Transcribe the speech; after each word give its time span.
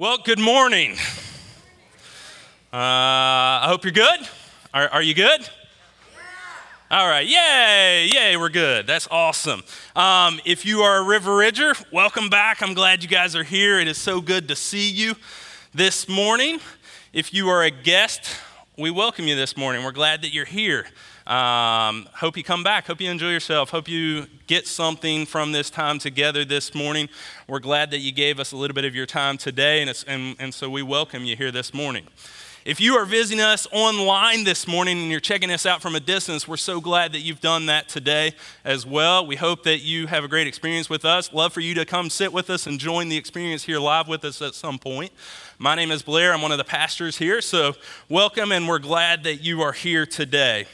Well, 0.00 0.16
good 0.16 0.38
morning. 0.38 0.92
Uh, 2.72 2.78
I 2.78 3.66
hope 3.66 3.84
you're 3.84 3.92
good. 3.92 4.20
Are, 4.72 4.88
are 4.88 5.02
you 5.02 5.12
good? 5.12 5.46
All 6.90 7.06
right, 7.06 7.26
yay, 7.26 8.08
yay, 8.10 8.38
we're 8.38 8.48
good. 8.48 8.86
That's 8.86 9.06
awesome. 9.10 9.62
Um, 9.94 10.40
if 10.46 10.64
you 10.64 10.80
are 10.80 11.02
a 11.02 11.04
River 11.04 11.36
Ridger, 11.36 11.74
welcome 11.92 12.30
back. 12.30 12.62
I'm 12.62 12.72
glad 12.72 13.02
you 13.02 13.10
guys 13.10 13.36
are 13.36 13.44
here. 13.44 13.78
It 13.78 13.88
is 13.88 13.98
so 13.98 14.22
good 14.22 14.48
to 14.48 14.56
see 14.56 14.90
you 14.90 15.16
this 15.74 16.08
morning. 16.08 16.60
If 17.12 17.34
you 17.34 17.50
are 17.50 17.62
a 17.62 17.70
guest, 17.70 18.38
we 18.78 18.90
welcome 18.90 19.26
you 19.26 19.36
this 19.36 19.54
morning. 19.54 19.84
We're 19.84 19.92
glad 19.92 20.22
that 20.22 20.32
you're 20.32 20.46
here. 20.46 20.86
Um, 21.30 22.08
hope 22.12 22.36
you 22.36 22.42
come 22.42 22.64
back. 22.64 22.88
Hope 22.88 23.00
you 23.00 23.08
enjoy 23.08 23.30
yourself. 23.30 23.70
Hope 23.70 23.86
you 23.86 24.26
get 24.48 24.66
something 24.66 25.26
from 25.26 25.52
this 25.52 25.70
time 25.70 26.00
together 26.00 26.44
this 26.44 26.74
morning. 26.74 27.08
We're 27.46 27.60
glad 27.60 27.92
that 27.92 27.98
you 27.98 28.10
gave 28.10 28.40
us 28.40 28.50
a 28.50 28.56
little 28.56 28.74
bit 28.74 28.84
of 28.84 28.96
your 28.96 29.06
time 29.06 29.38
today, 29.38 29.80
and, 29.80 30.04
and, 30.08 30.34
and 30.40 30.52
so 30.52 30.68
we 30.68 30.82
welcome 30.82 31.24
you 31.24 31.36
here 31.36 31.52
this 31.52 31.72
morning. 31.72 32.08
If 32.64 32.80
you 32.80 32.96
are 32.96 33.04
visiting 33.04 33.40
us 33.40 33.68
online 33.70 34.42
this 34.42 34.66
morning 34.66 34.98
and 34.98 35.08
you're 35.08 35.20
checking 35.20 35.52
us 35.52 35.66
out 35.66 35.80
from 35.80 35.94
a 35.94 36.00
distance, 36.00 36.48
we're 36.48 36.56
so 36.56 36.80
glad 36.80 37.12
that 37.12 37.20
you've 37.20 37.40
done 37.40 37.66
that 37.66 37.88
today 37.88 38.32
as 38.64 38.84
well. 38.84 39.24
We 39.24 39.36
hope 39.36 39.62
that 39.62 39.78
you 39.78 40.08
have 40.08 40.24
a 40.24 40.28
great 40.28 40.48
experience 40.48 40.90
with 40.90 41.04
us. 41.04 41.32
Love 41.32 41.52
for 41.52 41.60
you 41.60 41.74
to 41.74 41.84
come 41.84 42.10
sit 42.10 42.32
with 42.32 42.50
us 42.50 42.66
and 42.66 42.80
join 42.80 43.08
the 43.08 43.16
experience 43.16 43.62
here 43.62 43.78
live 43.78 44.08
with 44.08 44.24
us 44.24 44.42
at 44.42 44.56
some 44.56 44.80
point. 44.80 45.12
My 45.60 45.76
name 45.76 45.92
is 45.92 46.02
Blair. 46.02 46.34
I'm 46.34 46.42
one 46.42 46.50
of 46.50 46.58
the 46.58 46.64
pastors 46.64 47.18
here, 47.18 47.40
so 47.40 47.76
welcome, 48.08 48.50
and 48.50 48.66
we're 48.66 48.80
glad 48.80 49.22
that 49.22 49.36
you 49.36 49.62
are 49.62 49.72
here 49.72 50.04
today. 50.06 50.66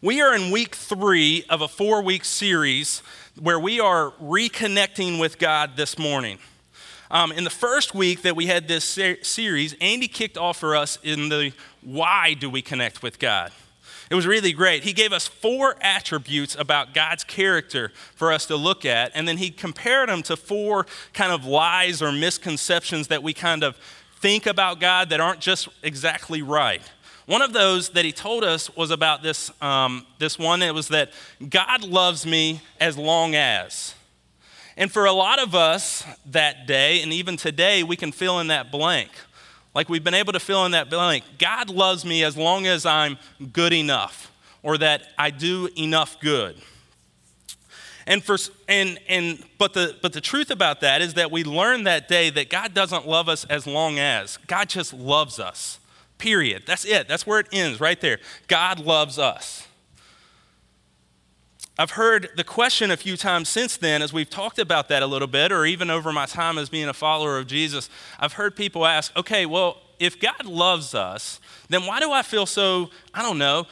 We 0.00 0.20
are 0.20 0.32
in 0.32 0.52
week 0.52 0.76
three 0.76 1.44
of 1.50 1.60
a 1.60 1.66
four 1.66 2.02
week 2.02 2.24
series 2.24 3.02
where 3.36 3.58
we 3.58 3.80
are 3.80 4.12
reconnecting 4.22 5.18
with 5.18 5.40
God 5.40 5.72
this 5.76 5.98
morning. 5.98 6.38
Um, 7.10 7.32
in 7.32 7.42
the 7.42 7.50
first 7.50 7.96
week 7.96 8.22
that 8.22 8.36
we 8.36 8.46
had 8.46 8.68
this 8.68 8.84
ser- 8.84 9.24
series, 9.24 9.74
Andy 9.80 10.06
kicked 10.06 10.38
off 10.38 10.58
for 10.58 10.76
us 10.76 11.00
in 11.02 11.30
the 11.30 11.52
why 11.82 12.34
do 12.34 12.48
we 12.48 12.62
connect 12.62 13.02
with 13.02 13.18
God? 13.18 13.50
It 14.08 14.14
was 14.14 14.24
really 14.24 14.52
great. 14.52 14.84
He 14.84 14.92
gave 14.92 15.12
us 15.12 15.26
four 15.26 15.74
attributes 15.80 16.54
about 16.54 16.94
God's 16.94 17.24
character 17.24 17.90
for 18.14 18.32
us 18.32 18.46
to 18.46 18.54
look 18.56 18.84
at, 18.84 19.10
and 19.16 19.26
then 19.26 19.38
he 19.38 19.50
compared 19.50 20.10
them 20.10 20.22
to 20.22 20.36
four 20.36 20.86
kind 21.12 21.32
of 21.32 21.44
lies 21.44 22.00
or 22.00 22.12
misconceptions 22.12 23.08
that 23.08 23.24
we 23.24 23.34
kind 23.34 23.64
of 23.64 23.76
think 24.20 24.46
about 24.46 24.78
God 24.78 25.10
that 25.10 25.18
aren't 25.18 25.40
just 25.40 25.68
exactly 25.82 26.40
right. 26.40 26.82
One 27.28 27.42
of 27.42 27.52
those 27.52 27.90
that 27.90 28.06
he 28.06 28.12
told 28.12 28.42
us 28.42 28.74
was 28.74 28.90
about 28.90 29.22
this, 29.22 29.52
um, 29.60 30.06
this 30.18 30.38
one. 30.38 30.62
It 30.62 30.72
was 30.72 30.88
that 30.88 31.12
God 31.46 31.84
loves 31.84 32.24
me 32.24 32.62
as 32.80 32.96
long 32.96 33.34
as. 33.34 33.94
And 34.78 34.90
for 34.90 35.04
a 35.04 35.12
lot 35.12 35.38
of 35.38 35.54
us 35.54 36.06
that 36.24 36.66
day, 36.66 37.02
and 37.02 37.12
even 37.12 37.36
today, 37.36 37.82
we 37.82 37.96
can 37.96 38.12
fill 38.12 38.40
in 38.40 38.46
that 38.46 38.72
blank. 38.72 39.10
Like 39.74 39.90
we've 39.90 40.02
been 40.02 40.14
able 40.14 40.32
to 40.32 40.40
fill 40.40 40.64
in 40.64 40.72
that 40.72 40.88
blank. 40.88 41.22
God 41.38 41.68
loves 41.68 42.02
me 42.02 42.24
as 42.24 42.34
long 42.34 42.66
as 42.66 42.86
I'm 42.86 43.18
good 43.52 43.74
enough, 43.74 44.32
or 44.62 44.78
that 44.78 45.02
I 45.18 45.28
do 45.28 45.68
enough 45.76 46.18
good. 46.20 46.56
And 48.06 48.24
for 48.24 48.38
and 48.68 48.98
and 49.06 49.44
but 49.58 49.74
the 49.74 49.98
but 50.00 50.14
the 50.14 50.22
truth 50.22 50.50
about 50.50 50.80
that 50.80 51.02
is 51.02 51.12
that 51.12 51.30
we 51.30 51.44
learned 51.44 51.86
that 51.86 52.08
day 52.08 52.30
that 52.30 52.48
God 52.48 52.72
doesn't 52.72 53.06
love 53.06 53.28
us 53.28 53.44
as 53.44 53.66
long 53.66 53.98
as 53.98 54.38
God 54.46 54.70
just 54.70 54.94
loves 54.94 55.38
us. 55.38 55.78
Period. 56.18 56.64
That's 56.66 56.84
it. 56.84 57.08
That's 57.08 57.26
where 57.26 57.40
it 57.40 57.46
ends, 57.52 57.80
right 57.80 58.00
there. 58.00 58.18
God 58.48 58.80
loves 58.80 59.18
us. 59.18 59.66
I've 61.80 61.92
heard 61.92 62.30
the 62.36 62.42
question 62.42 62.90
a 62.90 62.96
few 62.96 63.16
times 63.16 63.48
since 63.48 63.76
then 63.76 64.02
as 64.02 64.12
we've 64.12 64.28
talked 64.28 64.58
about 64.58 64.88
that 64.88 65.04
a 65.04 65.06
little 65.06 65.28
bit, 65.28 65.52
or 65.52 65.64
even 65.64 65.90
over 65.90 66.12
my 66.12 66.26
time 66.26 66.58
as 66.58 66.68
being 66.68 66.88
a 66.88 66.94
follower 66.94 67.38
of 67.38 67.46
Jesus. 67.46 67.88
I've 68.18 68.32
heard 68.32 68.56
people 68.56 68.84
ask, 68.84 69.16
okay, 69.16 69.46
well, 69.46 69.78
if 70.00 70.18
God 70.18 70.44
loves 70.44 70.92
us, 70.92 71.38
then 71.68 71.86
why 71.86 72.00
do 72.00 72.10
I 72.10 72.22
feel 72.22 72.46
so, 72.46 72.90
I 73.14 73.22
don't 73.22 73.38
know, 73.38 73.66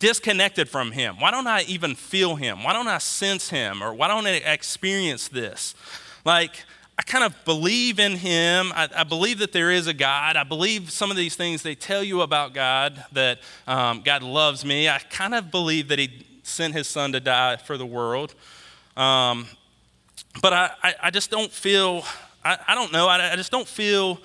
disconnected 0.00 0.68
from 0.68 0.90
Him? 0.90 1.20
Why 1.20 1.30
don't 1.30 1.46
I 1.46 1.62
even 1.62 1.94
feel 1.94 2.34
Him? 2.34 2.64
Why 2.64 2.72
don't 2.72 2.88
I 2.88 2.98
sense 2.98 3.48
Him? 3.48 3.80
Or 3.80 3.94
why 3.94 4.08
don't 4.08 4.26
I 4.26 4.36
experience 4.38 5.28
this? 5.28 5.76
Like, 6.24 6.64
I 6.98 7.02
kind 7.02 7.24
of 7.24 7.44
believe 7.44 8.00
in 8.00 8.12
him. 8.12 8.72
I, 8.74 8.88
I, 8.96 9.04
believe 9.04 9.38
that 9.40 9.52
there 9.52 9.70
is 9.70 9.86
a 9.86 9.92
God. 9.92 10.36
I 10.36 10.44
believe 10.44 10.90
some 10.90 11.10
of 11.10 11.16
these 11.16 11.36
things 11.36 11.62
they 11.62 11.74
tell 11.74 12.02
you 12.02 12.22
about 12.22 12.54
God, 12.54 13.04
that 13.12 13.40
um, 13.66 14.00
God 14.02 14.22
loves 14.22 14.64
me. 14.64 14.88
I 14.88 14.98
kind 15.10 15.34
of 15.34 15.50
believe 15.50 15.88
that 15.88 15.98
he 15.98 16.26
sent 16.42 16.72
his 16.72 16.86
son 16.88 17.12
to 17.12 17.20
die 17.20 17.56
for 17.56 17.76
the 17.76 17.84
world. 17.84 18.34
Um, 18.96 19.46
but 20.40 20.54
I, 20.54 20.70
I, 20.82 20.94
I, 21.04 21.10
just 21.10 21.30
don't 21.30 21.52
feel, 21.52 22.02
I, 22.42 22.56
I 22.68 22.74
don't 22.74 22.92
know, 22.92 23.08
I, 23.08 23.32
I 23.32 23.36
just 23.36 23.50
don't 23.50 23.68
feel, 23.68 24.18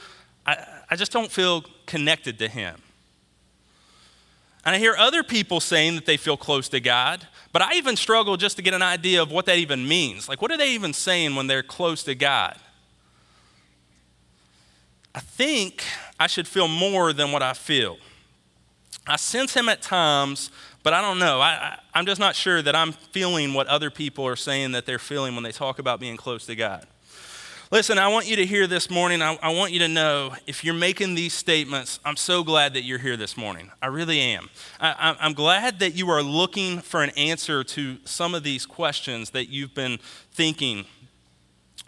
I, 0.46 0.66
I 0.90 0.96
just 0.96 1.12
don't 1.12 1.32
feel 1.32 1.66
connected 1.86 2.40
to 2.40 2.48
him. 2.48 2.82
And 4.64 4.76
I 4.76 4.78
hear 4.78 4.96
other 4.98 5.24
people 5.24 5.60
saying 5.60 5.96
that 5.96 6.06
they 6.06 6.18
feel 6.18 6.38
close 6.38 6.70
to 6.70 6.80
God, 6.80 7.28
but 7.52 7.62
I 7.62 7.76
even 7.76 7.96
struggle 7.96 8.38
just 8.38 8.56
to 8.58 8.62
get 8.62 8.74
an 8.74 8.82
idea 8.82 9.22
of 9.22 9.32
what 9.32 9.46
that 9.46 9.58
even 9.58 9.88
means. 9.88 10.30
Like, 10.30 10.42
what 10.42 10.52
are 10.52 10.58
they 10.58 10.72
even 10.72 10.94
saying 10.94 11.36
when 11.36 11.48
they're 11.48 11.64
close 11.64 12.04
to 12.04 12.16
God? 12.16 12.58
I 15.14 15.20
think 15.20 15.84
I 16.20 16.28
should 16.28 16.48
feel 16.48 16.68
more 16.68 17.12
than 17.12 17.32
what 17.32 17.44
I 17.44 17.54
feel. 17.54 17.98
I 19.06 19.18
sense 19.18 19.54
Him 19.54 19.68
at 19.68 19.82
times, 19.82 20.52
but 20.84 20.94
I 20.94 21.02
don't 21.02 21.20
know. 21.20 21.42
I, 21.42 21.78
am 21.94 22.06
just 22.06 22.20
not 22.20 22.36
sure 22.36 22.62
that 22.62 22.76
I'm 22.76 22.92
feeling 22.92 23.54
what 23.54 23.68
other 23.68 23.90
people 23.90 24.26
are 24.26 24.36
saying 24.36 24.72
that 24.72 24.86
they're 24.86 25.00
feeling 25.00 25.36
when 25.36 25.44
they 25.44 25.52
talk 25.52 25.80
about 25.80 26.00
being 26.00 26.18
close 26.18 26.46
to 26.46 26.56
God. 26.56 26.88
Listen, 27.74 27.98
I 27.98 28.10
want 28.10 28.28
you 28.28 28.36
to 28.36 28.46
hear 28.46 28.68
this 28.68 28.90
morning. 28.90 29.22
I, 29.22 29.40
I, 29.42 29.54
want 29.54 29.72
you 29.72 29.80
to 29.80 29.88
know 29.88 30.36
if 30.46 30.62
you're 30.66 30.74
making 30.74 31.16
these 31.16 31.32
statements, 31.32 32.02
I'm 32.04 32.18
so 32.18 32.44
glad 32.44 32.74
that 32.74 32.82
you're 32.82 33.00
here 33.00 33.16
this 33.16 33.38
morning. 33.38 33.72
I 33.82 33.88
really 33.88 34.20
am. 34.20 34.50
I, 34.82 35.16
I'm 35.18 35.32
glad 35.32 35.80
that 35.80 35.96
you 35.96 36.10
are 36.10 36.22
looking 36.22 36.80
for 36.80 37.02
an 37.02 37.12
answer 37.12 37.64
to 37.64 37.98
some 38.04 38.36
of 38.36 38.44
these 38.44 38.66
questions 38.66 39.30
that 39.30 39.48
you've 39.48 39.74
been 39.74 40.00
thinking. 40.34 40.84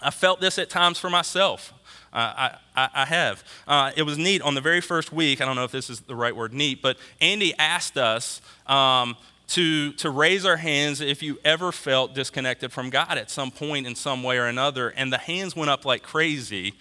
I 0.02 0.10
felt 0.10 0.40
this 0.40 0.58
at 0.58 0.70
times 0.70 1.00
for 1.00 1.10
myself. 1.10 1.74
Uh, 2.14 2.54
I, 2.78 2.90
I, 2.96 3.06
have. 3.06 3.44
Uh, 3.68 3.92
it 3.98 4.04
was 4.04 4.18
neat 4.18 4.42
on 4.42 4.56
the 4.56 4.62
very 4.62 4.80
first 4.80 5.12
week. 5.12 5.42
I 5.42 5.46
don't 5.46 5.58
know 5.58 5.66
if 5.66 5.72
this 5.72 5.90
is 5.90 6.00
the 6.00 6.16
right 6.16 6.34
word, 6.34 6.54
neat, 6.54 6.82
but 6.82 6.96
Andy 7.20 7.54
asked 7.60 7.98
us 7.98 8.40
um, 8.68 9.18
to, 9.54 9.94
to 9.94 10.10
raise 10.10 10.46
our 10.46 10.58
hands 10.58 11.00
if 11.00 11.22
you 11.22 11.38
ever 11.46 11.72
felt 11.72 12.16
disconnected 12.16 12.72
from 12.72 12.90
God 12.90 13.20
at 13.20 13.30
some 13.30 13.52
point 13.52 13.86
in 13.86 13.94
some 13.94 14.24
way 14.24 14.40
or 14.40 14.48
another. 14.48 14.90
And 14.90 15.14
the 15.14 15.20
hands 15.20 15.56
went 15.56 15.70
up 15.70 15.86
like 15.86 16.02
crazy. 16.02 16.74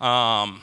Um, 0.00 0.62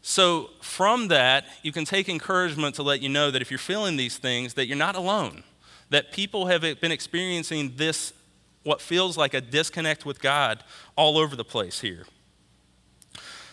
so 0.00 0.50
from 0.60 1.08
that, 1.08 1.46
you 1.62 1.72
can 1.72 1.84
take 1.84 2.08
encouragement 2.08 2.76
to 2.76 2.84
let 2.84 3.02
you 3.02 3.08
know 3.08 3.32
that 3.32 3.42
if 3.42 3.50
you're 3.50 3.58
feeling 3.58 3.96
these 3.96 4.16
things, 4.16 4.54
that 4.54 4.66
you're 4.66 4.76
not 4.76 4.94
alone. 4.94 5.42
That 5.90 6.12
people 6.12 6.46
have 6.46 6.60
been 6.60 6.92
experiencing 6.92 7.72
this, 7.74 8.12
what 8.62 8.80
feels 8.80 9.16
like 9.16 9.34
a 9.34 9.40
disconnect 9.40 10.06
with 10.06 10.20
God, 10.20 10.62
all 10.94 11.18
over 11.18 11.34
the 11.34 11.44
place 11.44 11.80
here. 11.80 12.06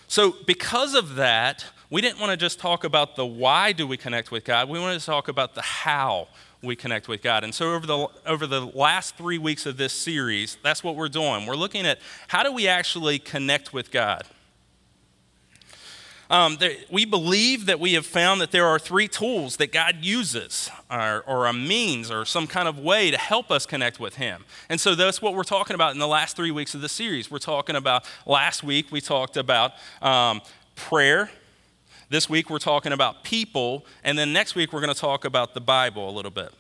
So, 0.08 0.36
because 0.46 0.94
of 0.94 1.16
that, 1.16 1.66
we 1.90 2.00
didn't 2.00 2.20
want 2.20 2.30
to 2.30 2.38
just 2.38 2.60
talk 2.60 2.84
about 2.84 3.16
the 3.16 3.26
why 3.26 3.72
do 3.72 3.88
we 3.88 3.98
connect 3.98 4.30
with 4.30 4.46
God. 4.46 4.70
We 4.70 4.80
wanted 4.80 5.00
to 5.00 5.06
talk 5.06 5.28
about 5.28 5.56
the 5.56 5.64
how 5.64 6.28
we 6.64 6.76
connect 6.76 7.08
with 7.08 7.22
God. 7.22 7.44
And 7.44 7.54
so 7.54 7.74
over 7.74 7.86
the 7.86 8.08
over 8.26 8.48
the 8.48 8.62
last 8.62 9.18
3 9.18 9.38
weeks 9.38 9.66
of 9.66 9.78
this 9.78 9.94
series, 9.94 10.58
that's 10.64 10.84
what 10.84 10.96
we're 10.96 11.10
doing. 11.10 11.46
We're 11.46 11.56
looking 11.56 11.86
at 11.86 12.00
how 12.28 12.44
do 12.44 12.52
we 12.52 12.68
actually 12.68 13.20
connect 13.20 13.74
with 13.74 13.92
God? 13.92 14.24
Um, 16.30 16.58
there, 16.60 16.72
we 16.90 17.06
believe 17.06 17.68
that 17.68 17.80
we 17.80 17.94
have 17.94 18.08
found 18.08 18.42
that 18.42 18.50
there 18.50 18.66
are 18.66 18.80
three 18.80 19.08
tools 19.08 19.58
that 19.58 19.72
God 19.72 19.98
uses, 20.02 20.72
or, 20.90 21.24
or, 21.28 21.46
a 21.46 21.54
means, 21.54 22.10
or 22.10 22.26
some 22.26 22.48
kind 22.48 22.68
of 22.68 22.80
way 22.80 23.12
to 23.12 23.18
help 23.20 23.52
us 23.52 23.68
connect 23.68 24.00
with 24.00 24.16
Him. 24.16 24.44
And 24.68 24.80
so 24.82 24.96
that's 24.96 25.22
what 25.22 25.36
we're 25.36 25.44
talking 25.44 25.76
about 25.76 25.94
in 25.94 26.00
the 26.00 26.08
last 26.08 26.36
three 26.36 26.50
weeks 26.50 26.74
of 26.74 26.82
the 26.82 26.90
series. 26.90 27.30
We're 27.30 27.38
talking 27.38 27.76
about, 27.76 28.06
last 28.26 28.64
week, 28.64 28.88
we 28.92 29.00
talked 29.00 29.38
about 29.38 29.74
um, 30.02 30.42
prayer. 30.76 31.30
This 32.14 32.30
week, 32.30 32.52
we're 32.52 32.60
talking 32.60 32.92
about 32.92 33.24
people. 33.24 33.88
And 34.04 34.16
then 34.16 34.34
next 34.34 34.54
week, 34.54 34.72
we're 34.72 34.82
going 34.82 34.94
to 34.94 35.02
talk 35.02 35.26
about 35.26 35.56
the 35.56 35.60
Bible 35.60 36.08
a 36.08 36.14
little 36.14 36.30
bit. 36.30 36.52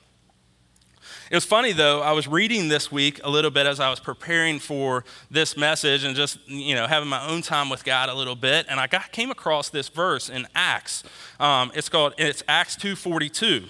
It 1.29 1.35
was 1.35 1.45
funny 1.45 1.73
though, 1.73 2.01
I 2.01 2.11
was 2.13 2.27
reading 2.27 2.69
this 2.69 2.91
week 2.91 3.21
a 3.23 3.29
little 3.29 3.51
bit 3.51 3.67
as 3.67 3.79
I 3.79 3.91
was 3.91 3.99
preparing 3.99 4.57
for 4.57 5.05
this 5.29 5.55
message 5.55 6.05
and 6.05 6.15
just, 6.15 6.39
you 6.49 6.73
know, 6.73 6.87
having 6.87 7.07
my 7.07 7.23
own 7.29 7.43
time 7.43 7.69
with 7.69 7.83
God 7.83 8.09
a 8.09 8.15
little 8.15 8.35
bit. 8.35 8.65
And 8.67 8.79
I 8.79 8.87
got, 8.87 9.11
came 9.11 9.29
across 9.29 9.69
this 9.69 9.89
verse 9.89 10.27
in 10.27 10.47
Acts. 10.55 11.03
Um, 11.39 11.71
it's 11.75 11.87
called, 11.87 12.15
it's 12.17 12.41
Acts 12.47 12.75
2.42. 12.77 13.67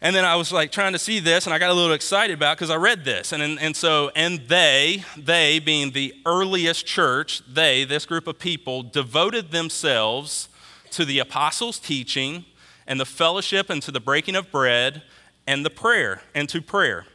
And 0.00 0.16
then 0.16 0.24
I 0.24 0.34
was 0.34 0.50
like 0.50 0.72
trying 0.72 0.94
to 0.94 0.98
see 0.98 1.20
this, 1.20 1.44
and 1.44 1.52
I 1.52 1.58
got 1.58 1.72
a 1.72 1.74
little 1.74 1.92
excited 1.92 2.32
about 2.32 2.56
because 2.56 2.70
I 2.70 2.76
read 2.76 3.04
this. 3.04 3.32
And, 3.32 3.42
and, 3.42 3.60
and 3.60 3.76
so, 3.76 4.10
and 4.16 4.40
they, 4.48 5.04
they 5.14 5.58
being 5.58 5.90
the 5.90 6.14
earliest 6.24 6.86
church, 6.86 7.42
they, 7.46 7.84
this 7.84 8.06
group 8.06 8.26
of 8.26 8.38
people, 8.38 8.82
devoted 8.82 9.50
themselves 9.50 10.48
to 10.94 11.04
the 11.04 11.18
apostles' 11.18 11.78
teaching 11.78 12.44
and 12.86 13.00
the 13.00 13.06
fellowship 13.06 13.70
and 13.70 13.82
to 13.82 13.90
the 13.90 14.00
breaking 14.00 14.36
of 14.36 14.50
bread 14.50 15.02
and 15.46 15.64
the 15.64 15.70
prayer 15.70 16.22
and 16.34 16.48
to 16.48 16.60
prayer. 16.60 17.06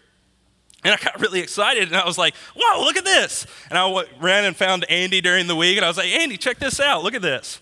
And 0.84 0.94
I 0.94 0.98
got 0.98 1.20
really 1.20 1.42
excited 1.42 1.90
and 1.90 1.98
I 1.98 2.06
was 2.06 2.18
like, 2.18 2.36
whoa, 2.56 2.84
look 2.84 2.96
at 2.96 3.04
this. 3.04 3.46
And 3.70 3.78
I 3.78 4.04
ran 4.22 4.46
and 4.46 4.56
found 4.56 4.86
Andy 4.90 5.20
during 5.20 5.48
the 5.48 5.56
week 5.56 5.78
and 5.78 5.86
I 5.86 5.90
was 5.90 5.98
like, 5.98 6.08
Andy, 6.08 6.38
check 6.38 6.60
this 6.60 6.80
out. 6.80 7.04
Look 7.04 7.14
at 7.14 7.22
this. 7.22 7.60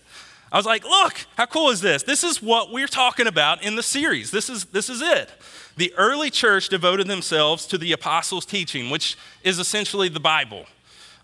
I 0.50 0.56
was 0.56 0.66
like, 0.66 0.84
look, 0.84 1.26
how 1.36 1.46
cool 1.46 1.70
is 1.70 1.80
this? 1.80 2.02
This 2.02 2.24
is 2.24 2.42
what 2.42 2.72
we're 2.72 2.86
talking 2.86 3.26
about 3.26 3.62
in 3.62 3.76
the 3.76 3.82
series. 3.82 4.30
This 4.30 4.48
is, 4.48 4.66
this 4.66 4.88
is 4.88 5.02
it. 5.02 5.30
The 5.76 5.92
early 5.96 6.30
church 6.30 6.68
devoted 6.68 7.06
themselves 7.06 7.66
to 7.66 7.78
the 7.78 7.92
apostles' 7.92 8.46
teaching, 8.46 8.88
which 8.88 9.16
is 9.42 9.58
essentially 9.58 10.08
the 10.08 10.20
Bible. 10.20 10.64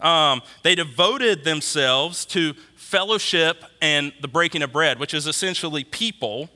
Um, 0.00 0.42
they 0.62 0.74
devoted 0.74 1.44
themselves 1.44 2.26
to 2.26 2.54
fellowship 2.84 3.64
and 3.80 4.12
the 4.20 4.28
breaking 4.28 4.62
of 4.62 4.72
bread, 4.72 4.98
which 5.00 5.14
is 5.14 5.26
essentially 5.26 5.82
people. 5.84 6.50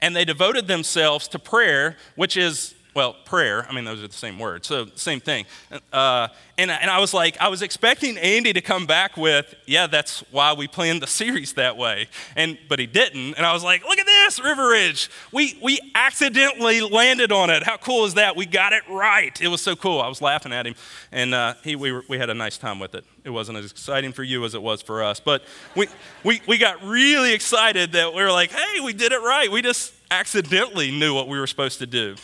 And 0.00 0.14
they 0.14 0.24
devoted 0.24 0.66
themselves 0.66 1.26
to 1.28 1.38
prayer, 1.38 1.96
which 2.16 2.36
is 2.36 2.74
well, 2.94 3.14
prayer, 3.24 3.66
I 3.68 3.72
mean, 3.72 3.84
those 3.84 4.02
are 4.02 4.08
the 4.08 4.12
same 4.12 4.38
words, 4.38 4.66
so 4.66 4.86
same 4.94 5.20
thing. 5.20 5.46
Uh, 5.92 6.28
and, 6.58 6.70
and 6.70 6.90
I 6.90 6.98
was 6.98 7.14
like, 7.14 7.40
I 7.40 7.48
was 7.48 7.62
expecting 7.62 8.18
Andy 8.18 8.52
to 8.52 8.60
come 8.60 8.84
back 8.84 9.16
with, 9.16 9.54
yeah, 9.66 9.86
that's 9.86 10.20
why 10.30 10.52
we 10.52 10.68
planned 10.68 11.02
the 11.02 11.06
series 11.06 11.54
that 11.54 11.76
way. 11.76 12.08
And, 12.36 12.58
but 12.68 12.78
he 12.78 12.86
didn't. 12.86 13.34
And 13.34 13.46
I 13.46 13.52
was 13.52 13.64
like, 13.64 13.82
look 13.84 13.98
at 13.98 14.04
this, 14.04 14.42
River 14.42 14.68
Ridge. 14.68 15.08
We, 15.32 15.58
we 15.62 15.78
accidentally 15.94 16.82
landed 16.82 17.32
on 17.32 17.48
it. 17.48 17.62
How 17.62 17.76
cool 17.76 18.04
is 18.04 18.14
that? 18.14 18.36
We 18.36 18.44
got 18.44 18.72
it 18.72 18.82
right. 18.90 19.40
It 19.40 19.48
was 19.48 19.62
so 19.62 19.74
cool. 19.74 20.00
I 20.00 20.08
was 20.08 20.20
laughing 20.20 20.52
at 20.52 20.66
him. 20.66 20.74
And 21.12 21.34
uh, 21.34 21.54
he, 21.64 21.76
we, 21.76 21.92
were, 21.92 22.04
we 22.08 22.18
had 22.18 22.28
a 22.28 22.34
nice 22.34 22.58
time 22.58 22.78
with 22.78 22.94
it. 22.94 23.04
It 23.24 23.30
wasn't 23.30 23.58
as 23.58 23.70
exciting 23.70 24.12
for 24.12 24.22
you 24.22 24.44
as 24.44 24.54
it 24.54 24.62
was 24.62 24.82
for 24.82 25.02
us. 25.02 25.20
But 25.20 25.44
we, 25.76 25.86
we, 26.24 26.42
we 26.46 26.58
got 26.58 26.84
really 26.84 27.32
excited 27.32 27.92
that 27.92 28.12
we 28.12 28.22
were 28.22 28.32
like, 28.32 28.50
hey, 28.50 28.80
we 28.80 28.92
did 28.92 29.12
it 29.12 29.20
right. 29.20 29.50
We 29.50 29.62
just 29.62 29.94
accidentally 30.10 30.90
knew 30.90 31.14
what 31.14 31.28
we 31.28 31.38
were 31.38 31.46
supposed 31.46 31.78
to 31.78 31.86
do. 31.86 32.16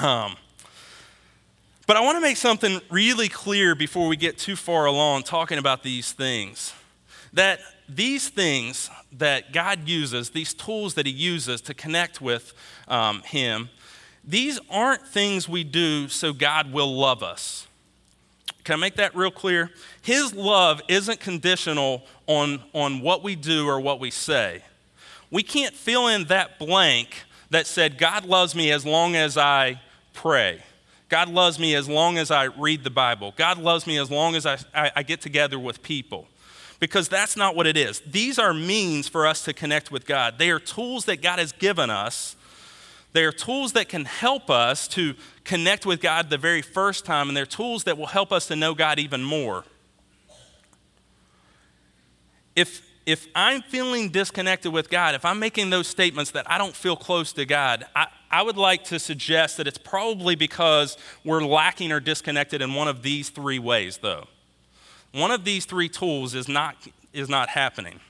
Um, 0.00 0.36
but 1.86 1.96
I 1.96 2.00
want 2.00 2.16
to 2.16 2.20
make 2.20 2.36
something 2.36 2.80
really 2.90 3.28
clear 3.28 3.74
before 3.74 4.08
we 4.08 4.16
get 4.16 4.38
too 4.38 4.56
far 4.56 4.86
along 4.86 5.24
talking 5.24 5.58
about 5.58 5.82
these 5.82 6.12
things. 6.12 6.72
That 7.32 7.60
these 7.88 8.28
things 8.28 8.88
that 9.18 9.52
God 9.52 9.86
uses, 9.86 10.30
these 10.30 10.54
tools 10.54 10.94
that 10.94 11.04
He 11.04 11.12
uses 11.12 11.60
to 11.62 11.74
connect 11.74 12.20
with 12.20 12.54
um, 12.88 13.22
Him, 13.22 13.68
these 14.24 14.58
aren't 14.70 15.06
things 15.06 15.48
we 15.48 15.64
do 15.64 16.08
so 16.08 16.32
God 16.32 16.72
will 16.72 16.96
love 16.96 17.22
us. 17.22 17.66
Can 18.64 18.74
I 18.74 18.76
make 18.76 18.96
that 18.96 19.14
real 19.14 19.30
clear? 19.30 19.70
His 20.00 20.34
love 20.34 20.80
isn't 20.88 21.20
conditional 21.20 22.06
on, 22.26 22.62
on 22.72 23.00
what 23.00 23.22
we 23.22 23.34
do 23.34 23.68
or 23.68 23.80
what 23.80 24.00
we 24.00 24.10
say. 24.10 24.62
We 25.30 25.42
can't 25.42 25.74
fill 25.74 26.06
in 26.06 26.24
that 26.24 26.58
blank 26.58 27.24
that 27.50 27.66
said, 27.66 27.98
God 27.98 28.24
loves 28.24 28.54
me 28.54 28.70
as 28.70 28.86
long 28.86 29.16
as 29.16 29.36
I 29.36 29.80
pray. 30.20 30.62
God 31.08 31.30
loves 31.30 31.58
me 31.58 31.74
as 31.74 31.88
long 31.88 32.18
as 32.18 32.30
I 32.30 32.44
read 32.44 32.84
the 32.84 32.90
Bible. 32.90 33.32
God 33.36 33.56
loves 33.56 33.86
me 33.86 33.98
as 33.98 34.10
long 34.10 34.36
as 34.36 34.44
I, 34.44 34.58
I, 34.74 34.92
I, 34.96 35.02
get 35.02 35.22
together 35.22 35.58
with 35.58 35.82
people. 35.82 36.28
Because 36.78 37.08
that's 37.08 37.38
not 37.38 37.56
what 37.56 37.66
it 37.66 37.76
is. 37.76 38.00
These 38.00 38.38
are 38.38 38.52
means 38.52 39.08
for 39.08 39.26
us 39.26 39.42
to 39.44 39.54
connect 39.54 39.90
with 39.90 40.04
God. 40.04 40.38
They 40.38 40.50
are 40.50 40.58
tools 40.58 41.06
that 41.06 41.22
God 41.22 41.38
has 41.38 41.52
given 41.52 41.88
us. 41.88 42.36
They 43.14 43.24
are 43.24 43.32
tools 43.32 43.72
that 43.72 43.88
can 43.88 44.04
help 44.04 44.50
us 44.50 44.86
to 44.88 45.14
connect 45.44 45.86
with 45.86 46.02
God 46.02 46.28
the 46.28 46.38
very 46.38 46.62
first 46.62 47.06
time, 47.06 47.28
and 47.28 47.36
they're 47.36 47.46
tools 47.46 47.84
that 47.84 47.96
will 47.96 48.06
help 48.06 48.30
us 48.30 48.46
to 48.48 48.56
know 48.56 48.74
God 48.74 48.98
even 48.98 49.24
more. 49.24 49.64
If 52.54 52.89
if 53.06 53.26
I'm 53.34 53.62
feeling 53.62 54.10
disconnected 54.10 54.72
with 54.72 54.90
God, 54.90 55.14
if 55.14 55.24
I'm 55.24 55.38
making 55.38 55.70
those 55.70 55.88
statements 55.88 56.30
that 56.32 56.50
I 56.50 56.58
don't 56.58 56.74
feel 56.74 56.96
close 56.96 57.32
to 57.34 57.44
God, 57.44 57.86
I, 57.96 58.06
I 58.30 58.42
would 58.42 58.56
like 58.56 58.84
to 58.84 58.98
suggest 58.98 59.56
that 59.56 59.66
it's 59.66 59.78
probably 59.78 60.34
because 60.34 60.96
we're 61.24 61.42
lacking 61.42 61.92
or 61.92 62.00
disconnected 62.00 62.62
in 62.62 62.74
one 62.74 62.88
of 62.88 63.02
these 63.02 63.30
three 63.30 63.58
ways, 63.58 63.98
though. 63.98 64.26
One 65.12 65.30
of 65.30 65.44
these 65.44 65.64
three 65.64 65.88
tools 65.88 66.34
is 66.34 66.48
not, 66.48 66.76
is 67.12 67.28
not 67.28 67.48
happening. 67.48 68.00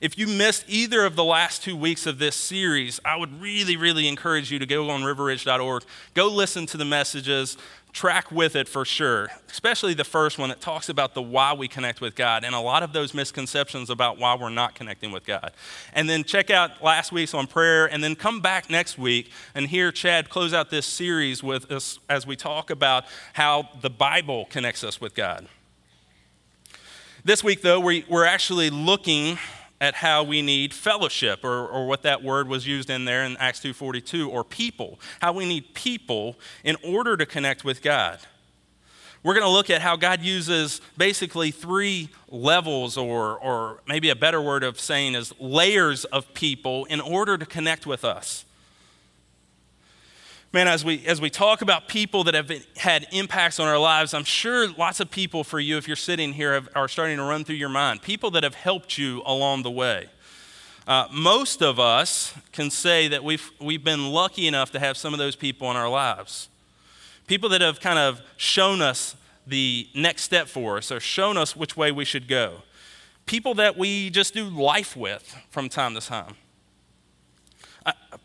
If 0.00 0.16
you 0.16 0.26
missed 0.26 0.64
either 0.66 1.04
of 1.04 1.14
the 1.14 1.24
last 1.24 1.62
two 1.62 1.76
weeks 1.76 2.06
of 2.06 2.18
this 2.18 2.34
series, 2.34 3.00
I 3.04 3.16
would 3.16 3.40
really, 3.40 3.76
really 3.76 4.08
encourage 4.08 4.50
you 4.50 4.58
to 4.58 4.64
go 4.64 4.88
on 4.88 5.02
riverridge.org, 5.02 5.84
go 6.14 6.28
listen 6.28 6.64
to 6.66 6.78
the 6.78 6.86
messages, 6.86 7.58
track 7.92 8.30
with 8.30 8.54
it 8.56 8.68
for 8.68 8.84
sure, 8.84 9.28
especially 9.50 9.94
the 9.94 10.04
first 10.04 10.38
one 10.38 10.48
that 10.48 10.60
talks 10.60 10.88
about 10.88 11.14
the 11.14 11.22
why 11.22 11.52
we 11.52 11.68
connect 11.68 12.00
with 12.00 12.14
God 12.14 12.44
and 12.44 12.54
a 12.54 12.60
lot 12.60 12.82
of 12.82 12.92
those 12.92 13.14
misconceptions 13.14 13.90
about 13.90 14.18
why 14.18 14.34
we're 14.36 14.48
not 14.48 14.74
connecting 14.74 15.10
with 15.12 15.24
God. 15.26 15.52
And 15.92 16.08
then 16.08 16.24
check 16.24 16.50
out 16.50 16.82
last 16.82 17.12
week's 17.12 17.34
on 17.34 17.46
prayer 17.46 17.86
and 17.86 18.02
then 18.02 18.14
come 18.14 18.40
back 18.40 18.70
next 18.70 18.98
week 18.98 19.30
and 19.54 19.66
hear 19.66 19.90
Chad 19.90 20.28
close 20.28 20.54
out 20.54 20.70
this 20.70 20.86
series 20.86 21.42
with 21.42 21.70
us 21.70 21.98
as 22.08 22.26
we 22.26 22.36
talk 22.36 22.70
about 22.70 23.04
how 23.32 23.68
the 23.80 23.90
Bible 23.90 24.46
connects 24.46 24.84
us 24.84 25.00
with 25.00 25.14
God. 25.14 25.48
This 27.24 27.44
week, 27.44 27.60
though, 27.60 27.80
we, 27.80 28.06
we're 28.08 28.24
actually 28.24 28.70
looking 28.70 29.38
at 29.80 29.94
how 29.94 30.22
we 30.22 30.42
need 30.42 30.74
fellowship 30.74 31.44
or, 31.44 31.66
or 31.66 31.86
what 31.86 32.02
that 32.02 32.22
word 32.22 32.48
was 32.48 32.66
used 32.66 32.90
in 32.90 33.04
there 33.04 33.24
in 33.24 33.36
acts 33.38 33.60
2.42 33.60 34.28
or 34.28 34.44
people 34.44 35.00
how 35.20 35.32
we 35.32 35.46
need 35.46 35.74
people 35.74 36.36
in 36.64 36.76
order 36.84 37.16
to 37.16 37.24
connect 37.24 37.64
with 37.64 37.82
god. 37.82 38.18
We're 39.22 39.34
going 39.34 39.46
to 39.46 39.52
look 39.52 39.70
at 39.70 39.80
how 39.80 39.96
god 39.96 40.20
uses 40.20 40.80
basically 40.96 41.50
three 41.50 42.10
levels 42.28 42.96
or, 42.96 43.38
or 43.38 43.80
maybe 43.86 44.10
a 44.10 44.16
better 44.16 44.40
word 44.40 44.62
of 44.62 44.78
saying 44.78 45.14
is 45.14 45.32
layers 45.40 46.04
of 46.06 46.32
people 46.34 46.84
in 46.86 47.00
order 47.00 47.38
to 47.38 47.46
connect 47.46 47.86
with 47.86 48.04
us 48.04 48.44
man, 50.52 50.66
as 50.66 50.84
we, 50.84 51.06
as 51.06 51.20
we 51.20 51.30
talk 51.30 51.62
about 51.62 51.88
people 51.88 52.24
that 52.24 52.34
have 52.34 52.50
had 52.76 53.06
impacts 53.12 53.60
on 53.60 53.68
our 53.68 53.78
lives, 53.78 54.12
I'm 54.14 54.24
sure 54.24 54.68
lots 54.72 55.00
of 55.00 55.10
people 55.10 55.44
for 55.44 55.60
you, 55.60 55.76
if 55.76 55.86
you're 55.86 55.96
sitting 55.96 56.32
here, 56.32 56.54
have, 56.54 56.68
are 56.74 56.88
starting 56.88 57.18
to 57.18 57.22
run 57.22 57.44
through 57.44 57.56
your 57.56 57.68
mind. 57.68 58.02
People 58.02 58.30
that 58.32 58.42
have 58.42 58.54
helped 58.54 58.98
you 58.98 59.22
along 59.24 59.62
the 59.62 59.70
way. 59.70 60.08
Uh, 60.88 61.06
most 61.12 61.62
of 61.62 61.78
us 61.78 62.34
can 62.52 62.70
say 62.70 63.06
that 63.08 63.22
we've, 63.22 63.50
we've 63.60 63.84
been 63.84 64.10
lucky 64.10 64.46
enough 64.48 64.72
to 64.72 64.80
have 64.80 64.96
some 64.96 65.12
of 65.12 65.18
those 65.18 65.36
people 65.36 65.70
in 65.70 65.76
our 65.76 65.88
lives. 65.88 66.48
People 67.28 67.48
that 67.50 67.60
have 67.60 67.80
kind 67.80 67.98
of 67.98 68.20
shown 68.36 68.82
us 68.82 69.14
the 69.46 69.88
next 69.94 70.22
step 70.22 70.48
for 70.48 70.78
us 70.78 70.90
or 70.90 70.98
shown 70.98 71.36
us 71.36 71.54
which 71.54 71.76
way 71.76 71.92
we 71.92 72.04
should 72.04 72.26
go. 72.26 72.62
People 73.26 73.54
that 73.54 73.76
we 73.76 74.10
just 74.10 74.34
do 74.34 74.48
life 74.48 74.96
with 74.96 75.36
from 75.50 75.68
time 75.68 75.94
to 75.94 76.00
time 76.00 76.34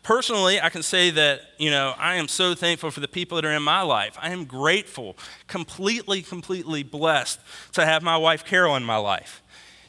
personally, 0.06 0.60
I 0.60 0.68
can 0.68 0.84
say 0.84 1.10
that, 1.10 1.40
you 1.58 1.68
know, 1.68 1.92
I 1.98 2.14
am 2.14 2.28
so 2.28 2.54
thankful 2.54 2.92
for 2.92 3.00
the 3.00 3.08
people 3.08 3.34
that 3.34 3.44
are 3.44 3.50
in 3.50 3.64
my 3.64 3.82
life. 3.82 4.16
I 4.22 4.30
am 4.30 4.44
grateful, 4.44 5.16
completely, 5.48 6.22
completely 6.22 6.84
blessed 6.84 7.40
to 7.72 7.84
have 7.84 8.04
my 8.04 8.16
wife 8.16 8.44
Carol 8.44 8.76
in 8.76 8.84
my 8.84 8.98
life. 8.98 9.42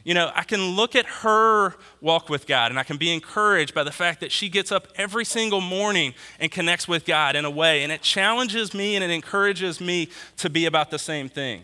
You 0.04 0.16
know, 0.16 0.32
I 0.34 0.42
can 0.44 0.72
look 0.76 0.96
at 0.96 1.06
her 1.06 1.76
walk 2.02 2.30
with 2.30 2.48
God 2.48 2.72
and 2.72 2.80
I 2.80 2.84
can 2.84 2.98
be 2.98 3.14
encouraged 3.14 3.76
by 3.76 3.84
the 3.84 3.92
fact 3.92 4.22
that 4.22 4.32
she 4.32 4.50
gets 4.50 4.72
up 4.72 4.88
every 4.96 5.24
single 5.24 5.62
morning 5.62 6.16
and 6.40 6.50
connects 6.52 6.88
with 6.88 7.06
God 7.06 7.36
in 7.36 7.46
a 7.46 7.52
way. 7.52 7.84
And 7.84 7.92
it 7.92 8.02
challenges 8.02 8.74
me 8.74 8.96
and 8.96 9.04
it 9.04 9.12
encourages 9.12 9.80
me 9.80 10.10
to 10.38 10.50
be 10.50 10.66
about 10.66 10.90
the 10.90 10.98
same 10.98 11.30
thing. 11.30 11.62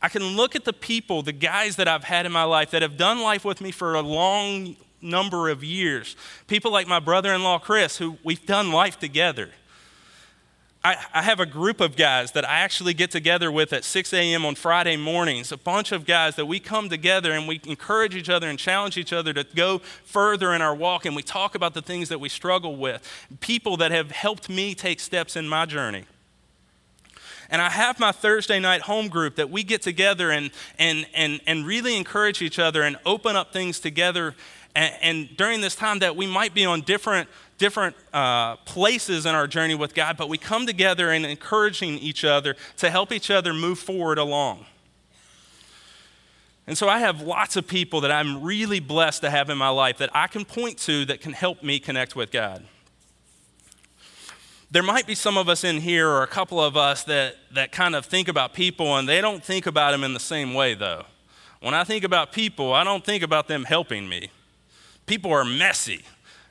I 0.00 0.08
can 0.08 0.22
look 0.22 0.56
at 0.56 0.64
the 0.64 0.72
people, 0.72 1.20
the 1.22 1.32
guys 1.32 1.76
that 1.76 1.88
I've 1.88 2.04
had 2.04 2.24
in 2.24 2.32
my 2.32 2.44
life 2.44 2.70
that 2.70 2.80
have 2.80 2.96
done 2.96 3.20
life 3.20 3.44
with 3.44 3.60
me 3.60 3.70
for 3.70 3.96
a 3.96 4.00
long, 4.00 4.76
number 5.02 5.48
of 5.48 5.64
years. 5.64 6.16
People 6.46 6.72
like 6.72 6.86
my 6.86 7.00
brother 7.00 7.32
in 7.32 7.42
law, 7.42 7.58
Chris, 7.58 7.98
who 7.98 8.18
we've 8.22 8.44
done 8.46 8.72
life 8.72 8.98
together. 8.98 9.50
I, 10.82 10.96
I, 11.12 11.22
have 11.22 11.40
a 11.40 11.46
group 11.46 11.82
of 11.82 11.94
guys 11.94 12.32
that 12.32 12.48
I 12.48 12.60
actually 12.60 12.94
get 12.94 13.10
together 13.10 13.52
with 13.52 13.74
at 13.74 13.84
6 13.84 14.14
a.m. 14.14 14.46
on 14.46 14.54
Friday 14.54 14.96
mornings, 14.96 15.52
a 15.52 15.58
bunch 15.58 15.92
of 15.92 16.06
guys 16.06 16.36
that 16.36 16.46
we 16.46 16.58
come 16.58 16.88
together 16.88 17.32
and 17.32 17.46
we 17.46 17.60
encourage 17.66 18.16
each 18.16 18.30
other 18.30 18.48
and 18.48 18.58
challenge 18.58 18.96
each 18.96 19.12
other 19.12 19.34
to 19.34 19.44
go 19.54 19.78
further 20.04 20.54
in 20.54 20.62
our 20.62 20.74
walk 20.74 21.04
and 21.04 21.14
we 21.14 21.22
talk 21.22 21.54
about 21.54 21.74
the 21.74 21.82
things 21.82 22.08
that 22.08 22.18
we 22.18 22.30
struggle 22.30 22.76
with. 22.76 23.06
People 23.40 23.76
that 23.76 23.90
have 23.90 24.10
helped 24.10 24.48
me 24.48 24.74
take 24.74 25.00
steps 25.00 25.36
in 25.36 25.46
my 25.46 25.66
journey. 25.66 26.06
And 27.50 27.60
I 27.60 27.68
have 27.68 28.00
my 28.00 28.12
Thursday 28.12 28.60
night 28.60 28.82
home 28.82 29.08
group 29.08 29.36
that 29.36 29.50
we 29.50 29.64
get 29.64 29.82
together 29.82 30.30
and, 30.30 30.50
and, 30.78 31.04
and, 31.12 31.40
and 31.46 31.66
really 31.66 31.96
encourage 31.96 32.40
each 32.40 32.58
other 32.58 32.82
and 32.82 32.96
open 33.04 33.36
up 33.36 33.52
things 33.52 33.80
together 33.80 34.34
and, 34.74 34.94
and 35.02 35.36
during 35.36 35.60
this 35.60 35.74
time 35.74 35.98
that 36.00 36.16
we 36.16 36.26
might 36.26 36.54
be 36.54 36.64
on 36.64 36.82
different, 36.82 37.28
different 37.58 37.96
uh, 38.12 38.56
places 38.56 39.26
in 39.26 39.34
our 39.34 39.46
journey 39.46 39.74
with 39.74 39.94
God, 39.94 40.16
but 40.16 40.28
we 40.28 40.38
come 40.38 40.66
together 40.66 41.10
and 41.10 41.26
encouraging 41.26 41.98
each 41.98 42.24
other 42.24 42.56
to 42.76 42.90
help 42.90 43.12
each 43.12 43.30
other 43.30 43.52
move 43.52 43.78
forward 43.78 44.18
along. 44.18 44.66
And 46.66 46.78
so 46.78 46.88
I 46.88 47.00
have 47.00 47.20
lots 47.20 47.56
of 47.56 47.66
people 47.66 48.02
that 48.02 48.12
I'm 48.12 48.42
really 48.42 48.78
blessed 48.78 49.22
to 49.22 49.30
have 49.30 49.50
in 49.50 49.58
my 49.58 49.70
life 49.70 49.98
that 49.98 50.10
I 50.14 50.28
can 50.28 50.44
point 50.44 50.78
to 50.80 51.04
that 51.06 51.20
can 51.20 51.32
help 51.32 51.64
me 51.64 51.80
connect 51.80 52.14
with 52.14 52.30
God. 52.30 52.64
There 54.70 54.84
might 54.84 55.04
be 55.04 55.16
some 55.16 55.36
of 55.36 55.48
us 55.48 55.64
in 55.64 55.80
here 55.80 56.08
or 56.08 56.22
a 56.22 56.28
couple 56.28 56.62
of 56.62 56.76
us 56.76 57.02
that, 57.04 57.34
that 57.54 57.72
kind 57.72 57.96
of 57.96 58.06
think 58.06 58.28
about 58.28 58.54
people 58.54 58.96
and 58.96 59.08
they 59.08 59.20
don't 59.20 59.42
think 59.42 59.66
about 59.66 59.90
them 59.90 60.04
in 60.04 60.14
the 60.14 60.20
same 60.20 60.54
way, 60.54 60.74
though. 60.74 61.06
When 61.60 61.74
I 61.74 61.82
think 61.82 62.04
about 62.04 62.30
people, 62.30 62.72
I 62.72 62.84
don't 62.84 63.04
think 63.04 63.24
about 63.24 63.48
them 63.48 63.64
helping 63.64 64.08
me 64.08 64.30
people 65.10 65.32
are 65.32 65.44
messy. 65.44 66.04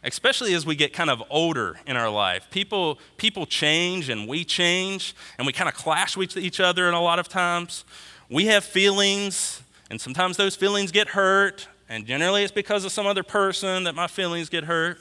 especially 0.03 0.53
as 0.53 0.65
we 0.65 0.75
get 0.75 0.93
kind 0.93 1.09
of 1.09 1.21
older 1.29 1.77
in 1.85 1.97
our 1.97 2.09
life. 2.09 2.47
People, 2.51 2.99
people 3.17 3.45
change 3.45 4.07
and 4.07 4.29
we 4.29 4.45
change, 4.45 5.13
and 5.37 5.45
we 5.45 5.51
kind 5.51 5.67
of 5.67 5.75
clash 5.75 6.15
with 6.15 6.37
each 6.37 6.61
other 6.61 6.87
And 6.87 6.95
a 6.95 7.01
lot 7.01 7.19
of 7.19 7.27
times. 7.27 7.83
We 8.29 8.45
have 8.45 8.63
feelings, 8.63 9.61
and 9.89 9.99
sometimes 9.99 10.37
those 10.37 10.55
feelings 10.55 10.91
get 10.91 11.09
hurt, 11.09 11.67
and 11.89 12.05
generally 12.05 12.43
it's 12.43 12.51
because 12.51 12.85
of 12.85 12.93
some 12.93 13.05
other 13.07 13.23
person 13.23 13.83
that 13.85 13.95
my 13.95 14.07
feelings 14.07 14.47
get 14.47 14.65
hurt. 14.65 14.99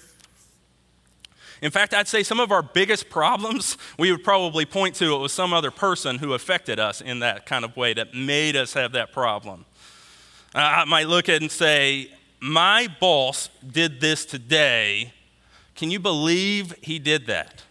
In 1.63 1.71
fact, 1.71 1.95
I'd 1.95 2.09
say 2.09 2.25
some 2.25 2.41
of 2.41 2.51
our 2.51 2.63
biggest 2.63 3.09
problems, 3.09 3.77
we 3.99 4.11
would 4.11 4.25
probably 4.25 4.67
point 4.67 4.97
to 4.97 5.15
it 5.15 5.19
was 5.19 5.33
some 5.33 5.53
other 5.53 5.71
person 5.71 6.19
who 6.19 6.33
affected 6.33 6.81
us 6.81 7.01
in 7.01 7.21
that 7.21 7.47
kind 7.47 7.65
of 7.65 7.77
way 7.77 7.95
that 7.95 8.15
made 8.15 8.57
us 8.57 8.73
have 8.75 8.93
that 8.93 9.13
problem. 9.13 9.65
I 10.55 10.85
might 10.87 11.09
look 11.09 11.29
at 11.29 11.37
it 11.37 11.43
and 11.43 11.53
say, 11.53 12.11
My 12.41 12.89
boss 13.01 13.49
did 13.67 14.01
this 14.01 14.25
today. 14.25 15.13
Can 15.75 15.91
you 15.91 15.99
believe 15.99 16.75
he 16.83 16.99
did 16.99 17.27
that? 17.27 17.63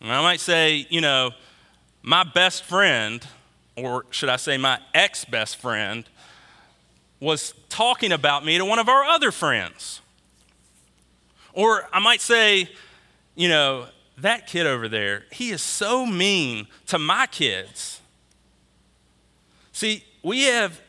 And 0.00 0.10
I 0.10 0.22
might 0.22 0.40
say, 0.40 0.86
you 0.88 1.00
know, 1.00 1.32
my 2.02 2.24
best 2.24 2.64
friend, 2.64 3.24
or 3.76 4.06
should 4.10 4.28
I 4.28 4.36
say 4.36 4.56
my 4.56 4.80
ex 4.94 5.24
best 5.24 5.56
friend, 5.56 6.08
was 7.20 7.54
talking 7.68 8.12
about 8.12 8.44
me 8.44 8.56
to 8.56 8.64
one 8.64 8.78
of 8.78 8.88
our 8.88 9.04
other 9.04 9.30
friends. 9.30 10.00
Or 11.52 11.86
I 11.92 12.00
might 12.00 12.20
say, 12.20 12.70
you 13.34 13.48
know, 13.48 13.86
that 14.18 14.46
kid 14.46 14.66
over 14.66 14.88
there, 14.88 15.24
he 15.30 15.50
is 15.50 15.62
so 15.62 16.06
mean 16.06 16.66
to 16.86 16.98
my 16.98 17.26
kids. 17.26 18.00
See, 19.72 20.04
we 20.22 20.44
have 20.44 20.80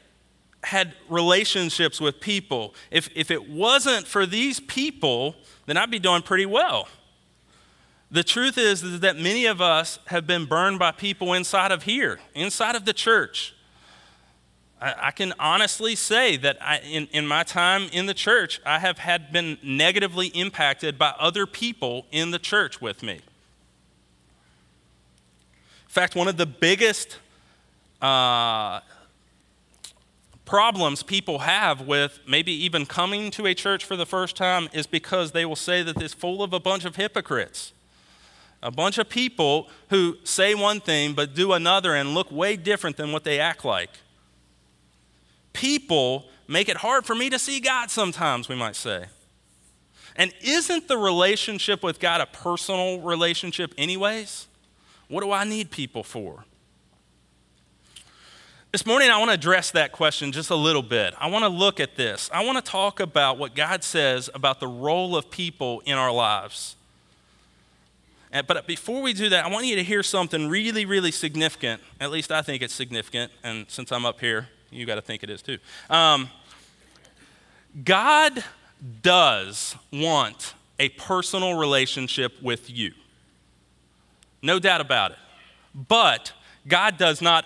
had 0.63 0.93
relationships 1.09 1.99
with 1.99 2.19
people. 2.19 2.73
If, 2.91 3.09
if 3.15 3.31
it 3.31 3.49
wasn't 3.49 4.07
for 4.07 4.25
these 4.25 4.59
people, 4.59 5.35
then 5.65 5.77
I'd 5.77 5.91
be 5.91 5.99
doing 5.99 6.21
pretty 6.21 6.45
well. 6.45 6.87
The 8.11 8.23
truth 8.23 8.57
is, 8.57 8.83
is 8.83 8.99
that 8.99 9.17
many 9.17 9.45
of 9.45 9.61
us 9.61 9.99
have 10.07 10.27
been 10.27 10.45
burned 10.45 10.79
by 10.79 10.91
people 10.91 11.33
inside 11.33 11.71
of 11.71 11.83
here, 11.83 12.19
inside 12.35 12.75
of 12.75 12.85
the 12.85 12.93
church. 12.93 13.55
I, 14.81 14.95
I 14.99 15.11
can 15.11 15.33
honestly 15.39 15.95
say 15.95 16.35
that 16.37 16.57
I, 16.61 16.79
in, 16.79 17.07
in 17.13 17.25
my 17.25 17.43
time 17.43 17.87
in 17.93 18.07
the 18.07 18.13
church, 18.13 18.59
I 18.65 18.79
have 18.79 18.97
had 18.97 19.31
been 19.31 19.57
negatively 19.63 20.27
impacted 20.27 20.97
by 20.97 21.13
other 21.19 21.45
people 21.45 22.05
in 22.11 22.31
the 22.31 22.39
church 22.39 22.81
with 22.81 23.01
me. 23.01 23.13
In 23.13 23.21
fact, 25.87 26.15
one 26.15 26.27
of 26.27 26.37
the 26.37 26.45
biggest 26.45 27.17
uh, 28.01 28.81
problems 30.51 31.01
people 31.01 31.39
have 31.39 31.79
with 31.79 32.19
maybe 32.27 32.51
even 32.51 32.85
coming 32.85 33.31
to 33.31 33.45
a 33.45 33.53
church 33.53 33.85
for 33.85 33.95
the 33.95 34.05
first 34.05 34.35
time 34.35 34.67
is 34.73 34.85
because 34.85 35.31
they 35.31 35.45
will 35.45 35.55
say 35.55 35.81
that 35.81 36.01
it's 36.01 36.13
full 36.13 36.43
of 36.43 36.51
a 36.51 36.59
bunch 36.59 36.83
of 36.83 36.97
hypocrites. 36.97 37.71
A 38.61 38.69
bunch 38.69 38.97
of 38.97 39.07
people 39.07 39.69
who 39.91 40.17
say 40.25 40.53
one 40.53 40.81
thing 40.81 41.13
but 41.13 41.33
do 41.33 41.53
another 41.53 41.95
and 41.95 42.13
look 42.13 42.29
way 42.29 42.57
different 42.57 42.97
than 42.97 43.13
what 43.13 43.23
they 43.23 43.39
act 43.39 43.63
like 43.63 43.91
people 45.53 46.25
make 46.49 46.67
it 46.67 46.77
hard 46.77 47.05
for 47.05 47.15
me 47.15 47.29
to 47.29 47.39
see 47.39 47.61
God 47.61 47.89
sometimes, 47.89 48.49
we 48.49 48.55
might 48.55 48.75
say. 48.75 49.05
And 50.17 50.33
isn't 50.41 50.89
the 50.89 50.97
relationship 50.97 51.81
with 51.81 51.97
God 52.01 52.19
a 52.19 52.25
personal 52.25 52.99
relationship, 52.99 53.73
anyways? 53.77 54.47
What 55.07 55.21
do 55.21 55.31
I 55.31 55.45
need 55.45 55.71
people 55.71 56.03
for? 56.03 56.43
This 58.71 58.85
morning, 58.85 59.09
I 59.09 59.17
want 59.17 59.31
to 59.31 59.33
address 59.33 59.71
that 59.71 59.91
question 59.91 60.31
just 60.31 60.49
a 60.49 60.55
little 60.55 60.81
bit. 60.81 61.13
I 61.19 61.27
want 61.27 61.43
to 61.43 61.49
look 61.49 61.81
at 61.81 61.97
this. 61.97 62.29
I 62.31 62.45
want 62.45 62.57
to 62.57 62.71
talk 62.71 63.01
about 63.01 63.37
what 63.37 63.53
God 63.53 63.83
says 63.83 64.29
about 64.33 64.61
the 64.61 64.67
role 64.67 65.17
of 65.17 65.29
people 65.29 65.81
in 65.85 65.97
our 65.97 66.09
lives. 66.09 66.77
But 68.31 68.65
before 68.67 69.01
we 69.01 69.11
do 69.11 69.27
that, 69.27 69.43
I 69.43 69.49
want 69.49 69.65
you 69.65 69.75
to 69.75 69.83
hear 69.83 70.01
something 70.03 70.47
really, 70.47 70.85
really 70.85 71.11
significant. 71.11 71.81
At 71.99 72.11
least 72.11 72.31
I 72.31 72.41
think 72.41 72.63
it's 72.63 72.73
significant. 72.73 73.33
And 73.43 73.65
since 73.69 73.91
I'm 73.91 74.05
up 74.05 74.21
here, 74.21 74.47
you 74.69 74.85
got 74.85 74.95
to 74.95 75.01
think 75.01 75.21
it 75.21 75.29
is 75.29 75.41
too. 75.41 75.57
Um, 75.89 76.29
God 77.83 78.41
does 79.01 79.75
want 79.91 80.53
a 80.79 80.87
personal 80.87 81.55
relationship 81.55 82.41
with 82.41 82.69
you. 82.69 82.93
No 84.41 84.59
doubt 84.59 84.79
about 84.79 85.11
it. 85.11 85.17
But 85.75 86.31
God 86.65 86.97
does 86.97 87.21
not, 87.21 87.43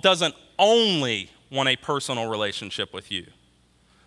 doesn't 0.00 0.34
only 0.58 1.30
want 1.50 1.68
a 1.68 1.76
personal 1.76 2.28
relationship 2.28 2.92
with 2.92 3.10
you. 3.10 3.26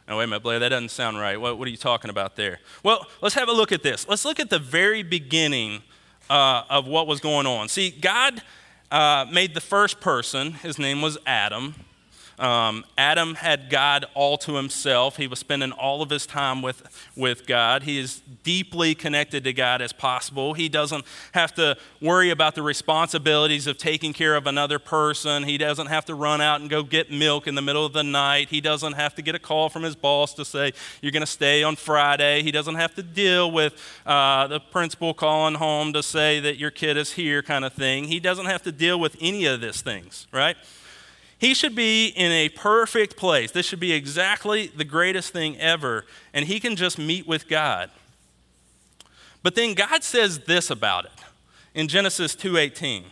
Now, 0.07 0.17
wait 0.17 0.25
a 0.25 0.27
minute, 0.27 0.43
Blair, 0.43 0.59
that 0.59 0.69
doesn't 0.69 0.89
sound 0.89 1.17
right. 1.17 1.39
What, 1.39 1.57
what, 1.57 1.67
are 1.67 1.71
you 1.71 1.77
talking 1.77 2.09
about 2.09 2.35
there? 2.35 2.59
Well, 2.83 3.07
let's 3.21 3.35
have 3.35 3.47
a 3.47 3.53
look 3.53 3.71
at 3.71 3.83
this. 3.83 4.07
Let's 4.07 4.25
look 4.25 4.39
at 4.39 4.49
the 4.49 4.59
very 4.59 5.03
beginning 5.03 5.83
uh, 6.29 6.63
of 6.69 6.87
what 6.87 7.07
was 7.07 7.19
going 7.19 7.47
on. 7.47 7.69
See, 7.69 7.91
God 7.91 8.41
uh, 8.91 9.25
made 9.31 9.53
the 9.53 9.61
first 9.61 10.01
person, 10.01 10.53
his 10.53 10.77
name 10.77 11.01
was 11.01 11.17
Adam. 11.25 11.75
Um, 12.41 12.86
Adam 12.98 13.36
had 13.36 13.69
God 13.69 14.07
all 14.15 14.36
to 14.39 14.55
himself. 14.55 15.17
He 15.17 15.27
was 15.27 15.38
spending 15.38 15.71
all 15.71 16.01
of 16.01 16.10
his 16.10 16.25
time 16.25 16.63
with, 16.63 16.81
with 17.15 17.45
God. 17.45 17.83
He 17.83 18.00
is 18.00 18.24
deeply 18.41 18.95
connected 18.95 19.43
to 19.43 19.53
God 19.53 19.79
as 19.79 19.93
possible. 19.93 20.55
He 20.55 20.67
doesn't 20.67 21.05
have 21.33 21.53
to 21.53 21.77
worry 22.01 22.31
about 22.31 22.55
the 22.55 22.63
responsibilities 22.63 23.67
of 23.67 23.77
taking 23.77 24.12
care 24.12 24.36
of 24.36 24.48
another 24.48 24.79
person. 24.79 25.43
He 25.43 25.60
doesn't 25.60 25.86
have 25.86 26.03
to 26.05 26.15
run 26.15 26.41
out 26.41 26.62
and 26.62 26.69
go 26.69 26.81
get 26.81 27.12
milk 27.12 27.45
in 27.45 27.53
the 27.53 27.62
middle 27.62 27.86
of 27.86 27.93
the 27.93 28.03
night. 28.03 28.50
He 28.50 28.60
doesn't 28.60 28.93
have 28.93 29.13
to 29.15 29.21
get 29.21 29.36
a 29.36 29.39
call 29.39 29.69
from 29.69 29.83
his 29.83 29.95
boss 29.95 30.33
to 30.33 30.43
say, 30.43 30.74
You're 31.00 31.12
going 31.12 31.21
to 31.21 31.27
stay 31.27 31.62
on 31.62 31.75
Friday. 31.75 32.41
He 32.41 32.50
doesn't 32.50 32.75
have 32.75 32.95
to 32.95 33.03
deal 33.03 33.51
with 33.51 33.74
uh, 34.03 34.48
the 34.48 34.60
principal 34.60 35.13
calling 35.13 35.55
home 35.55 35.93
to 35.93 36.01
say 36.01 36.39
that 36.39 36.57
your 36.57 36.71
kid 36.71 36.98
is 36.98 37.13
here, 37.13 37.43
kind 37.43 37.63
of 37.63 37.74
thing. 37.74 38.05
He 38.05 38.19
doesn't 38.19 38.48
have 38.48 38.63
to 38.63 38.71
deal 38.71 39.00
with 39.00 39.15
any 39.21 39.45
of 39.45 39.62
these 39.62 39.81
things, 39.81 40.25
right? 40.31 40.57
He 41.41 41.55
should 41.55 41.74
be 41.74 42.10
in 42.10 42.31
a 42.31 42.50
perfect 42.50 43.17
place. 43.17 43.50
This 43.50 43.65
should 43.65 43.79
be 43.79 43.93
exactly 43.93 44.67
the 44.67 44.86
greatest 44.86 45.33
thing 45.33 45.57
ever, 45.57 46.05
and 46.36 46.45
he 46.45 46.60
can 46.60 46.75
just 46.75 47.00
meet 47.00 47.25
with 47.25 47.48
God. 47.48 47.89
But 49.41 49.55
then 49.55 49.74
God 49.74 50.03
says 50.03 50.41
this 50.41 50.69
about 50.69 51.05
it 51.05 51.19
in 51.74 51.88
Genesis 51.88 52.36
2:18. 52.36 53.05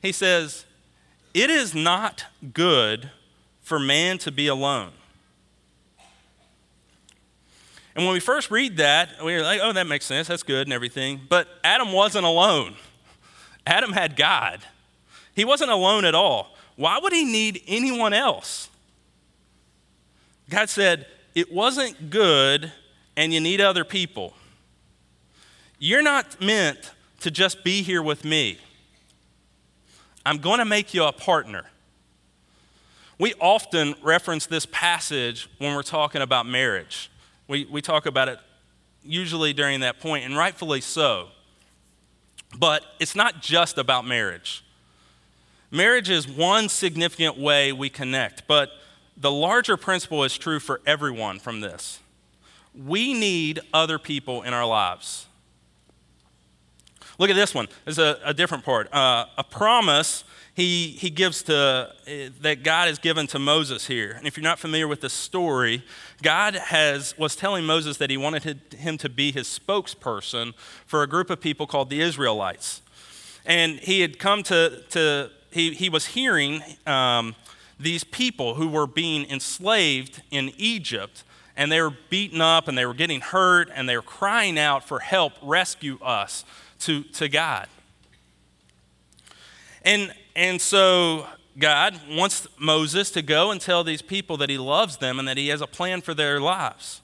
He 0.00 0.12
says, 0.12 0.64
"It 1.34 1.50
is 1.50 1.74
not 1.74 2.26
good 2.52 3.10
for 3.62 3.80
man 3.80 4.16
to 4.18 4.30
be 4.30 4.46
alone." 4.46 4.92
And 7.96 8.04
when 8.04 8.14
we 8.14 8.20
first 8.20 8.48
read 8.48 8.76
that, 8.76 9.24
we 9.24 9.34
are 9.34 9.42
like, 9.42 9.58
"Oh, 9.60 9.72
that 9.72 9.88
makes 9.88 10.06
sense. 10.06 10.28
That's 10.28 10.44
good 10.44 10.68
and 10.68 10.72
everything." 10.72 11.26
But 11.28 11.58
Adam 11.64 11.90
wasn't 11.90 12.26
alone. 12.26 12.76
Adam 13.66 13.92
had 13.92 14.14
God. 14.14 14.60
He 15.34 15.44
wasn't 15.44 15.72
alone 15.72 16.04
at 16.04 16.14
all. 16.14 16.51
Why 16.76 16.98
would 17.02 17.12
he 17.12 17.24
need 17.24 17.62
anyone 17.66 18.12
else? 18.12 18.68
God 20.48 20.68
said, 20.68 21.06
It 21.34 21.52
wasn't 21.52 22.10
good, 22.10 22.72
and 23.16 23.32
you 23.32 23.40
need 23.40 23.60
other 23.60 23.84
people. 23.84 24.34
You're 25.78 26.02
not 26.02 26.40
meant 26.40 26.92
to 27.20 27.30
just 27.30 27.64
be 27.64 27.82
here 27.82 28.02
with 28.02 28.24
me. 28.24 28.58
I'm 30.24 30.38
going 30.38 30.58
to 30.58 30.64
make 30.64 30.94
you 30.94 31.04
a 31.04 31.12
partner. 31.12 31.64
We 33.18 33.34
often 33.40 33.94
reference 34.02 34.46
this 34.46 34.66
passage 34.66 35.48
when 35.58 35.74
we're 35.74 35.82
talking 35.82 36.22
about 36.22 36.46
marriage. 36.46 37.10
We, 37.48 37.64
we 37.66 37.82
talk 37.82 38.06
about 38.06 38.28
it 38.28 38.38
usually 39.04 39.52
during 39.52 39.80
that 39.80 40.00
point, 40.00 40.24
and 40.24 40.36
rightfully 40.36 40.80
so. 40.80 41.28
But 42.56 42.84
it's 43.00 43.14
not 43.14 43.40
just 43.40 43.78
about 43.78 44.06
marriage. 44.06 44.64
Marriage 45.74 46.10
is 46.10 46.28
one 46.28 46.68
significant 46.68 47.38
way 47.38 47.72
we 47.72 47.88
connect, 47.88 48.46
but 48.46 48.68
the 49.16 49.30
larger 49.30 49.78
principle 49.78 50.22
is 50.22 50.36
true 50.36 50.60
for 50.60 50.82
everyone 50.84 51.38
from 51.38 51.62
this. 51.62 52.00
We 52.74 53.14
need 53.14 53.58
other 53.72 53.98
people 53.98 54.42
in 54.42 54.52
our 54.52 54.66
lives. 54.66 55.26
Look 57.18 57.30
at 57.30 57.36
this 57.36 57.54
one. 57.54 57.68
There's 57.86 57.98
a, 57.98 58.18
a 58.22 58.34
different 58.34 58.66
part. 58.66 58.92
Uh, 58.92 59.24
a 59.38 59.44
promise 59.44 60.24
he, 60.52 60.88
he 60.88 61.08
gives 61.08 61.42
to, 61.44 61.56
uh, 61.56 62.30
that 62.42 62.62
God 62.62 62.88
has 62.88 62.98
given 62.98 63.26
to 63.28 63.38
Moses 63.38 63.86
here. 63.86 64.10
And 64.10 64.26
if 64.26 64.36
you're 64.36 64.44
not 64.44 64.58
familiar 64.58 64.86
with 64.86 65.00
the 65.00 65.08
story, 65.08 65.84
God 66.20 66.54
has, 66.54 67.16
was 67.16 67.34
telling 67.34 67.64
Moses 67.64 67.96
that 67.96 68.10
he 68.10 68.18
wanted 68.18 68.60
him 68.74 68.98
to 68.98 69.08
be 69.08 69.32
his 69.32 69.46
spokesperson 69.46 70.52
for 70.84 71.02
a 71.02 71.06
group 71.06 71.30
of 71.30 71.40
people 71.40 71.66
called 71.66 71.88
the 71.88 72.02
Israelites. 72.02 72.82
And 73.46 73.78
he 73.80 74.02
had 74.02 74.18
come 74.18 74.42
to, 74.44 74.82
to 74.90 75.30
he, 75.52 75.74
he 75.74 75.88
was 75.88 76.06
hearing 76.06 76.62
um, 76.86 77.34
these 77.78 78.04
people 78.04 78.54
who 78.54 78.68
were 78.68 78.86
being 78.86 79.28
enslaved 79.28 80.22
in 80.30 80.52
Egypt, 80.56 81.24
and 81.56 81.70
they 81.70 81.80
were 81.80 81.96
beaten 82.10 82.40
up 82.40 82.68
and 82.68 82.76
they 82.76 82.86
were 82.86 82.94
getting 82.94 83.20
hurt, 83.20 83.70
and 83.74 83.88
they 83.88 83.96
were 83.96 84.02
crying 84.02 84.58
out 84.58 84.86
for 84.86 85.00
help, 85.00 85.34
rescue 85.42 85.98
us 86.02 86.44
to, 86.80 87.02
to 87.04 87.28
God. 87.28 87.68
And, 89.84 90.14
and 90.34 90.60
so 90.60 91.26
God 91.58 92.00
wants 92.08 92.46
Moses 92.58 93.10
to 93.10 93.22
go 93.22 93.50
and 93.50 93.60
tell 93.60 93.84
these 93.84 94.02
people 94.02 94.36
that 94.38 94.48
he 94.48 94.58
loves 94.58 94.96
them 94.96 95.18
and 95.18 95.28
that 95.28 95.36
he 95.36 95.48
has 95.48 95.60
a 95.60 95.66
plan 95.66 96.00
for 96.00 96.14
their 96.14 96.40
lives. 96.40 97.00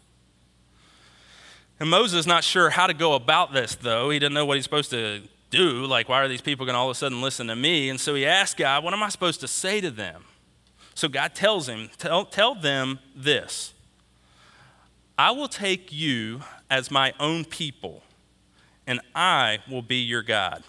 And 1.80 1.90
Moses 1.90 2.20
is 2.20 2.26
not 2.26 2.42
sure 2.44 2.70
how 2.70 2.86
to 2.86 2.94
go 2.94 3.14
about 3.14 3.52
this, 3.52 3.74
though. 3.74 4.10
He 4.10 4.18
didn't 4.18 4.34
know 4.34 4.46
what 4.46 4.56
he's 4.56 4.64
supposed 4.64 4.90
to 4.90 5.22
do. 5.50 5.84
Like, 5.86 6.08
why 6.08 6.22
are 6.22 6.28
these 6.28 6.40
people 6.40 6.66
going 6.66 6.74
to 6.74 6.78
all 6.78 6.90
of 6.90 6.96
a 6.96 6.98
sudden 6.98 7.20
listen 7.20 7.46
to 7.48 7.56
me? 7.56 7.88
And 7.88 8.00
so 8.00 8.14
he 8.14 8.26
asked 8.26 8.56
God, 8.56 8.84
What 8.84 8.94
am 8.94 9.02
I 9.02 9.08
supposed 9.08 9.40
to 9.40 9.48
say 9.48 9.80
to 9.80 9.90
them? 9.90 10.24
So 10.94 11.08
God 11.08 11.34
tells 11.34 11.68
him, 11.68 11.90
Tell, 11.98 12.24
tell 12.24 12.54
them 12.54 12.98
this 13.14 13.74
I 15.16 15.30
will 15.30 15.48
take 15.48 15.92
you 15.92 16.42
as 16.70 16.90
my 16.90 17.12
own 17.18 17.44
people, 17.44 18.02
and 18.86 19.00
I 19.14 19.58
will 19.70 19.82
be 19.82 19.96
your 19.96 20.22
God. 20.22 20.62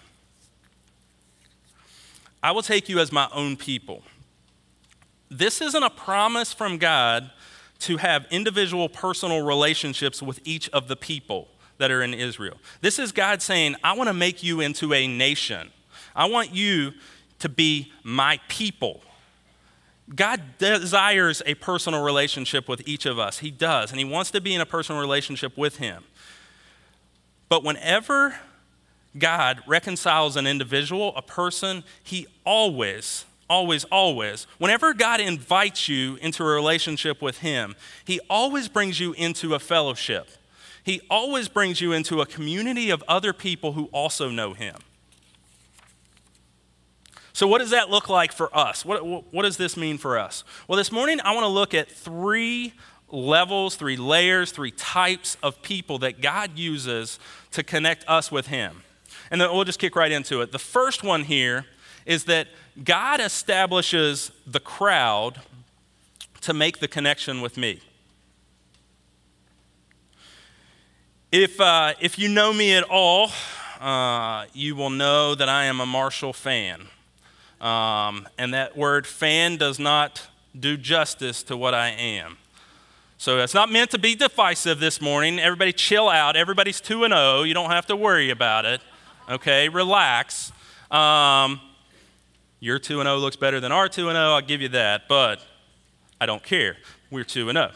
I 2.42 2.52
will 2.52 2.62
take 2.62 2.88
you 2.88 2.98
as 3.00 3.12
my 3.12 3.28
own 3.32 3.56
people. 3.56 4.02
This 5.30 5.60
isn't 5.60 5.82
a 5.82 5.90
promise 5.90 6.52
from 6.52 6.78
God 6.78 7.30
to 7.80 7.98
have 7.98 8.26
individual 8.30 8.88
personal 8.88 9.42
relationships 9.42 10.22
with 10.22 10.40
each 10.44 10.68
of 10.70 10.88
the 10.88 10.96
people 10.96 11.48
that 11.80 11.90
are 11.90 12.02
in 12.02 12.14
Israel. 12.14 12.56
This 12.80 12.98
is 12.98 13.10
God 13.10 13.42
saying, 13.42 13.74
I 13.82 13.94
want 13.94 14.08
to 14.08 14.14
make 14.14 14.42
you 14.42 14.60
into 14.60 14.94
a 14.94 15.06
nation. 15.08 15.70
I 16.14 16.26
want 16.26 16.54
you 16.54 16.92
to 17.40 17.48
be 17.48 17.92
my 18.04 18.38
people. 18.48 19.00
God 20.14 20.42
desires 20.58 21.42
a 21.46 21.54
personal 21.54 22.02
relationship 22.02 22.68
with 22.68 22.86
each 22.86 23.06
of 23.06 23.18
us. 23.18 23.38
He 23.38 23.50
does, 23.50 23.90
and 23.90 23.98
He 23.98 24.04
wants 24.04 24.30
to 24.32 24.40
be 24.40 24.54
in 24.54 24.60
a 24.60 24.66
personal 24.66 25.00
relationship 25.00 25.56
with 25.56 25.76
Him. 25.76 26.04
But 27.48 27.64
whenever 27.64 28.36
God 29.16 29.62
reconciles 29.66 30.36
an 30.36 30.46
individual, 30.46 31.14
a 31.16 31.22
person, 31.22 31.82
He 32.04 32.26
always 32.44 33.24
always, 33.50 33.82
always, 33.86 34.46
whenever 34.58 34.94
God 34.94 35.20
invites 35.20 35.88
you 35.88 36.14
into 36.22 36.44
a 36.44 36.46
relationship 36.46 37.20
with 37.20 37.38
Him, 37.38 37.74
He 38.04 38.20
always 38.30 38.68
brings 38.68 39.00
you 39.00 39.12
into 39.14 39.54
a 39.54 39.58
fellowship. 39.58 40.28
He 40.90 41.00
always 41.08 41.48
brings 41.48 41.80
you 41.80 41.92
into 41.92 42.20
a 42.20 42.26
community 42.26 42.90
of 42.90 43.04
other 43.06 43.32
people 43.32 43.74
who 43.74 43.84
also 43.92 44.28
know 44.28 44.54
Him. 44.54 44.74
So, 47.32 47.46
what 47.46 47.58
does 47.58 47.70
that 47.70 47.90
look 47.90 48.08
like 48.08 48.32
for 48.32 48.50
us? 48.56 48.84
What, 48.84 49.32
what, 49.32 49.42
does 49.42 49.56
this 49.56 49.76
mean 49.76 49.98
for 49.98 50.18
us? 50.18 50.42
Well, 50.66 50.76
this 50.76 50.90
morning 50.90 51.20
I 51.22 51.32
want 51.32 51.44
to 51.44 51.48
look 51.48 51.74
at 51.74 51.88
three 51.88 52.74
levels, 53.08 53.76
three 53.76 53.96
layers, 53.96 54.50
three 54.50 54.72
types 54.72 55.36
of 55.44 55.62
people 55.62 55.98
that 56.00 56.20
God 56.20 56.58
uses 56.58 57.20
to 57.52 57.62
connect 57.62 58.04
us 58.08 58.32
with 58.32 58.48
Him. 58.48 58.82
And 59.30 59.40
then 59.40 59.48
we'll 59.52 59.62
just 59.62 59.78
kick 59.78 59.94
right 59.94 60.10
into 60.10 60.40
it. 60.40 60.50
The 60.50 60.58
first 60.58 61.04
one 61.04 61.22
here 61.22 61.66
is 62.04 62.24
that 62.24 62.48
God 62.82 63.20
establishes 63.20 64.32
the 64.44 64.58
crowd 64.58 65.40
to 66.40 66.52
make 66.52 66.80
the 66.80 66.88
connection 66.88 67.40
with 67.40 67.56
me. 67.56 67.78
If, 71.32 71.60
uh, 71.60 71.94
if 72.00 72.18
you 72.18 72.28
know 72.28 72.52
me 72.52 72.74
at 72.74 72.82
all, 72.82 73.30
uh, 73.80 74.46
you 74.52 74.74
will 74.74 74.90
know 74.90 75.36
that 75.36 75.48
I 75.48 75.66
am 75.66 75.78
a 75.78 75.86
Marshall 75.86 76.32
fan. 76.32 76.88
Um, 77.60 78.26
and 78.36 78.52
that 78.52 78.76
word 78.76 79.06
fan 79.06 79.56
does 79.56 79.78
not 79.78 80.26
do 80.58 80.76
justice 80.76 81.44
to 81.44 81.56
what 81.56 81.72
I 81.72 81.90
am. 81.90 82.36
So 83.16 83.38
it's 83.38 83.54
not 83.54 83.70
meant 83.70 83.92
to 83.92 83.98
be 83.98 84.16
divisive 84.16 84.80
this 84.80 85.00
morning. 85.00 85.38
Everybody 85.38 85.72
chill 85.72 86.08
out. 86.08 86.34
Everybody's 86.34 86.80
2 86.80 87.04
and 87.04 87.12
0. 87.12 87.44
You 87.44 87.54
don't 87.54 87.70
have 87.70 87.86
to 87.86 87.94
worry 87.94 88.30
about 88.30 88.64
it. 88.64 88.80
Okay, 89.28 89.68
relax. 89.68 90.50
Um, 90.90 91.60
your 92.58 92.80
2 92.80 92.98
and 92.98 93.06
0 93.06 93.18
looks 93.18 93.36
better 93.36 93.60
than 93.60 93.70
our 93.70 93.88
2 93.88 94.02
0, 94.02 94.14
I'll 94.16 94.40
give 94.40 94.62
you 94.62 94.70
that, 94.70 95.06
but 95.06 95.46
I 96.20 96.26
don't 96.26 96.42
care. 96.42 96.76
We're 97.08 97.22
2 97.22 97.52
0. 97.52 97.70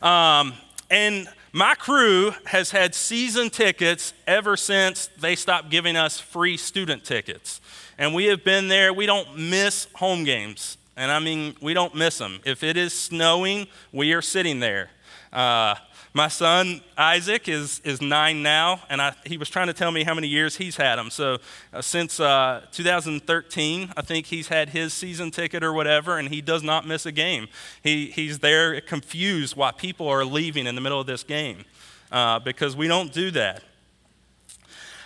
Um, 0.00 0.54
and 0.90 1.28
my 1.52 1.74
crew 1.74 2.32
has 2.46 2.70
had 2.70 2.94
season 2.94 3.50
tickets 3.50 4.12
ever 4.26 4.56
since 4.56 5.08
they 5.18 5.34
stopped 5.34 5.70
giving 5.70 5.96
us 5.96 6.20
free 6.20 6.56
student 6.56 7.04
tickets. 7.04 7.60
And 7.98 8.14
we 8.14 8.26
have 8.26 8.44
been 8.44 8.68
there. 8.68 8.92
We 8.92 9.06
don't 9.06 9.36
miss 9.36 9.86
home 9.94 10.24
games. 10.24 10.78
And 10.96 11.10
I 11.10 11.18
mean, 11.18 11.56
we 11.60 11.74
don't 11.74 11.94
miss 11.94 12.18
them. 12.18 12.40
If 12.44 12.62
it 12.62 12.76
is 12.76 12.92
snowing, 12.92 13.66
we 13.92 14.12
are 14.12 14.22
sitting 14.22 14.60
there. 14.60 14.90
Uh, 15.32 15.74
my 16.12 16.26
son 16.26 16.80
Isaac 16.98 17.48
is, 17.48 17.80
is 17.84 18.00
nine 18.00 18.42
now, 18.42 18.80
and 18.90 19.00
I, 19.00 19.14
he 19.24 19.38
was 19.38 19.48
trying 19.48 19.68
to 19.68 19.72
tell 19.72 19.92
me 19.92 20.02
how 20.02 20.14
many 20.14 20.26
years 20.26 20.56
he's 20.56 20.76
had 20.76 20.96
them. 20.96 21.08
So 21.10 21.38
uh, 21.72 21.82
since 21.82 22.18
uh, 22.18 22.66
2013, 22.72 23.92
I 23.96 24.02
think 24.02 24.26
he's 24.26 24.48
had 24.48 24.70
his 24.70 24.92
season 24.92 25.30
ticket 25.30 25.62
or 25.62 25.72
whatever, 25.72 26.18
and 26.18 26.28
he 26.28 26.40
does 26.40 26.64
not 26.64 26.86
miss 26.86 27.06
a 27.06 27.12
game. 27.12 27.48
He, 27.82 28.06
he's 28.10 28.40
there 28.40 28.80
confused 28.80 29.54
why 29.54 29.70
people 29.70 30.08
are 30.08 30.24
leaving 30.24 30.66
in 30.66 30.74
the 30.74 30.80
middle 30.80 31.00
of 31.00 31.06
this 31.06 31.22
game 31.22 31.64
uh, 32.10 32.40
because 32.40 32.74
we 32.74 32.88
don't 32.88 33.12
do 33.12 33.30
that. 33.30 33.62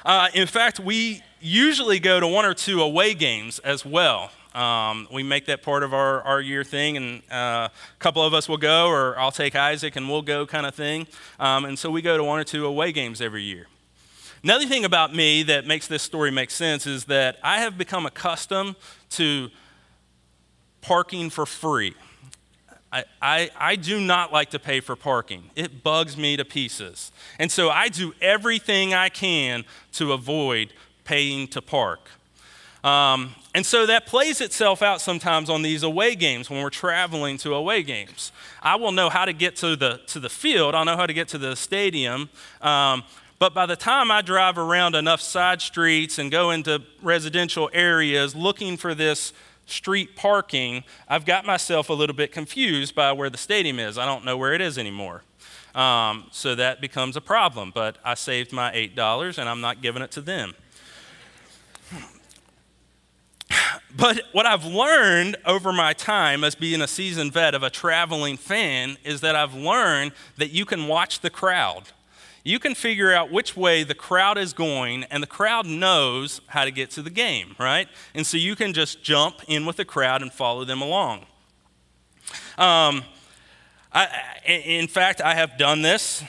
Uh, 0.07 0.29
in 0.35 0.47
fact, 0.47 0.81
we 0.81 1.23
usually 1.40 1.99
go 1.99 2.19
to 2.19 2.27
one 2.27 2.45
or 2.45 2.55
two 2.55 2.81
away 2.81 3.12
games 3.14 3.59
as 3.59 3.85
well. 3.85 4.31
Um, 4.55 5.09
we 5.12 5.23
make 5.23 5.47
that 5.47 5.62
part 5.62 5.83
of 5.83 5.93
our, 5.93 6.23
our 6.23 6.40
year 6.40 6.62
thing, 6.62 6.97
and 6.97 7.23
uh, 7.31 7.69
a 7.69 7.99
couple 7.99 8.23
of 8.23 8.35
us 8.35 8.49
will 8.49 8.57
go, 8.57 8.88
or 8.88 9.19
I'll 9.19 9.33
take 9.33 9.57
Isaac 9.57 9.97
and 9.97 10.09
we'll 10.09 10.23
go 10.23 10.47
kind 10.47 10.64
of 10.64 10.75
thing. 10.75 11.07
Um, 11.40 11.64
and 11.64 11.79
so 11.79 11.90
we 11.90 12.03
go 12.03 12.17
to 12.17 12.23
one 12.23 12.38
or 12.38 12.45
two 12.45 12.64
away 12.64 12.93
games 12.93 13.21
every 13.21 13.43
year. 13.43 13.67
Another 14.45 14.67
thing 14.67 14.85
about 14.85 15.14
me 15.14 15.43
that 15.45 15.67
makes 15.67 15.88
this 15.88 16.03
story 16.03 16.31
make 16.31 16.51
sense 16.51 16.87
is 16.87 17.07
that 17.07 17.38
I 17.43 17.61
have 17.61 17.79
become 17.79 18.05
accustomed 18.07 18.77
to 19.11 19.51
parking 20.83 21.31
for 21.31 21.47
free. 21.47 21.95
I, 22.93 23.05
I, 23.21 23.51
I, 23.59 23.77
do 23.77 23.99
not 23.99 24.33
like 24.33 24.51
to 24.51 24.59
pay 24.59 24.81
for 24.81 24.95
parking. 24.95 25.51
It 25.57 25.83
bugs 25.83 26.17
me 26.17 26.37
to 26.37 26.45
pieces. 26.45 27.11
And 27.40 27.51
so 27.51 27.71
I 27.71 27.88
do 27.88 28.14
everything 28.21 28.95
I 28.95 29.09
can 29.09 29.64
to 29.95 30.12
avoid 30.12 30.75
paying 31.05 31.49
to 31.49 31.62
park. 31.62 32.11
Um, 32.85 33.35
and 33.55 33.64
so 33.64 33.87
that 33.87 34.05
plays 34.05 34.42
itself 34.42 34.83
out 34.83 35.01
sometimes 35.01 35.49
on 35.49 35.62
these 35.62 35.83
away 35.83 36.14
games 36.14 36.51
when 36.51 36.62
we're 36.62 36.68
traveling 36.68 37.38
to 37.38 37.55
away 37.55 37.83
games. 37.83 38.31
I 38.62 38.77
will 38.77 38.92
know 38.92 39.09
how 39.09 39.25
to 39.25 39.33
get 39.33 39.57
to 39.57 39.75
the, 39.75 40.03
to 40.09 40.20
the 40.20 40.29
field, 40.29 40.75
I'll 40.75 40.85
know 40.85 40.97
how 40.97 41.07
to 41.07 41.14
get 41.14 41.29
to 41.29 41.38
the 41.38 41.57
stadium. 41.57 42.29
Um, 42.61 43.05
but 43.38 43.55
by 43.55 43.66
the 43.66 43.77
time 43.77 44.11
I 44.11 44.20
drive 44.20 44.59
around 44.59 44.94
enough 44.94 45.20
side 45.20 45.62
streets 45.62 46.18
and 46.18 46.31
go 46.31 46.51
into 46.51 46.83
residential 47.03 47.70
areas 47.73 48.35
looking 48.35 48.77
for 48.77 48.94
this 48.94 49.33
street 49.66 50.14
parking, 50.14 50.85
I've 51.09 51.25
got 51.25 51.47
myself 51.47 51.88
a 51.88 51.94
little 51.94 52.14
bit 52.14 52.33
confused 52.33 52.94
by 52.94 53.12
where 53.12 53.31
the 53.31 53.38
stadium 53.38 53.79
is. 53.79 53.97
I 53.97 54.05
don't 54.05 54.25
know 54.25 54.37
where 54.37 54.53
it 54.53 54.61
is 54.61 54.79
anymore. 54.79 55.23
Um, 55.75 56.27
so 56.31 56.55
that 56.55 56.81
becomes 56.81 57.16
a 57.16 57.20
problem. 57.20 57.73
But 57.75 57.97
I 58.05 58.14
saved 58.14 58.53
my 58.53 58.70
$8 58.73 59.38
and 59.38 59.49
I'm 59.49 59.61
not 59.61 59.81
giving 59.81 60.03
it 60.03 60.11
to 60.12 60.20
them. 60.20 60.55
But 63.97 64.23
what 64.33 64.45
I've 64.45 64.64
learned 64.64 65.37
over 65.47 65.73
my 65.73 65.93
time 65.93 66.43
as 66.43 66.55
being 66.55 66.83
a 66.83 66.88
seasoned 66.88 67.33
vet 67.33 67.55
of 67.55 67.62
a 67.62 67.71
traveling 67.71 68.37
fan 68.37 68.97
is 69.05 69.21
that 69.21 69.37
I've 69.37 69.55
learned 69.55 70.12
that 70.37 70.51
you 70.51 70.64
can 70.64 70.88
watch 70.88 71.21
the 71.21 71.31
crowd. 71.31 71.85
You 72.43 72.59
can 72.59 72.75
figure 72.75 73.12
out 73.12 73.31
which 73.31 73.57
way 73.57 73.85
the 73.85 73.95
crowd 73.95 74.37
is 74.37 74.53
going, 74.53 75.05
and 75.05 75.23
the 75.23 75.29
crowd 75.29 75.67
knows 75.67 76.40
how 76.49 76.64
to 76.64 76.71
get 76.71 76.90
to 76.90 77.03
the 77.03 77.11
game, 77.11 77.57
right? 77.59 77.88
And 78.14 78.27
so 78.27 78.37
you 78.37 78.57
can 78.57 78.73
just 78.73 79.03
jump 79.03 79.37
in 79.49 79.64
with 79.64 79.77
the 79.77 79.85
crowd 79.85 80.23
and 80.23 80.33
follow 80.33 80.64
them 80.64 80.83
along. 80.83 81.21
Um, 82.59 83.05
I, 83.93 84.09
in 84.45 84.88
fact, 84.88 85.21
I 85.21 85.35
have 85.35 85.57
done 85.57 85.83
this, 85.83 86.23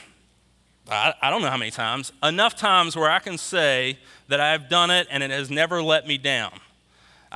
I, 0.89 1.13
I 1.21 1.31
don't 1.31 1.41
know 1.41 1.49
how 1.49 1.57
many 1.57 1.71
times, 1.71 2.11
enough 2.21 2.55
times 2.55 2.95
where 2.95 3.09
I 3.09 3.19
can 3.19 3.37
say 3.37 3.97
that 4.27 4.39
I've 4.39 4.69
done 4.69 4.91
it 4.91 5.07
and 5.09 5.23
it 5.23 5.31
has 5.31 5.49
never 5.49 5.81
let 5.81 6.07
me 6.07 6.17
down. 6.17 6.51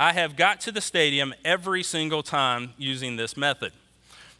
I 0.00 0.14
have 0.14 0.34
got 0.34 0.62
to 0.62 0.72
the 0.72 0.80
stadium 0.80 1.34
every 1.44 1.82
single 1.82 2.22
time 2.22 2.72
using 2.78 3.16
this 3.16 3.36
method. 3.36 3.74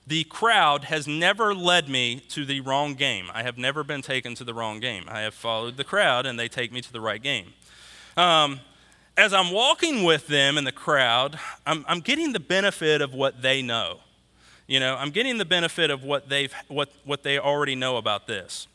The 0.07 0.25
crowd 0.25 0.85
has 0.85 1.07
never 1.07 1.55
led 1.55 1.87
me 1.87 2.21
to 2.31 2.47
the 2.47 2.63
wrong 2.63 2.95
game. 2.95 3.31
I 3.35 3.43
have 3.43 3.59
never 3.59 3.85
been 3.85 4.01
taken 4.01 4.35
to 4.37 4.45
the 4.45 4.55
wrong 4.55 4.81
game. 4.81 5.05
I 5.07 5.21
have 5.21 5.35
followed 5.35 5.77
the 5.77 5.85
crowd 5.85 6.25
and 6.25 6.39
they 6.39 6.49
take 6.49 6.73
me 6.73 6.81
to 6.81 6.91
the 6.91 7.01
right 7.03 7.23
game. 7.23 7.53
Um, 8.17 8.61
as 9.19 9.35
I'm 9.35 9.51
walking 9.51 10.03
with 10.03 10.29
them 10.29 10.57
in 10.57 10.65
the 10.65 10.73
crowd, 10.73 11.39
I'm, 11.67 11.85
I'm 11.87 12.01
getting 12.01 12.33
the 12.33 12.41
benefit 12.41 13.03
of 13.03 13.13
what 13.13 13.43
they 13.43 13.61
know. 13.61 14.01
You 14.67 14.81
know, 14.81 14.97
I'm 14.97 15.11
getting 15.11 15.37
the 15.37 15.45
benefit 15.45 15.91
of 15.91 16.03
what, 16.03 16.31
they've, 16.31 16.55
what, 16.69 16.91
what 17.05 17.23
they 17.23 17.39
already 17.39 17.75
know 17.75 17.99
about 17.99 18.27
this. 18.27 18.67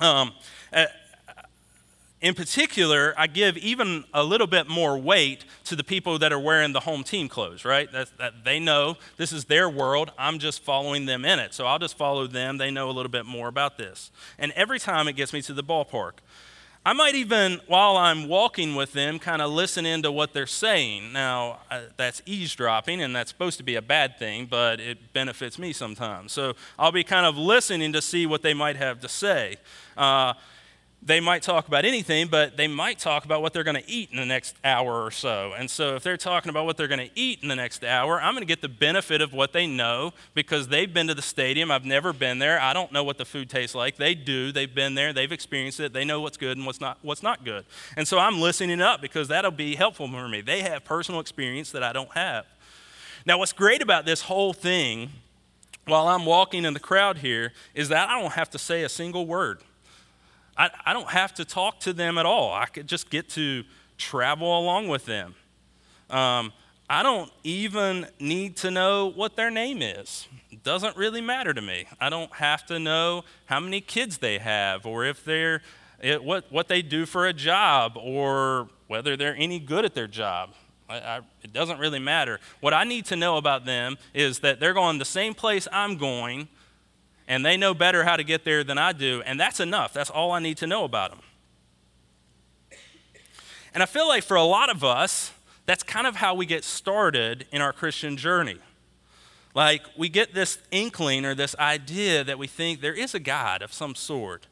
Um, 0.00 0.32
in 2.22 2.34
particular, 2.34 3.14
I 3.18 3.26
give 3.26 3.58
even 3.58 4.04
a 4.14 4.22
little 4.22 4.46
bit 4.46 4.68
more 4.68 4.96
weight 4.96 5.44
to 5.64 5.74
the 5.74 5.82
people 5.82 6.20
that 6.20 6.32
are 6.32 6.38
wearing 6.38 6.72
the 6.72 6.80
home 6.80 7.02
team 7.02 7.28
clothes, 7.28 7.64
right? 7.64 7.90
That, 7.90 8.16
that 8.18 8.44
they 8.44 8.60
know 8.60 8.96
this 9.16 9.32
is 9.32 9.46
their 9.46 9.68
world. 9.68 10.12
I'm 10.16 10.38
just 10.38 10.62
following 10.62 11.06
them 11.06 11.24
in 11.24 11.40
it. 11.40 11.52
So 11.52 11.66
I'll 11.66 11.80
just 11.80 11.98
follow 11.98 12.28
them. 12.28 12.58
They 12.58 12.70
know 12.70 12.88
a 12.88 12.92
little 12.92 13.10
bit 13.10 13.26
more 13.26 13.48
about 13.48 13.76
this. 13.76 14.12
And 14.38 14.52
every 14.52 14.78
time 14.78 15.08
it 15.08 15.14
gets 15.14 15.32
me 15.32 15.42
to 15.42 15.52
the 15.52 15.64
ballpark. 15.64 16.12
I 16.84 16.94
might 16.94 17.14
even, 17.14 17.60
while 17.68 17.96
I'm 17.96 18.26
walking 18.26 18.74
with 18.74 18.92
them, 18.92 19.20
kind 19.20 19.40
of 19.40 19.52
listen 19.52 19.86
into 19.86 20.10
what 20.10 20.32
they're 20.32 20.48
saying. 20.48 21.12
Now, 21.12 21.60
uh, 21.70 21.82
that's 21.96 22.22
eavesdropping, 22.26 23.00
and 23.00 23.14
that's 23.14 23.30
supposed 23.30 23.58
to 23.58 23.64
be 23.64 23.76
a 23.76 23.82
bad 23.82 24.18
thing, 24.18 24.46
but 24.46 24.80
it 24.80 25.12
benefits 25.12 25.60
me 25.60 25.72
sometimes. 25.72 26.32
So 26.32 26.54
I'll 26.80 26.90
be 26.90 27.04
kind 27.04 27.24
of 27.24 27.36
listening 27.36 27.92
to 27.92 28.02
see 28.02 28.26
what 28.26 28.42
they 28.42 28.52
might 28.52 28.74
have 28.74 29.00
to 29.00 29.08
say. 29.08 29.58
Uh, 29.96 30.34
they 31.04 31.18
might 31.18 31.42
talk 31.42 31.66
about 31.66 31.84
anything, 31.84 32.28
but 32.28 32.56
they 32.56 32.68
might 32.68 32.98
talk 33.00 33.24
about 33.24 33.42
what 33.42 33.52
they're 33.52 33.64
going 33.64 33.76
to 33.76 33.90
eat 33.90 34.10
in 34.12 34.18
the 34.18 34.24
next 34.24 34.54
hour 34.62 35.04
or 35.04 35.10
so. 35.10 35.52
And 35.58 35.68
so, 35.68 35.96
if 35.96 36.04
they're 36.04 36.16
talking 36.16 36.48
about 36.48 36.64
what 36.64 36.76
they're 36.76 36.88
going 36.88 37.00
to 37.00 37.10
eat 37.18 37.40
in 37.42 37.48
the 37.48 37.56
next 37.56 37.82
hour, 37.82 38.20
I'm 38.20 38.34
going 38.34 38.42
to 38.42 38.48
get 38.48 38.60
the 38.60 38.68
benefit 38.68 39.20
of 39.20 39.32
what 39.32 39.52
they 39.52 39.66
know 39.66 40.12
because 40.34 40.68
they've 40.68 40.92
been 40.92 41.08
to 41.08 41.14
the 41.14 41.22
stadium. 41.22 41.72
I've 41.72 41.84
never 41.84 42.12
been 42.12 42.38
there. 42.38 42.60
I 42.60 42.72
don't 42.72 42.92
know 42.92 43.02
what 43.02 43.18
the 43.18 43.24
food 43.24 43.50
tastes 43.50 43.74
like. 43.74 43.96
They 43.96 44.14
do. 44.14 44.52
They've 44.52 44.72
been 44.72 44.94
there. 44.94 45.12
They've 45.12 45.32
experienced 45.32 45.80
it. 45.80 45.92
They 45.92 46.04
know 46.04 46.20
what's 46.20 46.36
good 46.36 46.56
and 46.56 46.64
what's 46.66 46.80
not, 46.80 46.98
what's 47.02 47.22
not 47.22 47.44
good. 47.44 47.64
And 47.96 48.06
so, 48.06 48.18
I'm 48.18 48.40
listening 48.40 48.80
up 48.80 49.00
because 49.00 49.26
that'll 49.26 49.50
be 49.50 49.74
helpful 49.74 50.06
for 50.08 50.28
me. 50.28 50.40
They 50.40 50.62
have 50.62 50.84
personal 50.84 51.20
experience 51.20 51.72
that 51.72 51.82
I 51.82 51.92
don't 51.92 52.12
have. 52.12 52.46
Now, 53.26 53.38
what's 53.38 53.52
great 53.52 53.82
about 53.82 54.04
this 54.04 54.22
whole 54.22 54.52
thing 54.52 55.10
while 55.86 56.06
I'm 56.06 56.24
walking 56.24 56.64
in 56.64 56.74
the 56.74 56.80
crowd 56.80 57.18
here 57.18 57.52
is 57.74 57.88
that 57.88 58.08
I 58.08 58.20
don't 58.20 58.32
have 58.34 58.50
to 58.50 58.58
say 58.58 58.84
a 58.84 58.88
single 58.88 59.26
word. 59.26 59.62
I, 60.56 60.70
I 60.84 60.92
don't 60.92 61.10
have 61.10 61.34
to 61.34 61.44
talk 61.44 61.80
to 61.80 61.92
them 61.92 62.18
at 62.18 62.26
all. 62.26 62.52
I 62.52 62.66
could 62.66 62.86
just 62.86 63.10
get 63.10 63.28
to 63.30 63.64
travel 63.98 64.58
along 64.58 64.88
with 64.88 65.06
them. 65.06 65.34
Um, 66.10 66.52
I 66.90 67.02
don't 67.02 67.30
even 67.42 68.06
need 68.20 68.56
to 68.58 68.70
know 68.70 69.10
what 69.10 69.36
their 69.36 69.50
name 69.50 69.80
is. 69.80 70.28
It 70.50 70.62
doesn't 70.62 70.96
really 70.96 71.22
matter 71.22 71.54
to 71.54 71.62
me. 71.62 71.86
I 72.00 72.10
don't 72.10 72.32
have 72.34 72.66
to 72.66 72.78
know 72.78 73.24
how 73.46 73.60
many 73.60 73.80
kids 73.80 74.18
they 74.18 74.38
have 74.38 74.84
or 74.84 75.04
if 75.04 75.24
they're 75.24 75.62
it, 76.02 76.22
what, 76.22 76.50
what 76.50 76.68
they 76.68 76.82
do 76.82 77.06
for 77.06 77.26
a 77.26 77.32
job 77.32 77.96
or 77.96 78.68
whether 78.88 79.16
they're 79.16 79.36
any 79.36 79.58
good 79.58 79.84
at 79.84 79.94
their 79.94 80.08
job. 80.08 80.50
I, 80.88 80.96
I, 80.96 81.20
it 81.42 81.52
doesn't 81.52 81.78
really 81.78 82.00
matter. 82.00 82.40
What 82.60 82.74
I 82.74 82.84
need 82.84 83.06
to 83.06 83.16
know 83.16 83.36
about 83.36 83.64
them 83.64 83.96
is 84.12 84.40
that 84.40 84.60
they're 84.60 84.74
going 84.74 84.98
the 84.98 85.04
same 85.04 85.32
place 85.32 85.68
I'm 85.72 85.96
going 85.96 86.48
and 87.28 87.44
they 87.44 87.56
know 87.56 87.74
better 87.74 88.04
how 88.04 88.16
to 88.16 88.24
get 88.24 88.44
there 88.44 88.64
than 88.64 88.78
I 88.78 88.92
do, 88.92 89.22
and 89.24 89.38
that's 89.38 89.60
enough. 89.60 89.92
That's 89.92 90.10
all 90.10 90.32
I 90.32 90.38
need 90.38 90.56
to 90.58 90.66
know 90.66 90.84
about 90.84 91.10
them. 91.10 91.20
And 93.74 93.82
I 93.82 93.86
feel 93.86 94.06
like 94.06 94.22
for 94.22 94.36
a 94.36 94.44
lot 94.44 94.70
of 94.70 94.84
us, 94.84 95.32
that's 95.64 95.82
kind 95.82 96.06
of 96.06 96.16
how 96.16 96.34
we 96.34 96.46
get 96.46 96.64
started 96.64 97.46
in 97.52 97.62
our 97.62 97.72
Christian 97.72 98.16
journey. 98.16 98.58
Like 99.54 99.82
we 99.96 100.08
get 100.08 100.34
this 100.34 100.58
inkling 100.70 101.24
or 101.24 101.34
this 101.34 101.54
idea 101.58 102.24
that 102.24 102.38
we 102.38 102.46
think 102.46 102.80
there 102.80 102.94
is 102.94 103.14
a 103.14 103.20
God 103.20 103.62
of 103.62 103.72
some 103.72 103.94
sort. 103.94 104.46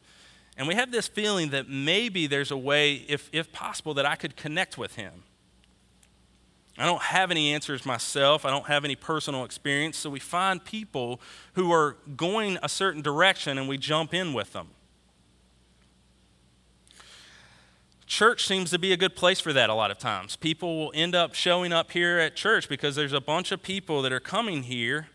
And 0.56 0.68
we 0.68 0.74
have 0.74 0.92
this 0.92 1.08
feeling 1.08 1.50
that 1.50 1.68
maybe 1.68 2.26
there's 2.26 2.50
a 2.50 2.56
way, 2.56 3.04
if, 3.08 3.30
if 3.32 3.50
possible, 3.52 3.94
that 3.94 4.06
I 4.06 4.14
could 4.14 4.36
connect 4.36 4.76
with 4.76 4.96
him. 4.96 5.22
I 6.80 6.86
don't 6.86 7.02
have 7.02 7.30
any 7.30 7.52
answers 7.52 7.84
myself. 7.84 8.46
I 8.46 8.50
don't 8.50 8.66
have 8.66 8.86
any 8.86 8.96
personal 8.96 9.44
experience. 9.44 9.98
So 9.98 10.08
we 10.08 10.18
find 10.18 10.64
people 10.64 11.20
who 11.52 11.70
are 11.72 11.96
going 12.16 12.58
a 12.62 12.68
certain 12.70 13.02
direction 13.02 13.58
and 13.58 13.68
we 13.68 13.76
jump 13.76 14.14
in 14.14 14.32
with 14.32 14.54
them. 14.54 14.68
Church 18.06 18.46
seems 18.46 18.70
to 18.70 18.78
be 18.78 18.92
a 18.92 18.96
good 18.96 19.14
place 19.14 19.40
for 19.40 19.52
that 19.52 19.68
a 19.68 19.74
lot 19.74 19.90
of 19.90 19.98
times. 19.98 20.36
People 20.36 20.78
will 20.78 20.92
end 20.94 21.14
up 21.14 21.34
showing 21.34 21.70
up 21.72 21.92
here 21.92 22.18
at 22.18 22.34
church 22.34 22.68
because 22.68 22.96
there's 22.96 23.12
a 23.12 23.20
bunch 23.20 23.52
of 23.52 23.62
people 23.62 24.00
that 24.02 24.12
are 24.12 24.18
coming 24.18 24.62
here 24.62 25.08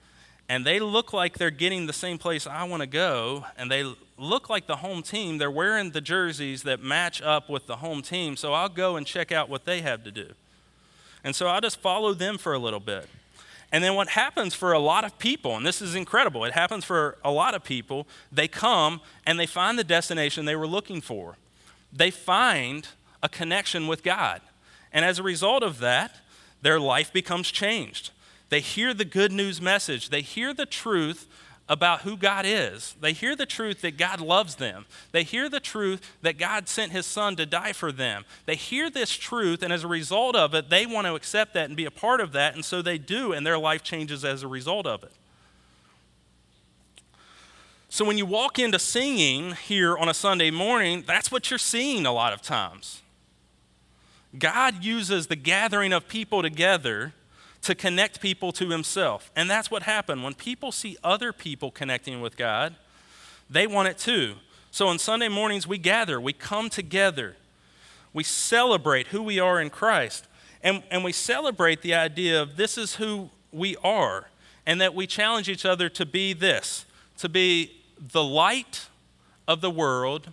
and 0.48 0.66
they 0.66 0.80
look 0.80 1.14
like 1.14 1.40
they're 1.40 1.50
getting 1.50 1.88
the 1.88 1.94
same 1.94 2.20
place 2.20 2.46
I 2.46 2.64
want 2.66 2.82
to 2.82 2.88
go 2.88 3.46
and 3.58 3.72
they 3.72 3.92
look 4.18 4.50
like 4.50 4.68
the 4.68 4.78
home 4.78 5.02
team. 5.02 5.40
They're 5.40 5.50
wearing 5.50 5.92
the 5.92 6.02
jerseys 6.02 6.64
that 6.64 6.82
match 6.82 7.24
up 7.24 7.50
with 7.50 7.66
the 7.66 7.78
home 7.78 8.04
team. 8.04 8.38
So 8.38 8.54
I'll 8.54 8.70
go 8.70 8.96
and 8.96 9.06
check 9.06 9.32
out 9.32 9.50
what 9.50 9.66
they 9.66 9.82
have 9.82 10.04
to 10.04 10.12
do. 10.12 10.34
And 11.26 11.36
so 11.36 11.48
I'll 11.48 11.60
just 11.60 11.82
follow 11.82 12.14
them 12.14 12.38
for 12.38 12.54
a 12.54 12.60
little 12.60 12.80
bit. 12.80 13.10
And 13.72 13.84
then 13.84 13.96
what 13.96 14.10
happens 14.10 14.54
for 14.54 14.72
a 14.74 14.80
lot 14.80 15.04
of 15.04 15.18
people, 15.18 15.58
and 15.58 15.66
this 15.66 15.82
is 15.82 15.96
incredible, 15.96 16.46
it 16.46 16.54
happens 16.54 16.86
for 16.86 17.18
a 17.26 17.32
lot 17.32 17.56
of 17.56 17.64
people, 17.64 18.08
they 18.32 18.48
come 18.48 19.02
and 19.26 19.40
they 19.40 19.48
find 19.48 19.78
the 19.78 19.84
destination 19.84 20.46
they 20.46 20.56
were 20.56 20.68
looking 20.68 21.02
for. 21.02 21.36
They 21.92 22.12
find 22.12 22.88
a 23.24 23.28
connection 23.28 23.88
with 23.88 24.04
God. 24.04 24.40
And 24.94 25.04
as 25.04 25.18
a 25.18 25.24
result 25.24 25.64
of 25.64 25.80
that, 25.80 26.16
their 26.62 26.80
life 26.80 27.12
becomes 27.12 27.52
changed. 27.52 28.12
They 28.50 28.60
hear 28.60 28.94
the 28.94 29.04
good 29.04 29.32
news 29.32 29.60
message, 29.60 30.10
they 30.10 30.22
hear 30.22 30.54
the 30.54 30.68
truth 30.68 31.28
about 31.68 32.02
who 32.02 32.16
God 32.16 32.46
is. 32.46 32.96
They 33.02 33.14
hear 33.14 33.36
the 33.36 33.46
truth 33.46 33.82
that 33.82 33.98
God 33.98 34.22
loves 34.22 34.56
them. 34.56 34.86
They 35.12 35.24
hear 35.24 35.50
the 35.50 35.60
truth 35.60 36.16
that 36.22 36.38
God 36.38 36.70
sent 36.70 36.92
his 36.92 37.06
son 37.08 37.36
to 37.38 37.46
die 37.46 37.74
for 37.74 37.92
them. 37.92 38.24
They 38.46 38.56
hear 38.56 38.90
this 38.90 39.12
truth, 39.12 39.64
and 39.64 39.74
as 39.74 39.84
a 39.84 39.88
result 39.88 40.36
of 40.36 40.54
it, 40.54 40.70
they 40.70 40.86
want 40.86 41.08
to 41.08 41.16
accept 41.16 41.54
that 41.56 41.68
and 41.68 41.76
be 41.76 41.86
a 41.86 41.92
part 41.92 42.22
of 42.22 42.34
that, 42.34 42.54
and 42.54 42.64
so 42.64 42.82
they 42.82 42.98
do, 42.98 43.34
and 43.34 43.46
their 43.46 43.58
life 43.58 43.82
changes 43.82 44.24
as 44.24 44.44
a 44.44 44.48
result 44.48 44.86
of 44.86 45.04
it. 45.04 45.12
So 47.90 48.06
when 48.06 48.18
you 48.18 48.26
walk 48.26 48.60
into 48.60 48.78
singing 48.78 49.54
here 49.54 49.98
on 49.98 50.10
a 50.10 50.14
Sunday 50.14 50.52
morning, 50.52 51.04
that's 51.08 51.32
what 51.32 51.50
you're 51.50 51.58
seeing 51.58 52.06
a 52.06 52.12
lot 52.12 52.34
of 52.34 52.42
times. 52.42 53.02
God 54.38 54.84
uses 54.84 55.28
the 55.28 55.36
gathering 55.36 55.94
of 55.94 56.08
people 56.08 56.42
together 56.42 57.14
to 57.66 57.76
connect 57.76 58.22
people 58.22 58.52
to 58.54 58.70
himself. 58.70 59.32
And 59.36 59.50
that's 59.50 59.72
what 59.72 59.84
happened. 59.84 60.24
When 60.24 60.36
people 60.36 60.72
see 60.72 60.98
other 61.04 61.34
people 61.34 61.72
connecting 61.72 62.22
with 62.22 62.38
God, 62.38 62.76
they 63.50 63.66
want 63.66 63.88
it 63.88 63.98
too. 63.98 64.36
So 64.70 64.88
on 64.88 65.00
Sunday 65.00 65.30
mornings, 65.30 65.68
we 65.68 65.78
gather, 65.78 66.22
we 66.22 66.34
come 66.34 66.70
together, 66.70 67.36
we 68.14 68.24
celebrate 68.24 69.08
who 69.08 69.24
we 69.24 69.40
are 69.40 69.60
in 69.60 69.70
Christ, 69.70 70.28
and, 70.62 70.84
and 70.92 71.04
we 71.04 71.12
celebrate 71.12 71.82
the 71.82 71.96
idea 71.96 72.42
of 72.42 72.56
this 72.56 72.78
is 72.78 72.96
who 72.96 73.30
we 73.52 73.76
are, 73.78 74.30
and 74.66 74.80
that 74.80 74.94
we 74.94 75.08
challenge 75.08 75.50
each 75.50 75.66
other 75.66 75.90
to 75.90 76.06
be 76.06 76.34
this 76.34 76.86
to 77.18 77.30
be 77.30 77.72
the 77.98 78.24
light 78.24 78.88
of 79.48 79.62
the 79.62 79.72
world, 79.72 80.30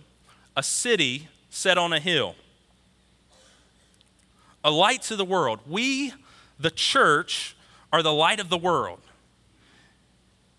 a 0.57 0.61
city 0.61 1.29
set 1.49 1.77
on 1.77 1.93
a 1.93 1.99
hill. 1.99 2.35
A 4.65 4.71
light 4.71 5.01
to 5.03 5.15
the 5.15 5.25
world. 5.25 5.59
We 5.65 6.13
the 6.59 6.71
church 6.71 7.55
are 7.91 8.03
the 8.03 8.13
light 8.13 8.39
of 8.39 8.49
the 8.49 8.57
world. 8.57 8.99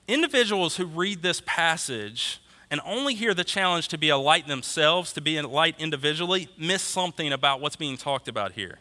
Individuals 0.06 0.76
who 0.76 0.84
read 0.84 1.22
this 1.22 1.42
passage 1.46 2.40
and 2.70 2.80
only 2.84 3.14
hear 3.14 3.34
the 3.34 3.44
challenge 3.44 3.88
to 3.88 3.98
be 3.98 4.08
a 4.08 4.16
light 4.16 4.46
themselves, 4.46 5.12
to 5.12 5.20
be 5.20 5.36
a 5.36 5.46
light 5.46 5.76
individually, 5.78 6.48
miss 6.58 6.82
something 6.82 7.32
about 7.32 7.60
what's 7.60 7.76
being 7.76 7.96
talked 7.96 8.28
about 8.28 8.52
here. 8.52 8.78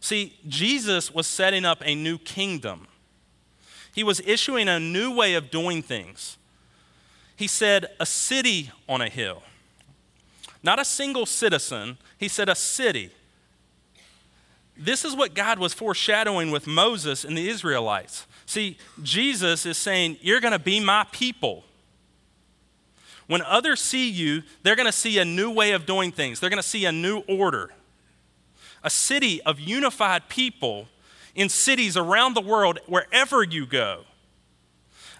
See, 0.00 0.38
Jesus 0.48 1.12
was 1.12 1.26
setting 1.26 1.64
up 1.64 1.82
a 1.84 1.94
new 1.94 2.18
kingdom. 2.18 2.86
He 3.94 4.04
was 4.04 4.20
issuing 4.20 4.68
a 4.68 4.78
new 4.78 5.14
way 5.14 5.34
of 5.34 5.50
doing 5.50 5.82
things. 5.82 6.36
He 7.34 7.46
said, 7.46 7.86
a 8.00 8.06
city 8.06 8.70
on 8.88 9.00
a 9.00 9.08
hill. 9.08 9.42
Not 10.62 10.78
a 10.78 10.84
single 10.84 11.26
citizen, 11.26 11.98
he 12.18 12.28
said, 12.28 12.48
a 12.48 12.54
city. 12.54 13.10
This 14.76 15.04
is 15.04 15.16
what 15.16 15.34
God 15.34 15.58
was 15.58 15.72
foreshadowing 15.72 16.50
with 16.50 16.66
Moses 16.66 17.24
and 17.24 17.36
the 17.36 17.48
Israelites. 17.48 18.26
See, 18.44 18.76
Jesus 19.02 19.64
is 19.64 19.78
saying, 19.78 20.18
You're 20.20 20.40
going 20.40 20.52
to 20.52 20.58
be 20.58 20.80
my 20.80 21.06
people. 21.12 21.64
When 23.26 23.42
others 23.42 23.80
see 23.80 24.08
you, 24.08 24.42
they're 24.62 24.76
going 24.76 24.86
to 24.86 24.92
see 24.92 25.18
a 25.18 25.24
new 25.24 25.50
way 25.50 25.72
of 25.72 25.86
doing 25.86 26.12
things, 26.12 26.40
they're 26.40 26.50
going 26.50 26.62
to 26.62 26.68
see 26.68 26.84
a 26.84 26.92
new 26.92 27.20
order. 27.28 27.70
A 28.82 28.90
city 28.90 29.42
of 29.42 29.58
unified 29.58 30.28
people 30.28 30.86
in 31.34 31.48
cities 31.48 31.96
around 31.96 32.34
the 32.34 32.40
world, 32.40 32.78
wherever 32.86 33.42
you 33.42 33.66
go. 33.66 34.02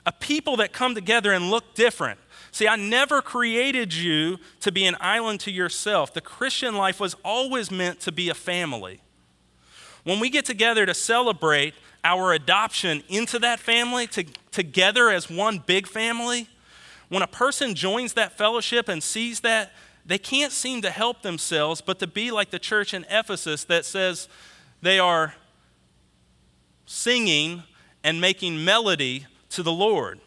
A 0.05 0.13
people 0.13 0.57
that 0.59 0.73
come 0.73 0.95
together 0.95 1.33
and 1.33 1.51
look 1.51 1.75
different. 1.75 2.21
See, 2.53 2.69
I 2.69 2.77
never 2.77 3.21
created 3.21 3.93
you 3.93 4.39
to 4.61 4.71
be 4.71 4.87
an 4.87 4.97
island 5.01 5.41
to 5.41 5.51
yourself. 5.51 6.15
The 6.15 6.21
Christian 6.21 6.77
life 6.77 7.01
was 7.01 7.17
always 7.25 7.71
meant 7.71 8.01
to 8.01 8.13
be 8.13 8.29
a 8.29 8.35
family. 8.35 9.01
When 10.07 10.21
we 10.21 10.31
get 10.31 10.45
together 10.45 10.87
to 10.87 10.95
celebrate 10.95 11.75
our 12.05 12.33
adoption 12.33 13.03
into 13.09 13.41
that 13.41 13.59
family, 13.59 14.07
to, 14.07 14.23
together 14.53 15.11
as 15.11 15.29
one 15.29 15.59
big 15.59 15.89
family, 15.89 16.49
when 17.09 17.25
a 17.25 17.27
person 17.27 17.75
joins 17.75 18.13
that 18.13 18.39
fellowship 18.39 18.89
and 18.89 19.03
sees 19.03 19.41
that, 19.41 19.73
they 20.07 20.19
can't 20.19 20.53
seem 20.53 20.81
to 20.83 20.91
help 20.91 21.23
themselves 21.23 21.81
but 21.81 21.99
to 21.99 22.07
be 22.07 22.31
like 22.31 22.51
the 22.51 22.61
church 22.61 22.95
in 22.95 23.05
Ephesus 23.11 23.65
that 23.65 23.85
says 23.85 24.29
they 24.81 25.01
are 25.01 25.35
singing 26.85 27.65
and 28.05 28.21
making 28.21 28.65
melody 28.65 29.27
to 29.51 29.65
the 29.65 29.73
Lord. 29.73 30.21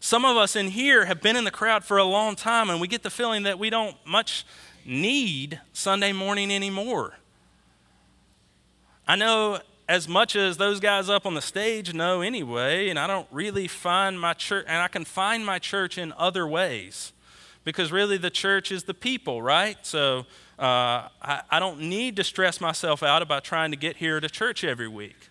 Some 0.00 0.24
of 0.24 0.36
us 0.36 0.56
in 0.56 0.70
here 0.70 1.04
have 1.04 1.20
been 1.22 1.36
in 1.36 1.44
the 1.44 1.52
crowd 1.52 1.84
for 1.84 1.98
a 1.98 2.04
long 2.04 2.34
time 2.34 2.68
and 2.68 2.80
we 2.80 2.88
get 2.88 3.04
the 3.04 3.10
feeling 3.10 3.44
that 3.44 3.60
we 3.60 3.70
don't 3.70 3.94
much 4.04 4.44
need 4.84 5.60
Sunday 5.72 6.12
morning 6.12 6.50
anymore. 6.50 7.14
I 9.08 9.16
know 9.16 9.58
as 9.88 10.06
much 10.06 10.36
as 10.36 10.58
those 10.58 10.80
guys 10.80 11.08
up 11.08 11.24
on 11.24 11.32
the 11.32 11.40
stage 11.40 11.94
know 11.94 12.20
anyway, 12.20 12.90
and 12.90 12.98
I 12.98 13.06
don't 13.06 13.26
really 13.32 13.66
find 13.66 14.20
my 14.20 14.34
church, 14.34 14.66
and 14.68 14.76
I 14.82 14.88
can 14.88 15.06
find 15.06 15.46
my 15.46 15.58
church 15.58 15.96
in 15.96 16.12
other 16.18 16.46
ways 16.46 17.14
because 17.64 17.90
really 17.90 18.18
the 18.18 18.30
church 18.30 18.70
is 18.70 18.84
the 18.84 18.92
people, 18.92 19.40
right? 19.40 19.78
So 19.86 20.26
uh, 20.58 21.08
I, 21.22 21.42
I 21.50 21.58
don't 21.58 21.80
need 21.80 22.16
to 22.16 22.24
stress 22.24 22.60
myself 22.60 23.02
out 23.02 23.22
about 23.22 23.44
trying 23.44 23.70
to 23.70 23.78
get 23.78 23.96
here 23.96 24.20
to 24.20 24.28
church 24.28 24.62
every 24.62 24.88
week. 24.88 25.30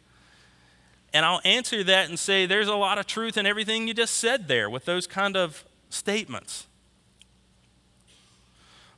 And 1.13 1.23
I'll 1.23 1.41
answer 1.45 1.83
that 1.83 2.09
and 2.09 2.17
say 2.17 2.47
there's 2.47 2.67
a 2.67 2.75
lot 2.75 2.97
of 2.97 3.05
truth 3.05 3.37
in 3.37 3.45
everything 3.45 3.87
you 3.87 3.93
just 3.93 4.15
said 4.15 4.47
there 4.47 4.71
with 4.71 4.85
those 4.85 5.05
kind 5.05 5.37
of 5.37 5.65
statements. 5.89 6.65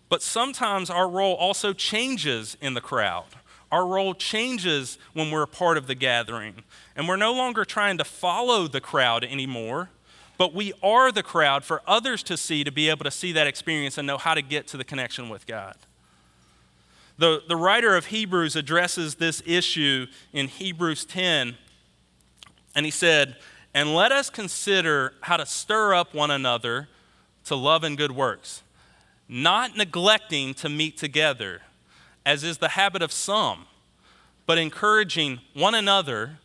But 0.08 0.24
sometimes 0.24 0.90
our 0.90 1.08
role 1.08 1.36
also 1.36 1.74
changes 1.74 2.58
in 2.62 2.74
the 2.74 2.82
crowd. 2.82 3.28
Our 3.72 3.86
role 3.86 4.14
changes 4.14 4.98
when 5.14 5.30
we're 5.30 5.44
a 5.44 5.48
part 5.48 5.78
of 5.78 5.88
the 5.88 5.96
gathering. 5.96 6.64
And 6.96 7.08
we're 7.08 7.18
no 7.18 7.34
longer 7.34 7.66
trying 7.66 7.98
to 8.00 8.04
follow 8.04 8.68
the 8.68 8.82
crowd 8.82 9.24
anymore, 9.24 9.90
but 10.38 10.54
we 10.54 10.74
are 10.82 11.12
the 11.12 11.22
crowd 11.24 11.64
for 11.64 11.82
others 11.86 12.24
to 12.24 12.38
see, 12.38 12.64
to 12.64 12.72
be 12.72 12.90
able 12.90 13.04
to 13.04 13.12
see 13.12 13.32
that 13.34 13.46
experience 13.46 13.98
and 13.98 14.08
know 14.08 14.18
how 14.18 14.34
to 14.34 14.42
get 14.42 14.68
to 14.68 14.78
the 14.78 14.84
connection 14.84 15.30
with 15.30 15.46
God. 15.46 15.76
The, 17.18 17.44
the 17.48 17.58
writer 17.58 17.96
of 17.96 18.08
Hebrews 18.08 18.56
addresses 18.56 19.16
this 19.16 19.44
issue 19.46 20.08
in 20.32 20.48
Hebrews 20.48 21.04
10, 21.06 21.58
and 22.74 22.86
he 22.86 22.92
said, 22.92 23.36
And 23.74 23.94
let 23.94 24.12
us 24.12 24.30
consider 24.30 25.14
how 25.22 25.38
to 25.38 25.46
stir 25.46 25.94
up 25.94 26.14
one 26.14 26.32
another 26.32 26.88
to 27.44 27.56
love 27.56 27.84
and 27.84 27.98
good 27.98 28.14
works, 28.14 28.64
not 29.28 29.76
neglecting 29.76 30.54
to 30.56 30.70
meet 30.70 30.98
together 30.98 31.62
as 32.30 32.44
is 32.44 32.60
the 32.60 32.70
habit 32.70 33.02
of 33.02 33.12
some, 33.12 33.66
but 34.46 34.60
encouraging 34.60 35.40
one 35.56 35.74
another, 35.74 36.38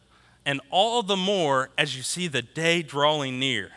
and 0.47 0.59
all 0.71 1.03
the 1.03 1.15
more 1.17 1.69
as 1.77 1.95
you 1.95 2.03
see 2.03 2.27
the 2.27 2.41
day 2.41 2.81
drawing 2.81 3.39
near. 3.39 3.71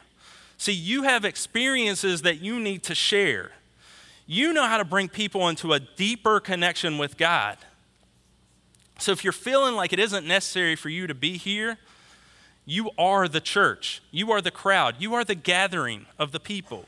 See, 0.58 0.72
you 0.72 1.04
have 1.04 1.26
experiences 1.26 2.22
that 2.22 2.40
you 2.40 2.62
need 2.62 2.84
to 2.84 2.96
share. 2.96 3.52
You 4.26 4.54
know 4.54 4.64
how 4.68 4.78
to 4.78 4.86
bring 4.86 5.10
people 5.10 5.50
into 5.50 5.74
a 5.74 5.82
deeper 5.82 6.40
connection 6.40 6.98
with 6.98 7.18
God. 7.18 7.58
So 9.00 9.12
if 9.12 9.26
you're 9.26 9.34
feeling 9.34 9.76
like 9.76 9.92
it 9.92 10.00
isn't 10.00 10.26
necessary 10.26 10.78
for 10.78 10.88
you 10.88 11.08
to 11.08 11.14
be 11.14 11.36
here, 11.36 11.78
you 12.66 12.90
are 12.98 13.28
the 13.28 13.42
church. 13.42 14.02
You 14.12 14.32
are 14.32 14.42
the 14.42 14.50
crowd. 14.50 14.96
You 15.00 15.14
are 15.14 15.26
the 15.26 15.36
gathering 15.36 16.06
of 16.18 16.32
the 16.32 16.40
people. 16.40 16.86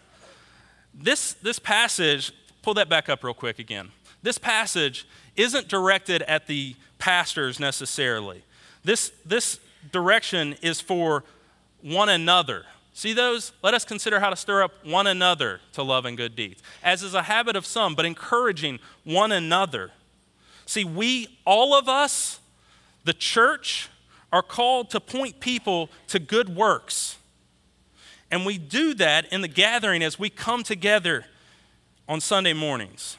This, 0.94 1.34
this 1.34 1.60
passage, 1.60 2.32
pull 2.62 2.74
that 2.76 2.88
back 2.88 3.10
up 3.10 3.22
real 3.22 3.34
quick 3.34 3.60
again. 3.60 3.92
This 4.22 4.38
passage 4.38 5.08
isn't 5.36 5.68
directed 5.68 6.22
at 6.24 6.48
the 6.48 6.76
pastors 6.98 7.60
necessarily. 7.60 8.44
This, 8.84 9.12
this 9.26 9.60
direction 9.92 10.56
is 10.62 10.82
for 10.82 11.24
one 11.82 12.10
another. 12.10 12.66
See 12.94 13.14
those? 13.14 13.54
Let 13.64 13.74
us 13.74 13.86
consider 13.86 14.20
how 14.20 14.30
to 14.30 14.36
stir 14.36 14.64
up 14.64 14.86
one 14.86 15.08
another 15.08 15.62
to 15.74 15.84
love 15.84 16.06
and 16.06 16.18
good 16.18 16.36
deeds, 16.36 16.62
as 16.84 17.02
is 17.02 17.14
a 17.14 17.24
habit 17.24 17.56
of 17.56 17.66
some, 17.66 17.96
but 17.96 18.06
encouraging 18.06 18.80
one 19.06 19.32
another. 19.32 19.92
See, 20.66 20.84
we, 20.84 21.40
all 21.46 21.74
of 21.74 21.88
us, 21.88 22.40
the 23.06 23.14
church, 23.14 23.90
are 24.32 24.44
called 24.44 24.90
to 24.92 25.00
point 25.00 25.40
people 25.40 25.90
to 26.10 26.20
good 26.20 26.56
works. 26.56 27.18
And 28.30 28.46
we 28.46 28.58
do 28.58 28.94
that 28.96 29.32
in 29.32 29.42
the 29.42 29.48
gathering 29.48 30.04
as 30.04 30.20
we 30.20 30.30
come 30.30 30.64
together 30.64 31.26
on 32.08 32.22
Sunday 32.22 32.54
mornings. 32.54 33.18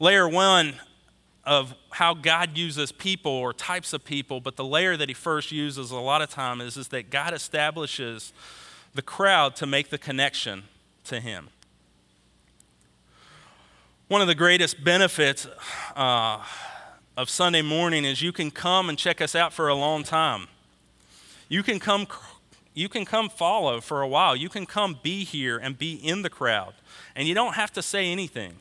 Layer 0.00 0.26
one 0.26 0.74
of 1.44 1.74
how 1.90 2.14
God 2.14 2.56
uses 2.56 2.90
people 2.90 3.32
or 3.32 3.52
types 3.52 3.92
of 3.92 4.04
people, 4.04 4.40
but 4.40 4.56
the 4.56 4.64
layer 4.64 4.96
that 4.96 5.08
he 5.08 5.14
first 5.14 5.52
uses 5.52 5.90
a 5.90 5.96
lot 5.98 6.22
of 6.22 6.30
time 6.30 6.60
is, 6.62 6.78
is 6.78 6.88
that 6.88 7.10
God 7.10 7.34
establishes 7.34 8.32
the 8.94 9.02
crowd 9.02 9.54
to 9.56 9.66
make 9.66 9.90
the 9.90 9.98
connection 9.98 10.64
to 11.04 11.20
him. 11.20 11.48
One 14.08 14.22
of 14.22 14.26
the 14.26 14.34
greatest 14.34 14.82
benefits 14.82 15.46
uh, 15.94 16.42
of 17.16 17.28
Sunday 17.28 17.62
morning 17.62 18.04
is 18.06 18.22
you 18.22 18.32
can 18.32 18.50
come 18.50 18.88
and 18.88 18.98
check 18.98 19.20
us 19.20 19.34
out 19.34 19.52
for 19.52 19.68
a 19.68 19.74
long 19.74 20.02
time. 20.02 20.48
You 21.48 21.62
can 21.62 21.78
come 21.78 22.06
you 22.72 22.88
can 22.88 23.04
come 23.04 23.28
follow 23.28 23.80
for 23.80 24.00
a 24.00 24.08
while. 24.08 24.34
You 24.34 24.48
can 24.48 24.64
come 24.64 24.98
be 25.02 25.24
here 25.24 25.58
and 25.58 25.76
be 25.76 25.94
in 25.94 26.22
the 26.22 26.30
crowd. 26.30 26.74
And 27.14 27.26
you 27.26 27.34
don't 27.34 27.54
have 27.54 27.72
to 27.72 27.82
say 27.82 28.10
anything. 28.10 28.54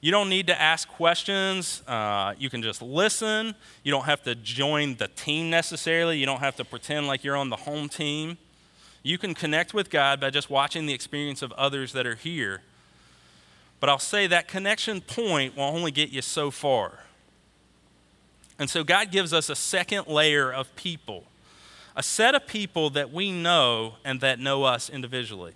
You 0.00 0.10
don't 0.10 0.30
need 0.30 0.46
to 0.46 0.58
ask 0.58 0.88
questions. 0.88 1.82
Uh, 1.86 2.34
you 2.38 2.48
can 2.48 2.62
just 2.62 2.80
listen. 2.80 3.54
You 3.82 3.90
don't 3.90 4.06
have 4.06 4.22
to 4.22 4.34
join 4.34 4.96
the 4.96 5.08
team 5.08 5.50
necessarily. 5.50 6.18
You 6.18 6.26
don't 6.26 6.40
have 6.40 6.56
to 6.56 6.64
pretend 6.64 7.06
like 7.06 7.22
you're 7.22 7.36
on 7.36 7.50
the 7.50 7.56
home 7.56 7.88
team. 7.88 8.38
You 9.02 9.18
can 9.18 9.34
connect 9.34 9.74
with 9.74 9.90
God 9.90 10.20
by 10.20 10.30
just 10.30 10.48
watching 10.48 10.86
the 10.86 10.94
experience 10.94 11.42
of 11.42 11.52
others 11.52 11.92
that 11.92 12.06
are 12.06 12.14
here. 12.14 12.62
But 13.78 13.88
I'll 13.88 13.98
say 13.98 14.26
that 14.26 14.48
connection 14.48 15.00
point 15.00 15.56
will 15.56 15.64
only 15.64 15.90
get 15.90 16.10
you 16.10 16.22
so 16.22 16.50
far. 16.50 17.00
And 18.58 18.68
so 18.68 18.84
God 18.84 19.10
gives 19.10 19.32
us 19.32 19.48
a 19.48 19.56
second 19.56 20.06
layer 20.06 20.52
of 20.52 20.74
people, 20.76 21.24
a 21.96 22.02
set 22.02 22.34
of 22.34 22.46
people 22.46 22.90
that 22.90 23.10
we 23.10 23.32
know 23.32 23.94
and 24.04 24.20
that 24.20 24.38
know 24.38 24.64
us 24.64 24.90
individually. 24.90 25.54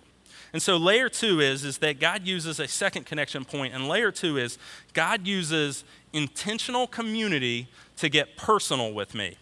And 0.55 0.61
so 0.61 0.77
layer 0.77 1.09
two 1.09 1.41
is, 1.41 1.65
is 1.65 1.79
that 1.79 1.99
God 1.99 2.25
uses 2.25 2.61
a 2.61 2.67
second 2.69 3.05
connection 3.05 3.43
point, 3.43 3.73
and 3.73 3.89
layer 3.89 4.09
two 4.09 4.37
is 4.37 4.57
God 4.93 5.27
uses 5.27 5.83
intentional 6.13 6.87
community 6.87 7.67
to 7.97 8.07
get 8.07 8.37
personal 8.37 8.93
with 8.93 9.13
me. 9.13 9.35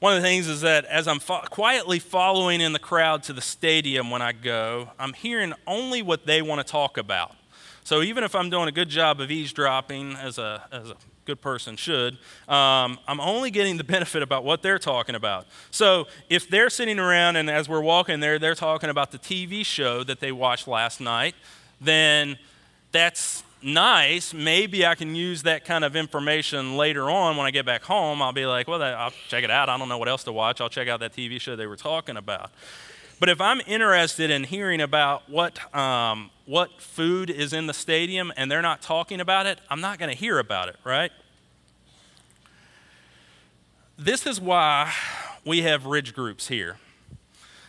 One 0.00 0.16
of 0.16 0.20
the 0.20 0.26
things 0.26 0.48
is 0.48 0.62
that 0.62 0.86
as 0.86 1.06
I'm 1.06 1.20
fo- 1.20 1.42
quietly 1.42 2.00
following 2.00 2.60
in 2.60 2.72
the 2.72 2.80
crowd 2.80 3.22
to 3.22 3.32
the 3.32 3.40
stadium 3.40 4.10
when 4.10 4.22
I 4.22 4.32
go, 4.32 4.90
I'm 4.98 5.12
hearing 5.12 5.52
only 5.68 6.02
what 6.02 6.26
they 6.26 6.42
want 6.42 6.66
to 6.66 6.68
talk 6.68 6.98
about. 6.98 7.36
So 7.84 8.02
even 8.02 8.24
if 8.24 8.34
I'm 8.34 8.50
doing 8.50 8.66
a 8.66 8.72
good 8.72 8.88
job 8.88 9.20
of 9.20 9.30
eavesdropping 9.30 10.16
as 10.16 10.36
a, 10.36 10.64
as 10.72 10.90
a 10.90 10.96
good 11.26 11.40
person 11.40 11.76
should, 11.76 12.14
um, 12.48 12.98
I'm 13.06 13.20
only 13.20 13.50
getting 13.50 13.76
the 13.76 13.84
benefit 13.96 14.22
about 14.22 14.44
what 14.44 14.62
they're 14.62 14.78
talking 14.78 15.14
about. 15.14 15.46
So 15.70 16.06
if 16.30 16.48
they're 16.48 16.70
sitting 16.70 16.98
around 16.98 17.36
and 17.36 17.50
as 17.50 17.68
we're 17.68 17.82
walking 17.82 18.20
there, 18.20 18.38
they're 18.38 18.54
talking 18.54 18.88
about 18.88 19.10
the 19.10 19.18
TV 19.18 19.64
show 19.66 20.04
that 20.04 20.20
they 20.20 20.32
watched 20.32 20.66
last 20.66 21.00
night, 21.00 21.34
then 21.80 22.38
that's 22.92 23.42
nice. 23.62 24.32
Maybe 24.32 24.86
I 24.86 24.94
can 24.94 25.14
use 25.14 25.42
that 25.42 25.64
kind 25.64 25.84
of 25.84 25.96
information 25.96 26.76
later 26.76 27.10
on 27.10 27.36
when 27.36 27.46
I 27.46 27.50
get 27.50 27.66
back 27.66 27.82
home. 27.82 28.22
I'll 28.22 28.32
be 28.32 28.46
like, 28.46 28.68
well, 28.68 28.82
I'll 28.82 29.12
check 29.28 29.44
it 29.44 29.50
out. 29.50 29.68
I 29.68 29.76
don't 29.76 29.88
know 29.88 29.98
what 29.98 30.08
else 30.08 30.24
to 30.24 30.32
watch. 30.32 30.60
I'll 30.60 30.68
check 30.68 30.88
out 30.88 31.00
that 31.00 31.12
TV 31.12 31.40
show 31.40 31.56
they 31.56 31.66
were 31.66 31.76
talking 31.76 32.16
about. 32.16 32.50
But 33.18 33.30
if 33.30 33.40
I'm 33.40 33.62
interested 33.66 34.30
in 34.30 34.44
hearing 34.44 34.80
about 34.80 35.28
what, 35.30 35.74
um, 35.74 36.30
what 36.44 36.82
food 36.82 37.30
is 37.30 37.54
in 37.54 37.66
the 37.66 37.72
stadium 37.72 38.30
and 38.36 38.50
they're 38.50 38.60
not 38.60 38.82
talking 38.82 39.20
about 39.20 39.46
it, 39.46 39.58
I'm 39.70 39.80
not 39.80 39.98
going 39.98 40.10
to 40.10 40.16
hear 40.16 40.38
about 40.38 40.68
it, 40.68 40.76
right? 40.84 41.10
This 43.98 44.26
is 44.26 44.38
why 44.38 44.92
we 45.46 45.62
have 45.62 45.86
ridge 45.86 46.14
groups 46.14 46.48
here. 46.48 46.76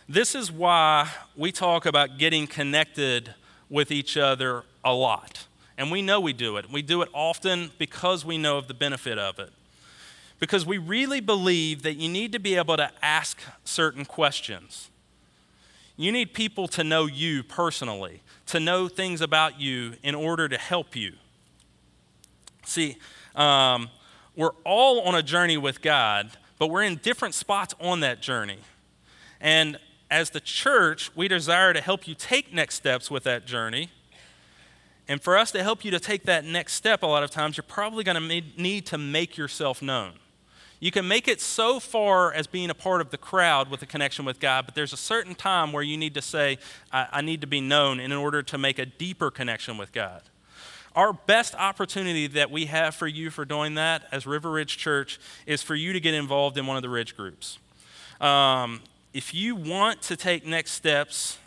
This 0.06 0.34
is 0.34 0.52
why 0.52 1.08
we 1.34 1.50
talk 1.50 1.86
about 1.86 2.18
getting 2.18 2.46
connected 2.46 3.34
with 3.70 3.90
each 3.90 4.18
other 4.18 4.64
a 4.84 4.92
lot. 4.92 5.46
And 5.78 5.90
we 5.90 6.02
know 6.02 6.20
we 6.20 6.34
do 6.34 6.58
it. 6.58 6.70
We 6.70 6.82
do 6.82 7.00
it 7.00 7.08
often 7.14 7.70
because 7.78 8.24
we 8.24 8.36
know 8.36 8.58
of 8.58 8.68
the 8.68 8.74
benefit 8.74 9.18
of 9.18 9.38
it. 9.38 9.50
Because 10.38 10.66
we 10.66 10.76
really 10.76 11.20
believe 11.20 11.82
that 11.82 11.94
you 11.94 12.08
need 12.10 12.32
to 12.32 12.38
be 12.38 12.56
able 12.56 12.76
to 12.76 12.90
ask 13.00 13.40
certain 13.64 14.04
questions. 14.04 14.90
You 15.98 16.12
need 16.12 16.32
people 16.32 16.68
to 16.68 16.84
know 16.84 17.06
you 17.06 17.42
personally, 17.42 18.22
to 18.46 18.60
know 18.60 18.86
things 18.86 19.20
about 19.20 19.60
you 19.60 19.94
in 20.04 20.14
order 20.14 20.48
to 20.48 20.56
help 20.56 20.94
you. 20.94 21.14
See, 22.64 22.98
um, 23.34 23.90
we're 24.36 24.54
all 24.64 25.00
on 25.00 25.16
a 25.16 25.24
journey 25.24 25.56
with 25.56 25.82
God, 25.82 26.30
but 26.56 26.68
we're 26.68 26.84
in 26.84 26.96
different 26.96 27.34
spots 27.34 27.74
on 27.80 27.98
that 28.00 28.22
journey. 28.22 28.58
And 29.40 29.76
as 30.08 30.30
the 30.30 30.38
church, 30.38 31.10
we 31.16 31.26
desire 31.26 31.72
to 31.72 31.80
help 31.80 32.06
you 32.06 32.14
take 32.14 32.54
next 32.54 32.76
steps 32.76 33.10
with 33.10 33.24
that 33.24 33.44
journey. 33.44 33.90
And 35.08 35.20
for 35.20 35.36
us 35.36 35.50
to 35.50 35.64
help 35.64 35.84
you 35.84 35.90
to 35.90 35.98
take 35.98 36.22
that 36.24 36.44
next 36.44 36.74
step, 36.74 37.02
a 37.02 37.06
lot 37.06 37.24
of 37.24 37.30
times, 37.32 37.56
you're 37.56 37.64
probably 37.64 38.04
going 38.04 38.28
to 38.28 38.62
need 38.62 38.86
to 38.86 38.98
make 38.98 39.36
yourself 39.36 39.82
known. 39.82 40.12
You 40.80 40.90
can 40.92 41.08
make 41.08 41.26
it 41.26 41.40
so 41.40 41.80
far 41.80 42.32
as 42.32 42.46
being 42.46 42.70
a 42.70 42.74
part 42.74 43.00
of 43.00 43.10
the 43.10 43.18
crowd 43.18 43.68
with 43.68 43.82
a 43.82 43.86
connection 43.86 44.24
with 44.24 44.38
God, 44.38 44.64
but 44.64 44.74
there's 44.74 44.92
a 44.92 44.96
certain 44.98 45.34
time 45.34 45.72
where 45.72 45.82
you 45.82 45.96
need 45.96 46.14
to 46.14 46.22
say, 46.22 46.58
I, 46.92 47.08
I 47.12 47.20
need 47.20 47.40
to 47.40 47.48
be 47.48 47.60
known 47.60 47.98
in 47.98 48.12
order 48.12 48.42
to 48.44 48.58
make 48.58 48.78
a 48.78 48.86
deeper 48.86 49.30
connection 49.30 49.76
with 49.76 49.92
God. 49.92 50.22
Our 50.94 51.12
best 51.12 51.54
opportunity 51.56 52.26
that 52.28 52.50
we 52.50 52.66
have 52.66 52.94
for 52.94 53.06
you 53.06 53.30
for 53.30 53.44
doing 53.44 53.74
that 53.74 54.04
as 54.12 54.26
River 54.26 54.50
Ridge 54.50 54.78
Church 54.78 55.20
is 55.46 55.62
for 55.62 55.74
you 55.74 55.92
to 55.92 56.00
get 56.00 56.14
involved 56.14 56.56
in 56.56 56.66
one 56.66 56.76
of 56.76 56.82
the 56.82 56.88
Ridge 56.88 57.16
groups. 57.16 57.58
Um, 58.20 58.80
if 59.12 59.34
you 59.34 59.56
want 59.56 60.02
to 60.02 60.16
take 60.16 60.46
next 60.46 60.72
steps 60.72 61.38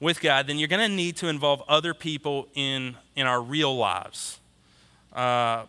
with 0.00 0.20
God, 0.20 0.46
then 0.46 0.58
you're 0.58 0.68
going 0.68 0.88
to 0.88 0.94
need 0.94 1.16
to 1.16 1.28
involve 1.28 1.62
other 1.68 1.94
people 1.94 2.48
in, 2.54 2.96
in 3.16 3.26
our 3.26 3.42
real 3.42 3.76
lives. 3.76 4.38
Uh, 5.12 5.64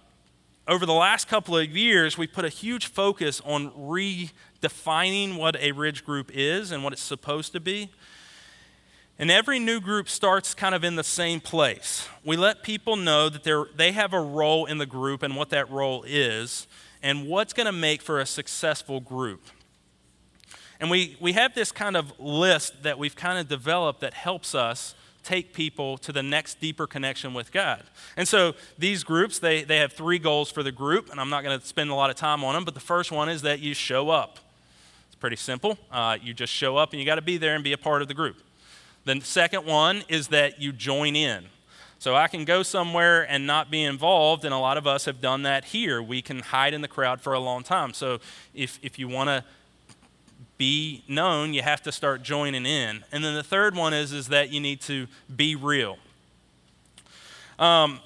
over 0.67 0.85
the 0.85 0.93
last 0.93 1.27
couple 1.27 1.57
of 1.57 1.75
years, 1.75 2.17
we 2.17 2.25
put 2.25 2.43
a 2.43 2.49
huge 2.49 2.87
focus 2.87 3.41
on 3.45 3.69
redefining 3.71 5.37
what 5.37 5.55
a 5.57 5.71
ridge 5.71 6.03
group 6.03 6.31
is 6.33 6.71
and 6.71 6.83
what 6.83 6.93
it's 6.93 7.01
supposed 7.01 7.51
to 7.53 7.59
be. 7.59 7.91
And 9.17 9.31
every 9.31 9.59
new 9.59 9.79
group 9.79 10.09
starts 10.09 10.53
kind 10.53 10.75
of 10.75 10.83
in 10.83 10.95
the 10.95 11.03
same 11.03 11.39
place. 11.39 12.09
We 12.25 12.35
let 12.35 12.63
people 12.63 12.95
know 12.95 13.29
that 13.29 13.67
they 13.77 13.91
have 13.91 14.11
a 14.11 14.19
role 14.19 14.65
in 14.65 14.77
the 14.77 14.85
group 14.85 15.23
and 15.23 15.35
what 15.35 15.51
that 15.51 15.69
role 15.69 16.03
is 16.05 16.67
and 17.01 17.27
what's 17.27 17.53
going 17.53 17.67
to 17.67 17.71
make 17.71 18.01
for 18.01 18.19
a 18.19 18.25
successful 18.25 18.99
group. 18.99 19.43
And 20.79 20.89
we, 20.89 21.15
we 21.21 21.33
have 21.33 21.53
this 21.53 21.71
kind 21.71 21.95
of 21.95 22.11
list 22.19 22.83
that 22.83 22.97
we've 22.97 23.15
kind 23.15 23.39
of 23.39 23.47
developed 23.47 24.01
that 24.01 24.13
helps 24.13 24.53
us 24.53 24.95
take 25.25 25.53
people 25.53 25.97
to 25.97 26.11
the 26.11 26.23
next 26.23 26.61
deeper 26.61 26.87
connection 26.87 27.33
with 27.33 27.51
God. 27.51 27.83
And 28.15 28.27
so 28.27 28.53
these 28.77 29.03
groups, 29.03 29.39
they, 29.39 29.63
they 29.63 29.77
have 29.77 29.91
three 29.91 30.19
goals 30.19 30.51
for 30.51 30.63
the 30.63 30.71
group, 30.71 31.09
and 31.11 31.19
I'm 31.19 31.29
not 31.29 31.43
going 31.43 31.59
to 31.59 31.65
spend 31.65 31.89
a 31.89 31.95
lot 31.95 32.09
of 32.09 32.15
time 32.15 32.43
on 32.43 32.53
them, 32.53 32.63
but 32.63 32.75
the 32.75 32.79
first 32.79 33.11
one 33.11 33.27
is 33.27 33.41
that 33.41 33.59
you 33.59 33.73
show 33.73 34.09
up. 34.09 34.39
It's 35.07 35.15
pretty 35.15 35.35
simple. 35.35 35.77
Uh, 35.91 36.17
you 36.21 36.33
just 36.33 36.53
show 36.53 36.77
up 36.77 36.91
and 36.91 36.99
you 36.99 37.05
got 37.05 37.15
to 37.15 37.21
be 37.21 37.37
there 37.37 37.55
and 37.55 37.63
be 37.63 37.73
a 37.73 37.77
part 37.77 38.01
of 38.01 38.07
the 38.07 38.13
group. 38.13 38.37
The 39.05 39.19
second 39.21 39.65
one 39.65 40.03
is 40.07 40.29
that 40.29 40.61
you 40.61 40.71
join 40.71 41.15
in. 41.15 41.45
So 41.97 42.15
I 42.15 42.27
can 42.27 42.45
go 42.45 42.61
somewhere 42.61 43.23
and 43.29 43.47
not 43.47 43.71
be 43.71 43.83
involved, 43.83 44.45
and 44.45 44.53
a 44.53 44.57
lot 44.57 44.77
of 44.77 44.85
us 44.85 45.05
have 45.05 45.21
done 45.21 45.43
that 45.43 45.65
here. 45.65 46.01
We 46.03 46.21
can 46.21 46.39
hide 46.39 46.73
in 46.73 46.81
the 46.81 46.87
crowd 46.87 47.21
for 47.21 47.33
a 47.33 47.39
long 47.39 47.63
time. 47.63 47.93
So 47.93 48.19
if, 48.53 48.79
if 48.83 48.99
you 48.99 49.07
want 49.07 49.29
to 49.29 49.43
be 50.57 51.03
known, 51.07 51.53
you 51.53 51.61
have 51.61 51.81
to 51.83 51.91
start 51.91 52.23
joining 52.23 52.65
in. 52.65 53.03
And 53.11 53.23
then 53.23 53.35
the 53.35 53.43
third 53.43 53.75
one 53.75 53.93
is, 53.93 54.13
is 54.13 54.27
that 54.29 54.51
you 54.51 54.59
need 54.59 54.81
to 54.81 55.07
be 55.33 55.55
real. 55.55 55.97
Um, 57.59 57.99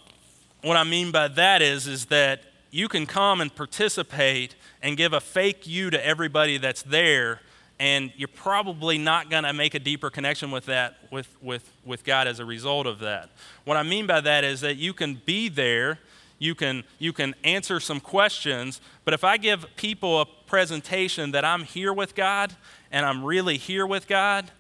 what 0.61 0.77
I 0.77 0.83
mean 0.83 1.11
by 1.11 1.27
that 1.29 1.61
is, 1.61 1.87
is 1.87 2.05
that 2.07 2.43
you 2.71 2.87
can 2.87 3.05
come 3.05 3.41
and 3.41 3.53
participate 3.53 4.55
and 4.81 4.97
give 4.97 5.13
a 5.13 5.19
fake 5.19 5.65
you 5.65 5.89
to 5.89 6.05
everybody 6.05 6.57
that's 6.57 6.83
there, 6.83 7.41
and 7.79 8.11
you're 8.15 8.27
probably 8.27 8.97
not 8.97 9.29
going 9.29 9.43
to 9.43 9.53
make 9.53 9.73
a 9.73 9.79
deeper 9.79 10.09
connection 10.09 10.51
with 10.51 10.65
that 10.65 10.97
with, 11.11 11.35
with, 11.41 11.71
with 11.85 12.03
God 12.03 12.27
as 12.27 12.39
a 12.39 12.45
result 12.45 12.87
of 12.87 12.99
that. 12.99 13.29
What 13.63 13.77
I 13.77 13.83
mean 13.83 14.05
by 14.05 14.21
that 14.21 14.43
is 14.43 14.61
that 14.61 14.75
you 14.75 14.93
can 14.93 15.21
be 15.25 15.49
there, 15.49 15.99
you 16.37 16.55
can, 16.55 16.83
you 16.99 17.13
can 17.13 17.35
answer 17.43 17.79
some 17.79 17.99
questions, 17.99 18.81
but 19.05 19.13
if 19.13 19.23
I 19.23 19.37
give 19.37 19.65
people 19.75 20.21
a 20.21 20.25
presentation 20.49 21.31
that 21.31 21.45
I'm 21.45 21.63
here 21.63 21.93
with 21.93 22.15
God 22.15 22.53
and 22.91 23.05
I'm 23.05 23.23
really 23.23 23.57
here 23.57 23.85
with 23.85 24.07
God, 24.07 24.51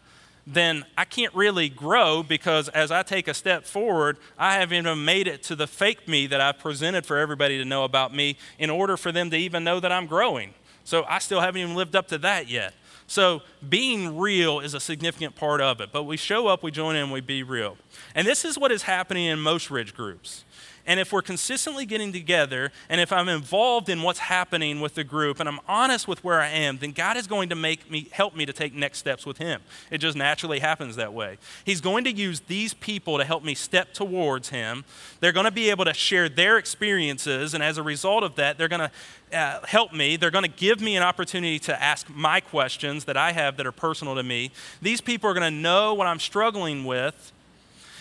then 0.45 0.85
I 0.97 1.03
can't 1.03 1.33
really 1.33 1.67
grow 1.67 2.23
because 2.23 2.69
as 2.69 2.91
I 2.91 3.03
take 3.03 3.27
a 3.27 3.33
step 3.33 3.65
forward, 3.65 4.17
I 4.37 4.55
haven't 4.55 4.77
even 4.77 5.03
made 5.03 5.27
it 5.27 5.43
to 5.43 5.55
the 5.55 5.67
fake 5.67 6.07
me 6.07 6.27
that 6.27 6.39
I've 6.39 6.59
presented 6.59 7.05
for 7.05 7.17
everybody 7.17 7.57
to 7.57 7.65
know 7.65 7.83
about 7.83 8.13
me 8.13 8.37
in 8.57 8.69
order 8.69 8.97
for 8.97 9.11
them 9.11 9.29
to 9.31 9.37
even 9.37 9.63
know 9.63 9.79
that 9.79 9.91
I'm 9.91 10.05
growing. 10.05 10.53
So 10.83 11.03
I 11.07 11.19
still 11.19 11.41
haven't 11.41 11.61
even 11.61 11.75
lived 11.75 11.95
up 11.95 12.07
to 12.09 12.17
that 12.19 12.47
yet. 12.47 12.73
So 13.05 13.41
being 13.67 14.19
real 14.19 14.59
is 14.59 14.75
a 14.75 14.79
significant 14.79 15.35
part 15.35 15.61
of 15.61 15.81
it. 15.81 15.91
But 15.91 16.03
we 16.03 16.17
show 16.17 16.47
up, 16.47 16.61
we 16.61 16.69
join 16.69 16.95
in, 16.95 17.09
we 17.09 17.21
be 17.21 17.41
real. 17.41 17.77
And 18.13 18.27
this 18.27 18.45
is 18.45 18.57
what 18.57 18.71
is 18.71 18.83
happening 18.83 19.25
in 19.25 19.39
most 19.39 19.71
ridge 19.71 19.95
groups. 19.95 20.45
And 20.89 20.99
if 20.99 21.13
we're 21.13 21.21
consistently 21.21 21.85
getting 21.85 22.11
together, 22.11 22.71
and 22.89 22.99
if 22.99 23.13
I'm 23.13 23.29
involved 23.29 23.89
in 23.89 24.01
what's 24.01 24.17
happening 24.17 24.81
with 24.81 24.95
the 24.95 25.03
group, 25.03 25.39
and 25.39 25.47
I'm 25.47 25.59
honest 25.67 26.07
with 26.07 26.23
where 26.23 26.41
I 26.41 26.47
am, 26.47 26.79
then 26.79 26.93
God 26.93 27.15
is 27.15 27.27
going 27.27 27.49
to 27.49 27.55
make 27.55 27.91
me 27.91 28.07
help 28.11 28.35
me 28.35 28.43
to 28.47 28.51
take 28.51 28.73
next 28.73 28.97
steps 28.97 29.23
with 29.23 29.37
Him. 29.37 29.61
It 29.91 29.99
just 29.99 30.17
naturally 30.17 30.57
happens 30.57 30.95
that 30.95 31.13
way. 31.13 31.37
He's 31.63 31.79
going 31.79 32.05
to 32.05 32.11
use 32.11 32.39
these 32.39 32.73
people 32.73 33.19
to 33.19 33.23
help 33.23 33.43
me 33.43 33.53
step 33.53 33.93
towards 33.93 34.49
Him. 34.49 34.83
They're 35.19 35.31
going 35.31 35.45
to 35.45 35.51
be 35.51 35.69
able 35.69 35.85
to 35.85 35.93
share 35.93 36.27
their 36.27 36.57
experiences, 36.57 37.53
and 37.53 37.63
as 37.63 37.77
a 37.77 37.83
result 37.83 38.23
of 38.23 38.33
that, 38.37 38.57
they're 38.57 38.67
going 38.67 38.89
to 39.29 39.37
uh, 39.37 39.63
help 39.67 39.93
me. 39.93 40.17
They're 40.17 40.31
going 40.31 40.43
to 40.43 40.49
give 40.49 40.81
me 40.81 40.97
an 40.97 41.03
opportunity 41.03 41.59
to 41.59 41.79
ask 41.79 42.09
my 42.09 42.39
questions 42.39 43.05
that 43.05 43.15
I 43.15 43.33
have 43.33 43.57
that 43.57 43.67
are 43.67 43.71
personal 43.71 44.15
to 44.15 44.23
me. 44.23 44.49
These 44.81 45.01
people 45.01 45.29
are 45.29 45.35
going 45.35 45.53
to 45.53 45.61
know 45.61 45.93
what 45.93 46.07
I'm 46.07 46.19
struggling 46.19 46.83
with, 46.83 47.31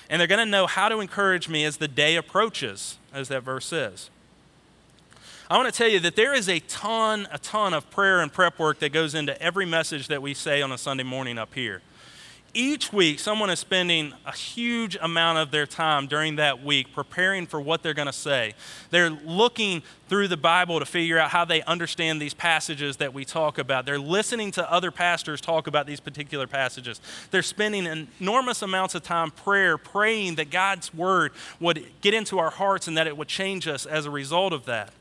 and 0.08 0.20
they're 0.20 0.26
going 0.26 0.44
to 0.44 0.50
know 0.50 0.66
how 0.66 0.88
to 0.88 1.00
encourage 1.00 1.48
me 1.48 1.64
as 1.64 1.76
the 1.76 1.88
day 1.88 2.16
approaches, 2.16 2.98
as 3.12 3.28
that 3.28 3.42
verse 3.42 3.66
says. 3.66 4.10
I 5.50 5.56
want 5.56 5.72
to 5.72 5.76
tell 5.76 5.88
you 5.88 6.00
that 6.00 6.14
there 6.14 6.34
is 6.34 6.48
a 6.48 6.60
ton, 6.60 7.26
a 7.32 7.38
ton 7.38 7.72
of 7.72 7.90
prayer 7.90 8.20
and 8.20 8.32
prep 8.32 8.58
work 8.58 8.80
that 8.80 8.92
goes 8.92 9.14
into 9.14 9.40
every 9.40 9.64
message 9.64 10.08
that 10.08 10.20
we 10.20 10.34
say 10.34 10.60
on 10.60 10.72
a 10.72 10.78
Sunday 10.78 11.04
morning 11.04 11.38
up 11.38 11.54
here 11.54 11.82
each 12.54 12.92
week, 12.92 13.18
someone 13.20 13.50
is 13.50 13.58
spending 13.58 14.12
a 14.24 14.32
huge 14.32 14.96
amount 15.00 15.38
of 15.38 15.50
their 15.50 15.66
time 15.66 16.06
during 16.06 16.36
that 16.36 16.64
week 16.64 16.92
preparing 16.94 17.46
for 17.46 17.60
what 17.60 17.82
they're 17.82 17.94
going 17.94 18.06
to 18.06 18.12
say. 18.12 18.54
They're 18.90 19.10
looking 19.10 19.82
through 20.08 20.28
the 20.28 20.36
Bible 20.36 20.78
to 20.78 20.86
figure 20.86 21.18
out 21.18 21.30
how 21.30 21.44
they 21.44 21.62
understand 21.62 22.22
these 22.22 22.32
passages 22.32 22.96
that 22.96 23.12
we 23.12 23.24
talk 23.24 23.58
about. 23.58 23.84
They're 23.84 23.98
listening 23.98 24.50
to 24.52 24.72
other 24.72 24.90
pastors 24.90 25.40
talk 25.40 25.66
about 25.66 25.86
these 25.86 26.00
particular 26.00 26.46
passages. 26.46 27.00
They're 27.30 27.42
spending 27.42 28.08
enormous 28.20 28.62
amounts 28.62 28.94
of 28.94 29.02
time 29.02 29.30
prayer, 29.30 29.76
praying 29.76 30.36
that 30.36 30.50
God's 30.50 30.92
word 30.94 31.32
would 31.60 31.84
get 32.00 32.14
into 32.14 32.38
our 32.38 32.50
hearts 32.50 32.88
and 32.88 32.96
that 32.96 33.06
it 33.06 33.16
would 33.16 33.28
change 33.28 33.68
us 33.68 33.84
as 33.84 34.06
a 34.06 34.10
result 34.10 34.52
of 34.54 34.64
that. 34.64 34.92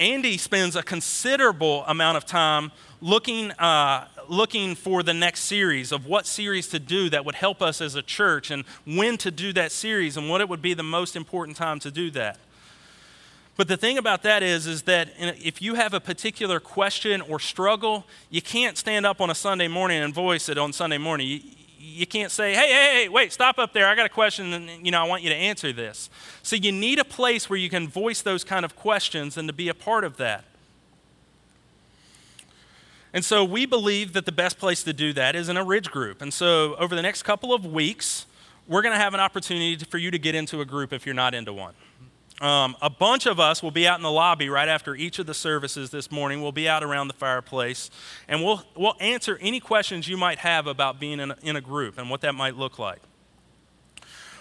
Andy 0.00 0.38
spends 0.38 0.76
a 0.76 0.82
considerable 0.82 1.84
amount 1.86 2.16
of 2.16 2.24
time 2.24 2.70
looking, 3.00 3.50
uh, 3.52 4.06
looking 4.30 4.74
for 4.74 5.02
the 5.02 5.14
next 5.14 5.40
series 5.40 5.92
of 5.92 6.06
what 6.06 6.26
series 6.26 6.68
to 6.68 6.78
do 6.78 7.10
that 7.10 7.24
would 7.24 7.34
help 7.34 7.62
us 7.62 7.80
as 7.80 7.94
a 7.94 8.02
church 8.02 8.50
and 8.50 8.64
when 8.86 9.16
to 9.18 9.30
do 9.30 9.52
that 9.52 9.72
series 9.72 10.16
and 10.16 10.28
what 10.28 10.40
it 10.40 10.48
would 10.48 10.62
be 10.62 10.74
the 10.74 10.82
most 10.82 11.16
important 11.16 11.56
time 11.56 11.78
to 11.80 11.90
do 11.90 12.10
that. 12.10 12.38
But 13.56 13.66
the 13.66 13.76
thing 13.76 13.98
about 13.98 14.22
that 14.22 14.44
is, 14.44 14.68
is 14.68 14.82
that 14.82 15.10
if 15.18 15.60
you 15.60 15.74
have 15.74 15.92
a 15.92 15.98
particular 15.98 16.60
question 16.60 17.20
or 17.20 17.40
struggle, 17.40 18.06
you 18.30 18.40
can't 18.40 18.78
stand 18.78 19.04
up 19.04 19.20
on 19.20 19.30
a 19.30 19.34
Sunday 19.34 19.66
morning 19.66 20.00
and 20.00 20.14
voice 20.14 20.48
it 20.48 20.56
on 20.58 20.72
Sunday 20.72 20.98
morning. 20.98 21.26
You, 21.26 21.40
you 21.76 22.06
can't 22.06 22.30
say, 22.30 22.54
hey, 22.54 22.68
hey, 22.68 23.02
hey, 23.02 23.08
wait, 23.08 23.32
stop 23.32 23.58
up 23.58 23.72
there. 23.72 23.88
I 23.88 23.96
got 23.96 24.06
a 24.06 24.10
question 24.10 24.52
and, 24.52 24.86
you 24.86 24.92
know, 24.92 25.00
I 25.02 25.08
want 25.08 25.24
you 25.24 25.30
to 25.30 25.34
answer 25.34 25.72
this. 25.72 26.08
So 26.44 26.54
you 26.54 26.70
need 26.70 27.00
a 27.00 27.04
place 27.04 27.50
where 27.50 27.58
you 27.58 27.68
can 27.68 27.88
voice 27.88 28.22
those 28.22 28.44
kind 28.44 28.64
of 28.64 28.76
questions 28.76 29.36
and 29.36 29.48
to 29.48 29.52
be 29.52 29.68
a 29.68 29.74
part 29.74 30.04
of 30.04 30.18
that. 30.18 30.44
And 33.12 33.24
so 33.24 33.44
we 33.44 33.66
believe 33.66 34.12
that 34.12 34.26
the 34.26 34.32
best 34.32 34.58
place 34.58 34.82
to 34.84 34.92
do 34.92 35.12
that 35.14 35.34
is 35.34 35.48
in 35.48 35.56
a 35.56 35.64
ridge 35.64 35.90
group. 35.90 36.20
And 36.20 36.32
so 36.32 36.76
over 36.76 36.94
the 36.94 37.02
next 37.02 37.22
couple 37.22 37.54
of 37.54 37.64
weeks, 37.64 38.26
we're 38.66 38.82
going 38.82 38.94
to 38.94 39.00
have 39.00 39.14
an 39.14 39.20
opportunity 39.20 39.76
for 39.84 39.98
you 39.98 40.10
to 40.10 40.18
get 40.18 40.34
into 40.34 40.60
a 40.60 40.64
group 40.64 40.92
if 40.92 41.06
you're 41.06 41.14
not 41.14 41.34
into 41.34 41.52
one. 41.52 41.74
Um, 42.40 42.76
a 42.80 42.90
bunch 42.90 43.26
of 43.26 43.40
us 43.40 43.62
will 43.62 43.72
be 43.72 43.88
out 43.88 43.98
in 43.98 44.04
the 44.04 44.12
lobby 44.12 44.48
right 44.48 44.68
after 44.68 44.94
each 44.94 45.18
of 45.18 45.26
the 45.26 45.34
services 45.34 45.90
this 45.90 46.12
morning. 46.12 46.40
We'll 46.40 46.52
be 46.52 46.68
out 46.68 46.84
around 46.84 47.08
the 47.08 47.14
fireplace 47.14 47.90
and 48.28 48.44
we'll, 48.44 48.62
we'll 48.76 48.94
answer 49.00 49.38
any 49.40 49.58
questions 49.58 50.06
you 50.06 50.16
might 50.16 50.38
have 50.38 50.68
about 50.68 51.00
being 51.00 51.18
in 51.18 51.32
a, 51.32 51.36
in 51.42 51.56
a 51.56 51.60
group 51.60 51.98
and 51.98 52.08
what 52.08 52.20
that 52.20 52.36
might 52.36 52.56
look 52.56 52.78
like. 52.78 53.00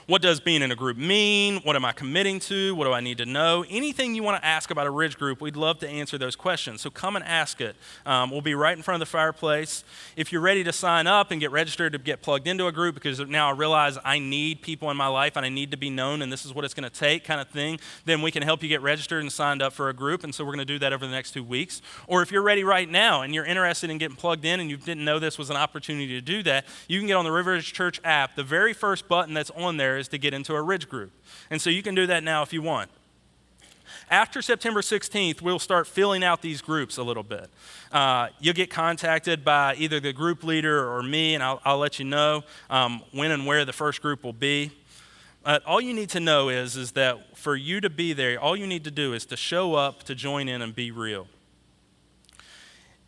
What 0.07 0.21
does 0.21 0.39
being 0.39 0.61
in 0.61 0.71
a 0.71 0.75
group 0.75 0.95
mean? 0.95 1.57
What 1.63 1.75
am 1.75 1.83
I 1.83 1.91
committing 1.91 2.39
to? 2.39 2.73
What 2.75 2.85
do 2.85 2.93
I 2.93 3.01
need 3.01 3.17
to 3.17 3.25
know? 3.25 3.65
Anything 3.69 4.15
you 4.15 4.23
want 4.23 4.41
to 4.41 4.47
ask 4.47 4.71
about 4.71 4.87
a 4.87 4.89
Ridge 4.89 5.17
group, 5.17 5.41
we'd 5.41 5.57
love 5.57 5.79
to 5.79 5.89
answer 5.89 6.17
those 6.17 6.33
questions. 6.33 6.79
So 6.79 6.89
come 6.89 7.17
and 7.17 7.25
ask 7.25 7.59
it. 7.59 7.75
Um, 8.05 8.31
we'll 8.31 8.39
be 8.39 8.55
right 8.55 8.77
in 8.77 8.81
front 8.83 9.01
of 9.01 9.05
the 9.05 9.11
fireplace. 9.11 9.83
If 10.15 10.31
you're 10.31 10.39
ready 10.39 10.63
to 10.63 10.71
sign 10.71 11.07
up 11.07 11.31
and 11.31 11.41
get 11.41 11.51
registered 11.51 11.91
to 11.91 11.99
get 11.99 12.21
plugged 12.21 12.47
into 12.47 12.67
a 12.67 12.71
group, 12.71 12.95
because 12.95 13.19
now 13.19 13.49
I 13.49 13.51
realize 13.51 13.97
I 14.05 14.17
need 14.17 14.61
people 14.61 14.89
in 14.89 14.95
my 14.95 15.07
life 15.07 15.35
and 15.35 15.45
I 15.45 15.49
need 15.49 15.71
to 15.71 15.77
be 15.77 15.89
known 15.89 16.21
and 16.21 16.31
this 16.31 16.45
is 16.45 16.53
what 16.53 16.63
it's 16.63 16.73
going 16.73 16.89
to 16.89 16.99
take, 16.99 17.25
kind 17.25 17.41
of 17.41 17.49
thing, 17.49 17.77
then 18.05 18.21
we 18.21 18.31
can 18.31 18.43
help 18.43 18.63
you 18.63 18.69
get 18.69 18.81
registered 18.81 19.21
and 19.21 19.29
signed 19.29 19.61
up 19.61 19.73
for 19.73 19.89
a 19.89 19.93
group. 19.93 20.23
And 20.23 20.33
so 20.33 20.45
we're 20.45 20.53
going 20.53 20.65
to 20.65 20.73
do 20.73 20.79
that 20.79 20.93
over 20.93 21.05
the 21.05 21.11
next 21.11 21.31
two 21.31 21.43
weeks. 21.43 21.81
Or 22.07 22.21
if 22.21 22.31
you're 22.31 22.41
ready 22.41 22.63
right 22.63 22.89
now 22.89 23.23
and 23.23 23.35
you're 23.35 23.43
interested 23.43 23.89
in 23.89 23.97
getting 23.97 24.15
plugged 24.15 24.45
in 24.45 24.61
and 24.61 24.69
you 24.69 24.77
didn't 24.77 25.03
know 25.03 25.19
this 25.19 25.37
was 25.37 25.49
an 25.49 25.57
opportunity 25.57 26.07
to 26.07 26.21
do 26.21 26.43
that, 26.43 26.65
you 26.87 26.97
can 26.97 27.07
get 27.07 27.15
on 27.15 27.25
the 27.25 27.31
Rivers 27.33 27.65
Church 27.65 27.99
app. 28.05 28.37
The 28.37 28.43
very 28.45 28.71
first 28.71 29.09
button 29.09 29.33
that's 29.33 29.51
on 29.51 29.75
there 29.75 29.96
is 29.97 30.07
to 30.09 30.17
get 30.17 30.33
into 30.33 30.53
a 30.53 30.61
ridge 30.61 30.89
group. 30.89 31.11
And 31.49 31.61
so 31.61 31.69
you 31.69 31.81
can 31.81 31.95
do 31.95 32.07
that 32.07 32.23
now 32.23 32.43
if 32.43 32.53
you 32.53 32.61
want. 32.61 32.89
After 34.09 34.41
September 34.41 34.81
16th, 34.81 35.41
we'll 35.41 35.59
start 35.59 35.87
filling 35.87 36.23
out 36.23 36.41
these 36.41 36.61
groups 36.61 36.97
a 36.97 37.03
little 37.03 37.23
bit. 37.23 37.49
Uh, 37.91 38.29
you'll 38.39 38.53
get 38.53 38.69
contacted 38.69 39.43
by 39.43 39.75
either 39.75 39.99
the 39.99 40.13
group 40.13 40.43
leader 40.43 40.89
or 40.89 41.03
me, 41.03 41.33
and 41.33 41.43
I'll, 41.43 41.61
I'll 41.65 41.77
let 41.77 41.99
you 41.99 42.05
know 42.05 42.43
um, 42.69 43.01
when 43.11 43.31
and 43.31 43.45
where 43.45 43.65
the 43.65 43.73
first 43.73 44.01
group 44.01 44.23
will 44.23 44.33
be. 44.33 44.71
All 45.65 45.79
you 45.79 45.93
need 45.93 46.09
to 46.09 46.19
know 46.19 46.49
is, 46.49 46.75
is 46.75 46.91
that 46.93 47.37
for 47.37 47.55
you 47.55 47.79
to 47.79 47.89
be 47.89 48.11
there, 48.11 48.37
all 48.37 48.57
you 48.57 48.67
need 48.67 48.83
to 48.83 48.91
do 48.91 49.13
is 49.13 49.25
to 49.27 49.37
show 49.37 49.75
up, 49.75 50.03
to 50.03 50.15
join 50.15 50.49
in, 50.49 50.61
and 50.61 50.75
be 50.75 50.91
real 50.91 51.27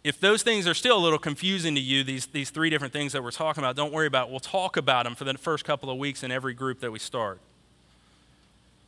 if 0.03 0.19
those 0.19 0.43
things 0.43 0.67
are 0.67 0.73
still 0.73 0.97
a 0.97 1.03
little 1.03 1.19
confusing 1.19 1.75
to 1.75 1.81
you, 1.81 2.03
these, 2.03 2.27
these 2.27 2.49
three 2.49 2.69
different 2.69 2.93
things 2.93 3.11
that 3.11 3.23
we're 3.23 3.31
talking 3.31 3.63
about, 3.63 3.75
don't 3.75 3.91
worry 3.91 4.07
about 4.07 4.27
it. 4.27 4.31
We'll 4.31 4.39
talk 4.39 4.77
about 4.77 5.03
them 5.03 5.15
for 5.15 5.25
the 5.25 5.33
first 5.37 5.65
couple 5.65 5.89
of 5.89 5.97
weeks 5.97 6.23
in 6.23 6.31
every 6.31 6.53
group 6.53 6.79
that 6.79 6.91
we 6.91 6.99
start. 6.99 7.39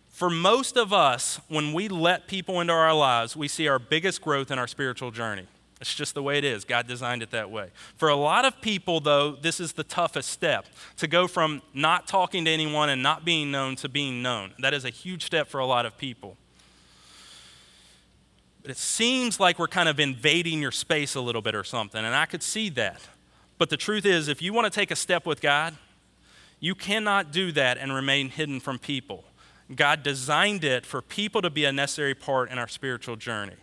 For 0.10 0.30
most 0.30 0.78
of 0.78 0.94
us, 0.94 1.40
when 1.48 1.74
we 1.74 1.88
let 1.88 2.28
people 2.28 2.62
into 2.62 2.74
our 2.74 2.94
lives, 2.94 3.36
we 3.36 3.48
see 3.48 3.68
our 3.68 3.80
biggest 3.80 4.22
growth 4.22 4.52
in 4.52 4.60
our 4.60 4.68
spiritual 4.68 5.12
journey. 5.12 5.48
It's 5.82 5.96
just 5.96 6.14
the 6.14 6.22
way 6.22 6.38
it 6.38 6.44
is. 6.44 6.64
God 6.64 6.88
designed 6.88 7.24
it 7.24 7.32
that 7.32 7.50
way. 7.50 7.72
For 7.98 8.08
a 8.08 8.16
lot 8.16 8.46
of 8.46 8.62
people, 8.62 9.00
though, 9.00 9.32
this 9.32 9.60
is 9.60 9.74
the 9.74 9.84
toughest 9.84 10.30
step 10.30 10.68
to 10.98 11.08
go 11.08 11.28
from 11.28 11.64
not 11.74 12.08
talking 12.08 12.46
to 12.46 12.52
anyone 12.52 12.90
and 12.90 13.02
not 13.02 13.26
being 13.26 13.50
known 13.50 13.76
to 13.78 13.90
being 13.90 14.22
known. 14.22 14.54
That 14.60 14.76
is 14.76 14.86
a 14.86 14.92
huge 14.92 15.26
step 15.26 15.48
for 15.48 15.60
a 15.60 15.66
lot 15.66 15.88
of 15.88 15.98
people. 15.98 16.38
But 18.62 18.72
it 18.72 18.78
seems 18.78 19.40
like 19.40 19.58
we're 19.58 19.68
kind 19.68 19.90
of 19.90 20.00
invading 20.00 20.62
your 20.62 20.72
space 20.72 21.16
a 21.16 21.22
little 21.22 21.42
bit 21.42 21.56
or 21.56 21.64
something, 21.64 22.04
and 22.04 22.16
I 22.16 22.26
could 22.26 22.44
see 22.44 22.70
that. 22.70 23.02
But 23.58 23.70
the 23.70 23.78
truth 23.78 24.06
is, 24.06 24.28
if 24.28 24.42
you 24.42 24.54
want 24.54 24.72
to 24.72 24.80
take 24.80 24.92
a 24.92 24.96
step 24.96 25.26
with 25.26 25.42
God, 25.42 25.76
you 26.60 26.76
cannot 26.76 27.32
do 27.32 27.52
that 27.54 27.78
and 27.78 27.94
remain 27.94 28.30
hidden 28.30 28.60
from 28.60 28.78
people. 28.78 29.24
God 29.76 30.04
designed 30.04 30.64
it 30.64 30.86
for 30.86 31.02
people 31.02 31.42
to 31.42 31.50
be 31.50 31.66
a 31.66 31.72
necessary 31.72 32.14
part 32.14 32.52
in 32.52 32.60
our 32.60 32.68
spiritual 32.68 33.16
journey. 33.16 33.56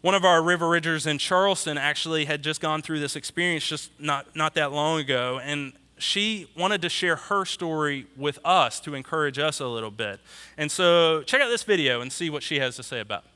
One 0.00 0.14
of 0.14 0.24
our 0.24 0.42
River 0.42 0.68
Ridgers 0.68 1.06
in 1.06 1.18
Charleston 1.18 1.76
actually 1.76 2.24
had 2.24 2.42
just 2.42 2.60
gone 2.60 2.82
through 2.82 3.00
this 3.00 3.16
experience 3.16 3.66
just 3.66 3.90
not, 3.98 4.34
not 4.34 4.54
that 4.54 4.72
long 4.72 5.00
ago, 5.00 5.40
and 5.42 5.72
she 5.98 6.48
wanted 6.56 6.82
to 6.82 6.88
share 6.88 7.16
her 7.16 7.44
story 7.44 8.06
with 8.16 8.38
us 8.44 8.80
to 8.80 8.94
encourage 8.94 9.38
us 9.38 9.60
a 9.60 9.66
little 9.66 9.90
bit. 9.90 10.20
And 10.56 10.70
so 10.70 11.22
check 11.22 11.42
out 11.42 11.48
this 11.48 11.62
video 11.62 12.00
and 12.00 12.10
see 12.10 12.30
what 12.30 12.42
she 12.42 12.58
has 12.60 12.76
to 12.76 12.82
say 12.82 13.00
about 13.00 13.24
it. 13.24 13.30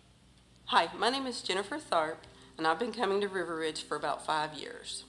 Hi, 0.69 0.89
my 0.99 1.11
name 1.11 1.27
is 1.27 1.43
Jennifer 1.43 1.77
Tharp, 1.77 2.17
and 2.57 2.67
I've 2.67 2.79
been 2.79 2.91
coming 2.91 3.21
to 3.21 3.29
River 3.29 3.55
Ridge 3.55 3.83
for 3.83 3.97
about 3.97 4.25
five 4.25 4.55
years. 4.55 5.05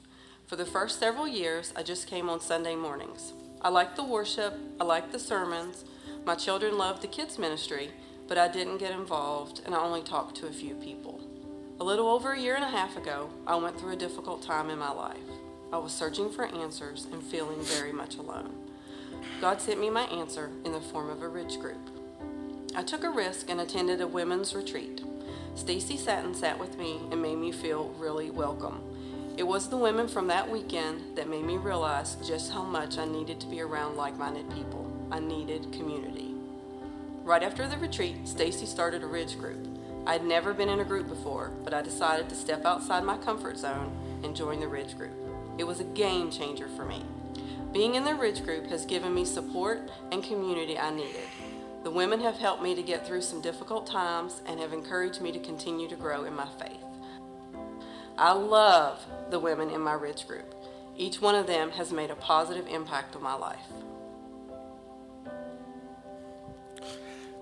For 0.47 0.57
the 0.57 0.65
first 0.65 0.99
several 0.99 1.29
years, 1.29 1.71
I 1.77 1.81
just 1.81 2.07
came 2.09 2.29
on 2.29 2.41
Sunday 2.41 2.75
mornings. 2.75 3.31
I 3.61 3.69
liked 3.69 3.95
the 3.95 4.03
worship, 4.03 4.53
I 4.81 4.83
liked 4.83 5.13
the 5.13 5.17
sermons, 5.17 5.85
my 6.25 6.35
children 6.35 6.77
loved 6.77 7.01
the 7.01 7.07
kids' 7.07 7.39
ministry, 7.39 7.91
but 8.27 8.37
I 8.37 8.49
didn't 8.49 8.79
get 8.79 8.91
involved 8.91 9.61
and 9.65 9.73
I 9.73 9.79
only 9.79 10.01
talked 10.01 10.35
to 10.37 10.47
a 10.47 10.51
few 10.51 10.75
people. 10.75 11.21
A 11.79 11.85
little 11.85 12.09
over 12.09 12.33
a 12.33 12.39
year 12.39 12.55
and 12.55 12.65
a 12.65 12.69
half 12.69 12.97
ago, 12.97 13.29
I 13.47 13.55
went 13.55 13.79
through 13.79 13.93
a 13.93 13.97
difficult 13.97 14.43
time 14.43 14.69
in 14.69 14.77
my 14.77 14.91
life. 14.91 15.15
I 15.71 15.77
was 15.77 15.93
searching 15.93 16.29
for 16.29 16.47
answers 16.47 17.07
and 17.13 17.23
feeling 17.23 17.61
very 17.61 17.93
much 17.93 18.17
alone. 18.17 18.53
God 19.39 19.61
sent 19.61 19.79
me 19.79 19.89
my 19.89 20.03
answer 20.07 20.51
in 20.65 20.73
the 20.73 20.81
form 20.81 21.09
of 21.09 21.21
a 21.21 21.29
Ridge 21.29 21.61
group. 21.61 21.89
I 22.75 22.83
took 22.83 23.05
a 23.05 23.09
risk 23.09 23.49
and 23.49 23.61
attended 23.61 24.01
a 24.01 24.07
women's 24.07 24.53
retreat. 24.53 25.01
Stacy 25.55 25.95
sat 25.95 26.25
and 26.25 26.35
sat 26.35 26.59
with 26.59 26.77
me 26.77 26.99
and 27.11 27.21
made 27.21 27.37
me 27.37 27.51
feel 27.51 27.93
really 27.97 28.29
welcome. 28.29 28.81
It 29.37 29.43
was 29.43 29.69
the 29.69 29.77
women 29.77 30.07
from 30.07 30.27
that 30.27 30.49
weekend 30.49 31.15
that 31.15 31.29
made 31.29 31.43
me 31.43 31.57
realize 31.57 32.15
just 32.25 32.51
how 32.51 32.63
much 32.63 32.97
I 32.97 33.05
needed 33.05 33.39
to 33.39 33.47
be 33.47 33.61
around 33.61 33.95
like-minded 33.95 34.49
people. 34.51 34.91
I 35.11 35.19
needed 35.19 35.71
community. 35.71 36.35
Right 37.23 37.41
after 37.41 37.67
the 37.67 37.77
retreat, 37.77 38.27
Stacy 38.27 38.65
started 38.65 39.01
a 39.01 39.07
Ridge 39.07 39.39
group. 39.39 39.67
I 40.05 40.13
had 40.13 40.25
never 40.25 40.53
been 40.53 40.69
in 40.69 40.81
a 40.81 40.85
group 40.85 41.07
before, 41.07 41.51
but 41.63 41.73
I 41.73 41.81
decided 41.81 42.29
to 42.29 42.35
step 42.35 42.65
outside 42.65 43.03
my 43.03 43.17
comfort 43.17 43.57
zone 43.57 43.91
and 44.23 44.35
join 44.35 44.59
the 44.59 44.67
Ridge 44.67 44.97
Group. 44.97 45.15
It 45.57 45.63
was 45.63 45.79
a 45.79 45.85
game 45.85 46.29
changer 46.29 46.67
for 46.67 46.85
me. 46.85 47.03
Being 47.71 47.95
in 47.95 48.03
the 48.03 48.13
Ridge 48.13 48.43
Group 48.43 48.67
has 48.67 48.85
given 48.85 49.13
me 49.13 49.25
support 49.25 49.89
and 50.11 50.23
community 50.23 50.77
I 50.77 50.91
needed. 50.91 51.27
The 51.85 51.91
women 51.91 52.19
have 52.21 52.39
helped 52.39 52.63
me 52.63 52.73
to 52.73 52.81
get 52.81 53.05
through 53.05 53.21
some 53.21 53.41
difficult 53.41 53.85
times 53.85 54.41
and 54.47 54.59
have 54.59 54.73
encouraged 54.73 55.21
me 55.21 55.31
to 55.31 55.37
continue 55.37 55.87
to 55.87 55.95
grow 55.95 56.23
in 56.23 56.35
my 56.35 56.47
faith. 56.59 56.83
I 58.17 58.31
love 58.31 59.05
the 59.29 59.37
women 59.37 59.69
in 59.69 59.81
my 59.81 59.93
Ridge 59.93 60.27
Group. 60.27 60.55
Each 60.97 61.21
one 61.21 61.35
of 61.35 61.45
them 61.45 61.69
has 61.69 61.93
made 61.93 62.09
a 62.09 62.15
positive 62.15 62.65
impact 62.67 63.15
on 63.15 63.21
my 63.21 63.35
life. 63.35 63.59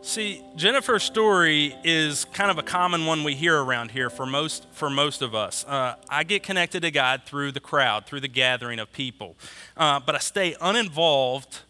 See, 0.01 0.43
Jennifer's 0.57 1.03
story 1.03 1.77
is 1.85 2.25
kind 2.25 2.51
of 2.51 2.57
a 2.57 2.63
common 2.63 3.05
one 3.05 3.23
we 3.23 3.35
hear 3.35 3.63
around 3.63 3.91
here 3.91 4.09
for 4.09 4.25
most, 4.25 4.67
for 4.73 4.89
most 4.89 5.21
of 5.21 5.33
us. 5.33 5.63
Uh, 5.65 5.95
I 6.09 6.25
get 6.25 6.43
connected 6.43 6.81
to 6.81 6.91
God 6.91 7.21
through 7.25 7.53
the 7.53 7.61
crowd, 7.61 8.05
through 8.05 8.19
the 8.19 8.27
gathering 8.27 8.79
of 8.79 8.91
people, 8.91 9.37
uh, 9.77 10.01
but 10.01 10.15
I 10.15 10.19
stay 10.19 10.53
uninvolved 10.59 11.61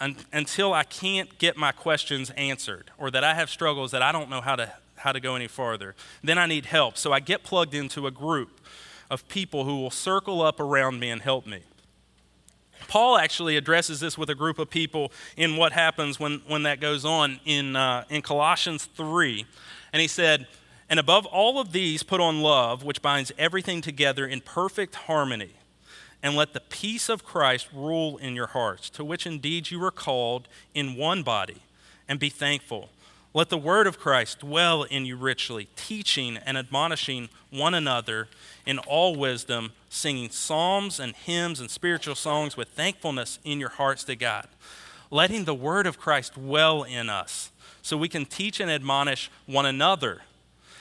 un- 0.00 0.16
until 0.32 0.72
I 0.72 0.82
can't 0.82 1.38
get 1.38 1.56
my 1.56 1.72
questions 1.72 2.30
answered 2.30 2.90
or 2.98 3.10
that 3.10 3.22
I 3.22 3.34
have 3.34 3.50
struggles 3.50 3.90
that 3.92 4.02
I 4.02 4.12
don't 4.12 4.30
know 4.30 4.40
how 4.40 4.56
to, 4.56 4.72
how 4.96 5.12
to 5.12 5.20
go 5.20 5.36
any 5.36 5.46
farther. 5.46 5.94
Then 6.22 6.38
I 6.38 6.46
need 6.46 6.66
help. 6.66 6.96
So 6.96 7.12
I 7.12 7.20
get 7.20 7.44
plugged 7.44 7.74
into 7.74 8.06
a 8.06 8.10
group 8.10 8.60
of 9.10 9.28
people 9.28 9.64
who 9.64 9.80
will 9.80 9.90
circle 9.90 10.40
up 10.42 10.60
around 10.60 11.00
me 11.00 11.10
and 11.10 11.20
help 11.20 11.46
me. 11.46 11.62
Paul 12.88 13.18
actually 13.18 13.56
addresses 13.56 14.00
this 14.00 14.16
with 14.16 14.30
a 14.30 14.34
group 14.34 14.58
of 14.58 14.70
people 14.70 15.12
in 15.36 15.56
what 15.56 15.72
happens 15.72 16.18
when, 16.18 16.42
when 16.46 16.62
that 16.64 16.80
goes 16.80 17.04
on 17.04 17.38
in, 17.44 17.76
uh, 17.76 18.04
in 18.08 18.22
Colossians 18.22 18.86
3. 18.96 19.44
And 19.92 20.00
he 20.00 20.08
said, 20.08 20.46
And 20.88 20.98
above 20.98 21.26
all 21.26 21.60
of 21.60 21.72
these, 21.72 22.02
put 22.02 22.20
on 22.20 22.40
love, 22.40 22.82
which 22.82 23.02
binds 23.02 23.32
everything 23.38 23.80
together 23.80 24.26
in 24.26 24.40
perfect 24.40 24.94
harmony. 24.94 25.50
And 26.22 26.36
let 26.36 26.52
the 26.52 26.60
peace 26.60 27.08
of 27.08 27.24
Christ 27.24 27.68
rule 27.72 28.18
in 28.18 28.36
your 28.36 28.48
hearts, 28.48 28.90
to 28.90 29.04
which 29.04 29.26
indeed 29.26 29.70
you 29.70 29.80
were 29.80 29.90
called 29.90 30.48
in 30.74 30.96
one 30.96 31.22
body, 31.22 31.62
and 32.08 32.18
be 32.18 32.28
thankful. 32.28 32.90
Let 33.32 33.48
the 33.48 33.56
word 33.56 33.86
of 33.86 33.98
Christ 33.98 34.40
dwell 34.40 34.82
in 34.82 35.06
you 35.06 35.16
richly, 35.16 35.68
teaching 35.76 36.36
and 36.36 36.58
admonishing 36.58 37.28
one 37.50 37.74
another 37.74 38.28
in 38.66 38.78
all 38.80 39.14
wisdom, 39.14 39.72
singing 39.88 40.30
psalms 40.30 40.98
and 40.98 41.14
hymns 41.14 41.60
and 41.60 41.70
spiritual 41.70 42.16
songs 42.16 42.56
with 42.56 42.68
thankfulness 42.68 43.38
in 43.44 43.60
your 43.60 43.68
hearts 43.68 44.02
to 44.04 44.16
God. 44.16 44.48
Letting 45.12 45.44
the 45.44 45.54
word 45.54 45.86
of 45.86 45.98
Christ 45.98 46.34
dwell 46.34 46.82
in 46.82 47.08
us 47.08 47.52
so 47.82 47.96
we 47.96 48.08
can 48.08 48.26
teach 48.26 48.60
and 48.60 48.70
admonish 48.70 49.30
one 49.46 49.66
another. 49.66 50.22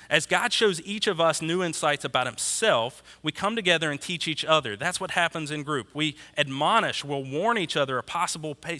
As 0.10 0.26
God 0.26 0.52
shows 0.52 0.82
each 0.82 1.06
of 1.06 1.22
us 1.22 1.42
new 1.42 1.62
insights 1.62 2.04
about 2.04 2.26
Himself, 2.26 3.04
we 3.22 3.32
come 3.32 3.56
together 3.56 3.92
and 3.92 4.02
teach 4.02 4.28
each 4.28 4.44
other. 4.44 4.76
That's 4.76 5.00
what 5.00 5.12
happens 5.12 5.52
in 5.52 5.64
group. 5.64 5.90
We 5.94 6.16
admonish, 6.38 7.06
we'll 7.06 7.24
warn 7.24 7.58
each 7.58 7.78
other 7.78 8.00
of 8.00 8.08
possible 8.08 8.58
uh, 8.64 8.76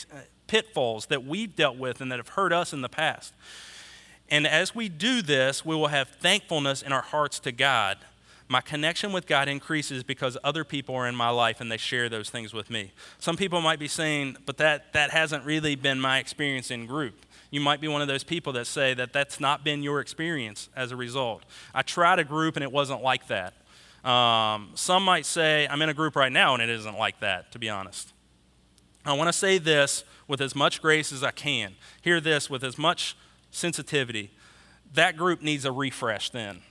pitfalls 0.48 1.06
that 1.08 1.24
we've 1.24 1.56
dealt 1.56 1.78
with 1.78 2.02
and 2.02 2.12
that 2.12 2.18
have 2.18 2.30
hurt 2.30 2.52
us 2.52 2.74
in 2.74 2.82
the 2.82 2.90
past. 2.90 3.34
And 4.30 4.48
as 4.48 4.74
we 4.74 4.90
do 4.90 5.22
this, 5.22 5.64
we 5.64 5.76
will 5.76 5.88
have 5.88 6.10
thankfulness 6.10 6.82
in 6.82 6.92
our 6.92 7.02
hearts 7.02 7.40
to 7.42 7.52
God. 7.52 7.98
My 8.48 8.62
connection 8.62 9.12
with 9.12 9.28
God 9.28 9.48
increases 9.48 10.04
because 10.04 10.36
other 10.44 10.64
people 10.64 10.96
are 10.96 11.08
in 11.08 11.16
my 11.16 11.30
life 11.30 11.62
and 11.62 11.72
they 11.72 11.78
share 11.78 12.10
those 12.10 12.32
things 12.32 12.52
with 12.52 12.72
me. 12.72 12.92
Some 13.20 13.38
people 13.38 13.62
might 13.62 13.78
be 13.78 13.88
saying, 13.88 14.38
but 14.48 14.58
that, 14.58 14.94
that 14.94 15.12
hasn't 15.12 15.46
really 15.46 15.76
been 15.76 16.00
my 16.00 16.18
experience 16.18 16.72
in 16.72 16.88
group. 16.88 17.28
You 17.52 17.60
might 17.60 17.82
be 17.82 17.88
one 17.88 18.02
of 18.02 18.08
those 18.08 18.24
people 18.24 18.54
that 18.54 18.68
say 18.68 18.94
that 18.94 19.12
that's 19.12 19.40
not 19.40 19.64
been 19.64 19.82
your 19.82 20.00
experience 20.00 20.70
as 20.76 20.92
a 20.92 20.96
result. 20.96 21.44
I 21.74 21.82
tried 21.82 22.20
a 22.20 22.24
group 22.24 22.56
and 22.56 22.64
it 22.64 22.72
wasn't 22.72 23.02
like 23.02 23.28
that. 23.28 23.54
Um, 24.08 24.72
some 24.76 25.04
might 25.04 25.26
say, 25.26 25.68
I'm 25.68 25.82
in 25.82 25.90
a 25.90 25.94
group 25.94 26.16
right 26.16 26.32
now 26.32 26.54
and 26.54 26.62
it 26.62 26.70
isn't 26.70 26.98
like 26.98 27.20
that, 27.22 27.52
to 27.54 27.60
be 27.60 27.70
honest. 27.70 28.14
I 29.06 29.14
want 29.14 29.28
to 29.28 29.34
say 29.34 29.58
this 29.58 30.04
with 30.28 30.42
as 30.42 30.56
much 30.56 30.82
grace 30.82 31.12
as 31.12 31.24
I 31.24 31.32
can. 31.32 31.76
Hear 32.02 32.22
this 32.22 32.50
with 32.50 32.64
as 32.64 32.78
much 32.78 33.18
sensitivity. 33.50 34.32
That 34.94 35.18
group 35.18 35.42
needs 35.42 35.66
a 35.66 35.72
refresh 35.72 36.30
then. 36.30 36.62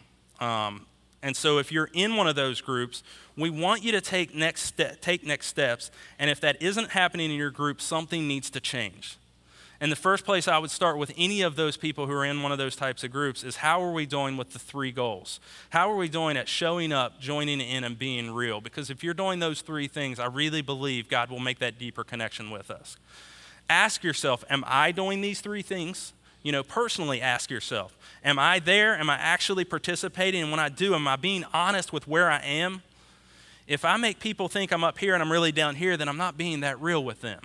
Um, 0.41 0.87
and 1.23 1.37
so 1.37 1.59
if 1.59 1.73
you're 1.73 1.91
in 1.93 2.17
one 2.17 2.29
of 2.29 2.37
those 2.37 2.61
groups, 2.61 3.03
we 3.37 3.51
want 3.51 3.83
you 3.83 3.91
to 3.93 4.01
take 4.01 4.35
next, 4.35 4.63
ste- 4.63 5.01
take 5.01 5.27
next 5.27 5.47
steps. 5.47 5.91
And 6.19 6.31
if 6.31 6.41
that 6.41 6.63
isn't 6.63 6.91
happening 6.91 7.31
in 7.31 7.37
your 7.37 7.51
group, 7.51 7.81
something 7.81 8.29
needs 8.29 8.51
to 8.51 8.61
change. 8.61 9.17
And 9.81 9.93
the 9.93 9.97
first 9.97 10.25
place 10.25 10.49
I 10.49 10.59
would 10.59 10.73
start 10.73 10.99
with 10.99 11.13
any 11.17 11.41
of 11.43 11.55
those 11.55 11.77
people 11.77 12.07
who 12.07 12.13
are 12.13 12.25
in 12.25 12.43
one 12.43 12.51
of 12.51 12.59
those 12.59 12.75
types 12.75 13.05
of 13.05 13.13
groups 13.13 13.45
is 13.45 13.57
how 13.57 13.81
are 13.81 13.93
we 13.93 14.07
doing 14.07 14.37
with 14.37 14.51
the 14.51 14.59
three 14.59 14.91
goals? 14.91 15.39
How 15.71 15.91
are 15.91 15.97
we 15.97 16.09
doing 16.09 16.37
at 16.37 16.49
showing 16.49 16.93
up, 16.93 17.21
joining 17.21 17.61
in, 17.61 17.85
and 17.85 17.97
being 17.97 18.33
real? 18.33 18.61
Because 18.61 18.91
if 18.91 19.05
you're 19.05 19.15
doing 19.15 19.39
those 19.39 19.61
three 19.61 19.87
things, 19.87 20.19
I 20.19 20.27
really 20.27 20.63
believe 20.63 21.09
God 21.09 21.31
will 21.31 21.39
make 21.39 21.61
that 21.61 21.79
deeper 21.79 22.03
connection 22.03 22.51
with 22.51 22.73
us. 22.73 22.97
Ask 23.71 24.03
yourself, 24.03 24.45
am 24.51 24.65
I 24.67 24.91
doing 24.91 25.21
these 25.21 25.41
three 25.41 25.63
things? 25.63 26.13
You 26.43 26.51
know, 26.51 26.65
personally 26.65 27.21
ask 27.21 27.49
yourself, 27.49 27.97
am 28.25 28.39
I 28.39 28.59
there? 28.59 28.99
Am 28.99 29.09
I 29.09 29.17
actually 29.17 29.65
participating? 29.65 30.43
And 30.43 30.51
when 30.51 30.61
I 30.61 30.71
do, 30.71 30.95
am 30.95 31.07
I 31.07 31.15
being 31.15 31.45
honest 31.53 31.93
with 31.93 32.09
where 32.09 32.31
I 32.31 32.41
am? 32.41 32.83
If 33.69 33.85
I 33.85 33.97
make 33.97 34.19
people 34.19 34.49
think 34.49 34.73
I'm 34.73 34.83
up 34.83 34.99
here 34.99 35.15
and 35.15 35.23
I'm 35.23 35.31
really 35.31 35.53
down 35.53 35.77
here, 35.77 35.97
then 35.97 36.09
I'm 36.09 36.17
not 36.17 36.37
being 36.37 36.61
that 36.61 36.81
real 36.81 37.05
with 37.05 37.21
them. 37.21 37.43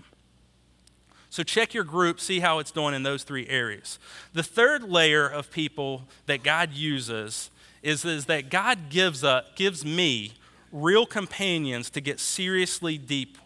So 1.33 1.41
check 1.41 1.73
your 1.73 1.83
group, 1.83 2.19
see 2.19 2.41
how 2.41 2.59
it's 2.59 2.69
doing 2.69 2.93
in 2.93 3.01
those 3.01 3.23
three 3.23 3.47
areas. 3.47 3.97
The 4.33 4.43
third 4.43 4.83
layer 4.83 5.27
of 5.27 5.49
people 5.49 6.03
that 6.27 6.43
God 6.43 6.73
uses 6.73 7.49
is, 7.81 8.05
is 8.05 8.27
that 8.27 8.51
God 8.51 8.91
gives, 8.91 9.23
a, 9.23 9.43
gives 9.55 9.83
me 9.83 10.33
real 10.71 11.07
companions 11.07 11.89
to 11.89 12.01
get 12.01 12.19
seriously 12.19 12.99
deep. 12.99 13.39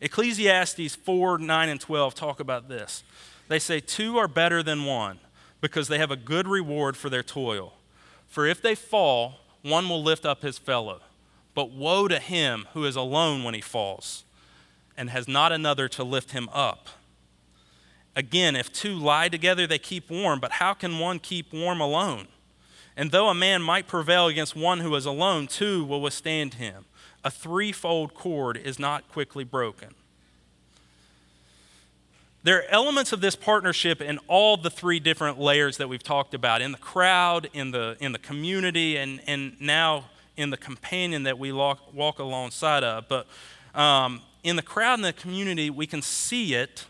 Ecclesiastes 0.00 0.94
4 0.94 1.38
9 1.38 1.68
and 1.70 1.80
12 1.80 2.14
talk 2.14 2.38
about 2.38 2.68
this. 2.68 3.02
They 3.48 3.58
say, 3.58 3.80
Two 3.80 4.18
are 4.18 4.28
better 4.28 4.62
than 4.62 4.84
one 4.84 5.18
because 5.60 5.88
they 5.88 5.98
have 5.98 6.12
a 6.12 6.16
good 6.16 6.46
reward 6.46 6.96
for 6.96 7.10
their 7.10 7.24
toil. 7.24 7.72
For 8.28 8.46
if 8.46 8.62
they 8.62 8.76
fall, 8.76 9.40
one 9.62 9.88
will 9.88 10.04
lift 10.04 10.24
up 10.24 10.42
his 10.42 10.56
fellow. 10.56 11.00
But 11.52 11.72
woe 11.72 12.06
to 12.06 12.20
him 12.20 12.68
who 12.74 12.84
is 12.84 12.94
alone 12.94 13.42
when 13.42 13.54
he 13.54 13.60
falls 13.60 14.22
and 14.96 15.10
has 15.10 15.28
not 15.28 15.52
another 15.52 15.88
to 15.88 16.04
lift 16.04 16.32
him 16.32 16.48
up. 16.52 16.88
Again, 18.14 18.56
if 18.56 18.72
two 18.72 18.94
lie 18.94 19.28
together, 19.28 19.66
they 19.66 19.78
keep 19.78 20.10
warm, 20.10 20.40
but 20.40 20.52
how 20.52 20.72
can 20.72 20.98
one 20.98 21.18
keep 21.18 21.52
warm 21.52 21.80
alone? 21.80 22.28
And 22.96 23.10
though 23.10 23.28
a 23.28 23.34
man 23.34 23.60
might 23.60 23.86
prevail 23.86 24.26
against 24.26 24.56
one 24.56 24.80
who 24.80 24.94
is 24.94 25.04
alone, 25.04 25.48
two 25.48 25.84
will 25.84 26.00
withstand 26.00 26.54
him. 26.54 26.86
A 27.22 27.30
threefold 27.30 28.14
cord 28.14 28.56
is 28.56 28.78
not 28.78 29.08
quickly 29.10 29.44
broken. 29.44 29.94
There 32.42 32.58
are 32.58 32.64
elements 32.70 33.12
of 33.12 33.20
this 33.20 33.34
partnership 33.34 34.00
in 34.00 34.18
all 34.28 34.56
the 34.56 34.70
three 34.70 35.00
different 35.00 35.38
layers 35.38 35.78
that 35.78 35.88
we've 35.88 36.02
talked 36.02 36.32
about 36.32 36.62
in 36.62 36.72
the 36.72 36.78
crowd, 36.78 37.50
in 37.52 37.72
the, 37.72 37.96
in 37.98 38.12
the 38.12 38.20
community, 38.20 38.96
and, 38.96 39.20
and 39.26 39.60
now 39.60 40.04
in 40.36 40.50
the 40.50 40.56
companion 40.56 41.24
that 41.24 41.38
we 41.38 41.50
walk, 41.52 41.92
walk 41.92 42.20
alongside 42.20 42.84
of. 42.84 43.08
But 43.08 43.26
um, 43.74 44.22
in 44.46 44.54
the 44.54 44.62
crowd 44.62 44.94
and 44.94 45.04
the 45.04 45.12
community, 45.12 45.70
we 45.70 45.88
can 45.88 46.00
see 46.00 46.54
it 46.54 46.86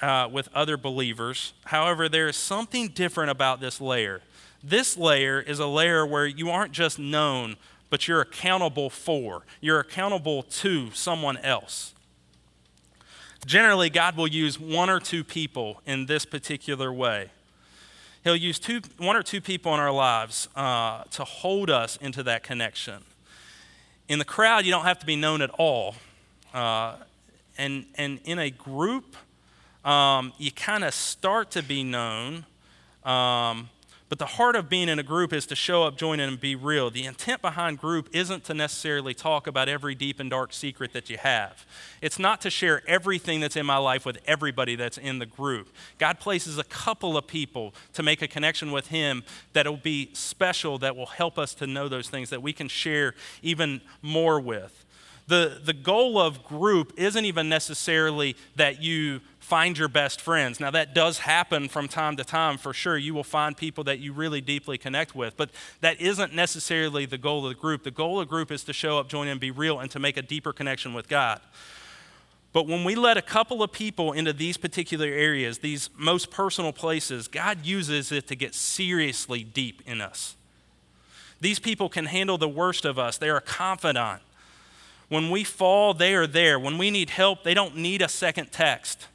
uh, 0.00 0.28
with 0.30 0.48
other 0.52 0.76
believers. 0.76 1.52
However, 1.66 2.08
there 2.08 2.26
is 2.26 2.34
something 2.34 2.88
different 2.88 3.30
about 3.30 3.60
this 3.60 3.80
layer. 3.80 4.20
This 4.64 4.96
layer 4.96 5.40
is 5.40 5.60
a 5.60 5.66
layer 5.68 6.04
where 6.04 6.26
you 6.26 6.50
aren't 6.50 6.72
just 6.72 6.98
known, 6.98 7.54
but 7.88 8.08
you're 8.08 8.20
accountable 8.20 8.90
for. 8.90 9.44
You're 9.60 9.78
accountable 9.78 10.42
to 10.42 10.90
someone 10.90 11.36
else. 11.36 11.94
Generally, 13.46 13.90
God 13.90 14.16
will 14.16 14.26
use 14.26 14.58
one 14.58 14.90
or 14.90 14.98
two 14.98 15.22
people 15.22 15.80
in 15.86 16.06
this 16.06 16.24
particular 16.24 16.92
way. 16.92 17.30
He'll 18.24 18.34
use 18.34 18.58
two, 18.58 18.80
one 18.98 19.14
or 19.14 19.22
two 19.22 19.40
people 19.40 19.72
in 19.72 19.78
our 19.78 19.92
lives 19.92 20.48
uh, 20.56 21.04
to 21.12 21.22
hold 21.22 21.70
us 21.70 21.96
into 21.98 22.24
that 22.24 22.42
connection. 22.42 23.04
In 24.08 24.18
the 24.18 24.24
crowd, 24.24 24.64
you 24.64 24.72
don't 24.72 24.84
have 24.84 24.98
to 24.98 25.06
be 25.06 25.14
known 25.14 25.42
at 25.42 25.50
all. 25.50 25.94
Uh, 26.52 26.96
and, 27.58 27.86
and 27.96 28.20
in 28.24 28.38
a 28.38 28.50
group, 28.50 29.16
um, 29.84 30.32
you 30.38 30.50
kind 30.50 30.84
of 30.84 30.94
start 30.94 31.50
to 31.52 31.62
be 31.62 31.82
known. 31.82 32.46
Um, 33.04 33.68
but 34.12 34.18
the 34.18 34.26
heart 34.26 34.56
of 34.56 34.68
being 34.68 34.90
in 34.90 34.98
a 34.98 35.02
group 35.02 35.32
is 35.32 35.46
to 35.46 35.56
show 35.56 35.84
up, 35.84 35.96
join 35.96 36.20
in, 36.20 36.28
and 36.28 36.38
be 36.38 36.54
real. 36.54 36.90
The 36.90 37.06
intent 37.06 37.40
behind 37.40 37.78
group 37.78 38.10
isn't 38.12 38.44
to 38.44 38.52
necessarily 38.52 39.14
talk 39.14 39.46
about 39.46 39.70
every 39.70 39.94
deep 39.94 40.20
and 40.20 40.28
dark 40.28 40.52
secret 40.52 40.92
that 40.92 41.08
you 41.08 41.16
have. 41.16 41.64
It's 42.02 42.18
not 42.18 42.42
to 42.42 42.50
share 42.50 42.82
everything 42.86 43.40
that's 43.40 43.56
in 43.56 43.64
my 43.64 43.78
life 43.78 44.04
with 44.04 44.18
everybody 44.26 44.76
that's 44.76 44.98
in 44.98 45.18
the 45.18 45.24
group. 45.24 45.68
God 45.96 46.20
places 46.20 46.58
a 46.58 46.64
couple 46.64 47.16
of 47.16 47.26
people 47.26 47.72
to 47.94 48.02
make 48.02 48.20
a 48.20 48.28
connection 48.28 48.70
with 48.70 48.88
Him 48.88 49.24
that 49.54 49.66
will 49.66 49.78
be 49.78 50.10
special, 50.12 50.76
that 50.80 50.94
will 50.94 51.06
help 51.06 51.38
us 51.38 51.54
to 51.54 51.66
know 51.66 51.88
those 51.88 52.10
things 52.10 52.28
that 52.28 52.42
we 52.42 52.52
can 52.52 52.68
share 52.68 53.14
even 53.40 53.80
more 54.02 54.38
with. 54.38 54.81
The, 55.28 55.60
the 55.64 55.72
goal 55.72 56.18
of 56.20 56.44
group 56.44 56.92
isn't 56.96 57.24
even 57.24 57.48
necessarily 57.48 58.36
that 58.56 58.82
you 58.82 59.20
find 59.38 59.76
your 59.76 59.88
best 59.88 60.20
friends. 60.20 60.60
Now, 60.60 60.70
that 60.70 60.94
does 60.94 61.18
happen 61.18 61.68
from 61.68 61.88
time 61.88 62.16
to 62.16 62.24
time 62.24 62.58
for 62.58 62.72
sure. 62.72 62.96
You 62.96 63.14
will 63.14 63.24
find 63.24 63.56
people 63.56 63.84
that 63.84 63.98
you 63.98 64.12
really 64.12 64.40
deeply 64.40 64.78
connect 64.78 65.14
with, 65.14 65.36
but 65.36 65.50
that 65.80 66.00
isn't 66.00 66.34
necessarily 66.34 67.06
the 67.06 67.18
goal 67.18 67.46
of 67.46 67.54
the 67.54 67.60
group. 67.60 67.84
The 67.84 67.90
goal 67.90 68.20
of 68.20 68.28
the 68.28 68.30
group 68.30 68.50
is 68.50 68.64
to 68.64 68.72
show 68.72 68.98
up, 68.98 69.08
join 69.08 69.28
in, 69.28 69.38
be 69.38 69.50
real, 69.50 69.78
and 69.78 69.90
to 69.90 69.98
make 69.98 70.16
a 70.16 70.22
deeper 70.22 70.52
connection 70.52 70.94
with 70.94 71.08
God. 71.08 71.40
But 72.52 72.66
when 72.66 72.84
we 72.84 72.94
let 72.94 73.16
a 73.16 73.22
couple 73.22 73.62
of 73.62 73.72
people 73.72 74.12
into 74.12 74.32
these 74.32 74.56
particular 74.56 75.06
areas, 75.06 75.58
these 75.58 75.88
most 75.96 76.30
personal 76.30 76.72
places, 76.72 77.26
God 77.26 77.64
uses 77.64 78.12
it 78.12 78.26
to 78.28 78.36
get 78.36 78.54
seriously 78.54 79.42
deep 79.42 79.82
in 79.86 80.00
us. 80.00 80.36
These 81.40 81.58
people 81.58 81.88
can 81.88 82.06
handle 82.06 82.38
the 82.38 82.48
worst 82.48 82.84
of 82.84 82.98
us, 82.98 83.18
they 83.18 83.30
are 83.30 83.40
confidant. 83.40 84.22
When 85.12 85.28
we 85.28 85.44
fall, 85.44 85.92
they 85.92 86.14
are 86.14 86.26
there. 86.26 86.58
When 86.58 86.78
we 86.78 86.90
need 86.90 87.10
help, 87.10 87.42
they 87.44 87.52
don't 87.52 87.76
need 87.76 88.00
a 88.00 88.08
second 88.08 88.50
text. 88.50 89.08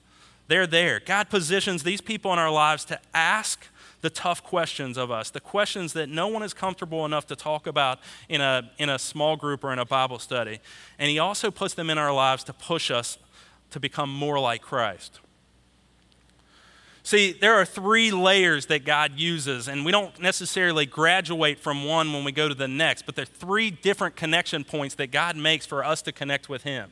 They're 0.47 0.67
there. 0.67 0.99
God 1.03 1.27
positions 1.27 1.81
these 1.81 2.01
people 2.01 2.31
in 2.33 2.37
our 2.37 2.51
lives 2.51 2.85
to 2.85 2.99
ask 3.15 3.65
the 4.01 4.11
tough 4.11 4.43
questions 4.43 4.95
of 4.95 5.09
us, 5.09 5.31
the 5.31 5.39
questions 5.39 5.93
that 5.93 6.07
no 6.07 6.27
one 6.27 6.43
is 6.43 6.53
comfortable 6.53 7.03
enough 7.03 7.25
to 7.25 7.35
talk 7.35 7.65
about 7.65 7.97
in 8.29 8.41
a, 8.41 8.69
in 8.77 8.89
a 8.89 8.99
small 8.99 9.35
group 9.37 9.63
or 9.63 9.73
in 9.73 9.79
a 9.79 9.85
Bible 9.85 10.19
study. 10.19 10.59
And 10.99 11.09
He 11.09 11.17
also 11.17 11.49
puts 11.49 11.73
them 11.73 11.89
in 11.89 11.97
our 11.97 12.13
lives 12.13 12.43
to 12.43 12.53
push 12.53 12.91
us 12.91 13.17
to 13.71 13.79
become 13.79 14.13
more 14.13 14.39
like 14.39 14.61
Christ. 14.61 15.19
See, 17.07 17.31
there 17.31 17.53
are 17.53 17.63
three 17.63 18.11
layers 18.11 18.65
that 18.65 18.83
God 18.83 19.13
uses, 19.17 19.69
and 19.69 19.85
we 19.85 19.93
don't 19.93 20.19
necessarily 20.19 20.85
graduate 20.85 21.57
from 21.57 21.85
one 21.85 22.11
when 22.11 22.25
we 22.25 22.33
go 22.33 22.49
to 22.49 22.53
the 22.53 22.67
next, 22.67 23.05
but 23.05 23.15
there 23.15 23.23
are 23.23 23.25
three 23.25 23.71
different 23.71 24.17
connection 24.17 24.65
points 24.65 24.95
that 24.95 25.09
God 25.09 25.37
makes 25.37 25.65
for 25.65 25.85
us 25.85 26.01
to 26.01 26.11
connect 26.11 26.49
with 26.49 26.63
Him. 26.63 26.91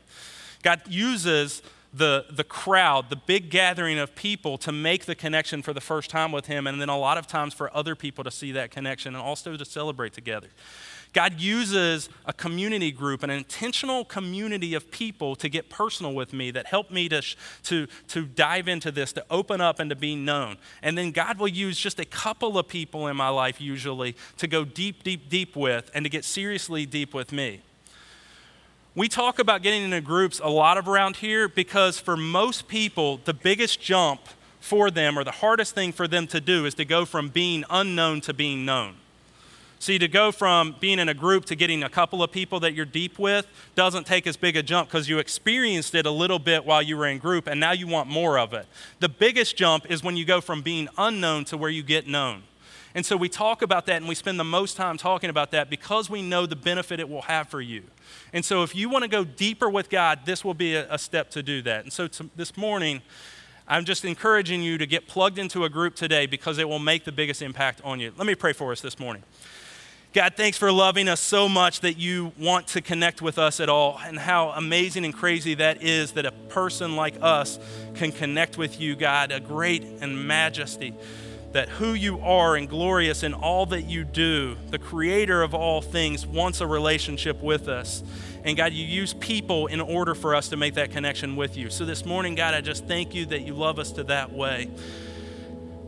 God 0.64 0.84
uses 0.88 1.62
the, 1.94 2.28
the 2.32 2.46
crowd, 2.46 3.10
the 3.10 3.18
big 3.18 3.50
gathering 3.50 4.00
of 4.00 4.16
people 4.16 4.58
to 4.60 4.72
make 4.72 5.04
the 5.04 5.16
connection 5.16 5.62
for 5.62 5.74
the 5.74 5.82
first 5.82 6.10
time 6.10 6.32
with 6.32 6.46
Him, 6.46 6.66
and 6.66 6.80
then 6.80 6.88
a 6.88 6.98
lot 6.98 7.18
of 7.18 7.28
times 7.28 7.54
for 7.54 7.76
other 7.76 7.94
people 7.94 8.24
to 8.24 8.32
see 8.32 8.54
that 8.54 8.72
connection 8.72 9.16
and 9.16 9.22
also 9.22 9.58
to 9.58 9.66
celebrate 9.66 10.14
together. 10.14 10.48
God 11.16 11.40
uses 11.40 12.10
a 12.26 12.34
community 12.34 12.92
group, 12.92 13.24
an 13.24 13.30
intentional 13.30 14.04
community 14.04 14.74
of 14.74 14.92
people 14.92 15.38
to 15.38 15.48
get 15.48 15.70
personal 15.70 16.14
with 16.14 16.34
me 16.34 16.52
that 16.52 16.66
help 16.66 16.92
me 16.92 17.08
to, 17.08 17.22
to, 17.64 17.88
to 18.10 18.26
dive 18.26 18.68
into 18.68 18.92
this, 18.92 19.14
to 19.14 19.26
open 19.30 19.62
up 19.62 19.80
and 19.80 19.90
to 19.92 19.96
be 19.96 20.18
known. 20.18 20.58
And 20.84 20.98
then 20.98 21.12
God 21.12 21.40
will 21.40 21.48
use 21.48 21.80
just 21.80 22.02
a 22.02 22.06
couple 22.06 22.58
of 22.58 22.68
people 22.68 23.08
in 23.08 23.16
my 23.16 23.30
life, 23.30 23.62
usually, 23.62 24.18
to 24.40 24.46
go 24.46 24.66
deep, 24.66 25.04
deep, 25.04 25.30
deep 25.30 25.56
with 25.56 25.90
and 25.94 26.04
to 26.04 26.10
get 26.10 26.26
seriously 26.26 26.86
deep 26.86 27.14
with 27.14 27.32
me. 27.32 27.62
We 28.94 29.08
talk 29.08 29.40
about 29.40 29.62
getting 29.62 29.84
into 29.84 30.02
groups 30.02 30.42
a 30.44 30.50
lot 30.50 30.78
around 30.78 31.16
here 31.16 31.48
because 31.48 31.98
for 31.98 32.18
most 32.18 32.68
people, 32.68 33.22
the 33.24 33.34
biggest 33.34 33.80
jump 33.80 34.20
for 34.60 34.92
them 34.92 35.18
or 35.18 35.24
the 35.24 35.32
hardest 35.32 35.76
thing 35.76 35.94
for 35.94 36.10
them 36.10 36.28
to 36.28 36.42
do 36.42 36.66
is 36.66 36.74
to 36.74 36.84
go 36.84 37.06
from 37.06 37.30
being 37.30 37.64
unknown 37.70 38.20
to 38.22 38.34
being 38.34 38.66
known. 38.66 38.96
See, 39.80 40.00
to 40.00 40.08
go 40.08 40.32
from 40.32 40.76
being 40.80 41.00
in 41.00 41.10
a 41.10 41.14
group 41.14 41.46
to 41.46 41.56
getting 41.56 41.84
a 41.84 41.90
couple 41.90 42.24
of 42.24 42.32
people 42.32 42.60
that 42.62 42.74
you're 42.74 42.86
deep 42.86 43.20
with 43.20 43.46
doesn't 43.76 44.08
take 44.08 44.26
as 44.26 44.38
big 44.38 44.56
a 44.56 44.64
jump 44.64 44.90
because 44.90 45.08
you 45.08 45.20
experienced 45.20 45.94
it 45.96 46.06
a 46.06 46.12
little 46.12 46.40
bit 46.40 46.66
while 46.66 46.82
you 46.82 46.98
were 46.98 47.08
in 47.08 47.18
group 47.18 47.48
and 47.48 47.60
now 47.60 47.72
you 47.72 47.86
want 47.88 48.10
more 48.10 48.40
of 48.40 48.54
it. 48.54 48.66
The 49.00 49.10
biggest 49.10 49.56
jump 49.56 49.90
is 49.92 50.04
when 50.04 50.18
you 50.18 50.26
go 50.26 50.42
from 50.42 50.62
being 50.62 50.88
unknown 50.98 51.46
to 51.46 51.58
where 51.58 51.70
you 51.70 51.84
get 51.84 52.08
known. 52.08 52.44
And 52.96 53.06
so 53.06 53.18
we 53.18 53.28
talk 53.28 53.62
about 53.62 53.86
that 53.88 53.98
and 53.98 54.08
we 54.08 54.16
spend 54.16 54.40
the 54.40 54.46
most 54.46 54.78
time 54.78 54.98
talking 54.98 55.30
about 55.30 55.52
that 55.52 55.70
because 55.70 56.10
we 56.10 56.22
know 56.22 56.46
the 56.46 56.56
benefit 56.56 57.02
it 57.02 57.10
will 57.10 57.24
have 57.24 57.50
for 57.50 57.60
you. 57.60 57.84
And 58.32 58.44
so, 58.46 58.64
if 58.64 58.74
you 58.74 58.90
want 58.90 59.04
to 59.04 59.10
go 59.10 59.26
deeper 59.26 59.70
with 59.70 59.90
God, 59.90 60.22
this 60.26 60.46
will 60.46 60.54
be 60.54 60.76
a, 60.76 60.92
a 60.94 60.98
step 60.98 61.30
to 61.32 61.44
do 61.44 61.62
that. 61.64 61.84
And 61.84 61.92
so, 61.92 62.08
to, 62.08 62.30
this 62.38 62.56
morning, 62.56 63.02
I'm 63.68 63.84
just 63.84 64.06
encouraging 64.06 64.62
you 64.62 64.78
to 64.78 64.86
get 64.86 65.08
plugged 65.08 65.38
into 65.38 65.66
a 65.66 65.70
group 65.70 65.96
today 65.96 66.26
because 66.26 66.58
it 66.58 66.70
will 66.70 66.80
make 66.80 67.04
the 67.04 67.12
biggest 67.12 67.42
impact 67.42 67.82
on 67.84 68.00
you. 68.00 68.14
Let 68.18 68.28
me 68.28 68.36
pray 68.36 68.54
for 68.54 68.72
us 68.72 68.80
this 68.80 68.98
morning. 68.98 69.24
God, 70.16 70.36
thanks 70.38 70.58
for 70.58 70.72
loving 70.72 71.10
us 71.10 71.20
so 71.20 71.50
much 71.50 71.82
that 71.82 71.98
you 71.98 72.32
want 72.40 72.68
to 72.68 72.80
connect 72.80 73.22
with 73.22 73.38
us 73.38 73.60
at 73.60 73.68
all, 73.68 74.00
and 74.02 74.18
how 74.18 74.52
amazing 74.52 75.04
and 75.04 75.14
crazy 75.14 75.56
that 75.56 75.84
is 75.84 76.14
that 76.14 76.26
a 76.26 76.32
person 76.32 76.96
like 76.96 77.16
us 77.22 77.60
can 77.96 78.14
connect 78.14 78.58
with 78.58 78.80
you, 78.80 78.96
God, 78.96 79.34
a 79.34 79.42
great 79.42 79.84
and 79.84 80.26
majesty 80.26 80.94
that 81.52 81.68
who 81.68 81.96
you 81.96 82.22
are 82.22 82.56
and 82.56 82.70
glorious 82.70 83.24
in 83.24 83.34
all 83.34 83.66
that 83.66 83.82
you 83.82 84.06
do, 84.06 84.56
the 84.70 84.80
creator 84.80 85.42
of 85.42 85.54
all 85.54 85.82
things, 85.82 86.26
wants 86.26 86.62
a 86.62 86.68
relationship 86.68 87.42
with 87.44 87.68
us. 87.68 88.02
And 88.46 88.56
God, 88.56 88.72
you 88.72 88.86
use 88.86 89.14
people 89.16 89.68
in 89.68 89.82
order 89.82 90.16
for 90.16 90.34
us 90.34 90.48
to 90.48 90.56
make 90.56 90.76
that 90.76 90.92
connection 90.92 91.36
with 91.36 91.58
you. 91.58 91.70
So 91.70 91.84
this 91.84 92.06
morning, 92.06 92.36
God, 92.36 92.54
I 92.54 92.62
just 92.62 92.86
thank 92.86 93.14
you 93.14 93.26
that 93.26 93.42
you 93.42 93.54
love 93.54 93.80
us 93.80 93.92
to 93.92 94.04
that 94.06 94.32
way. 94.32 94.70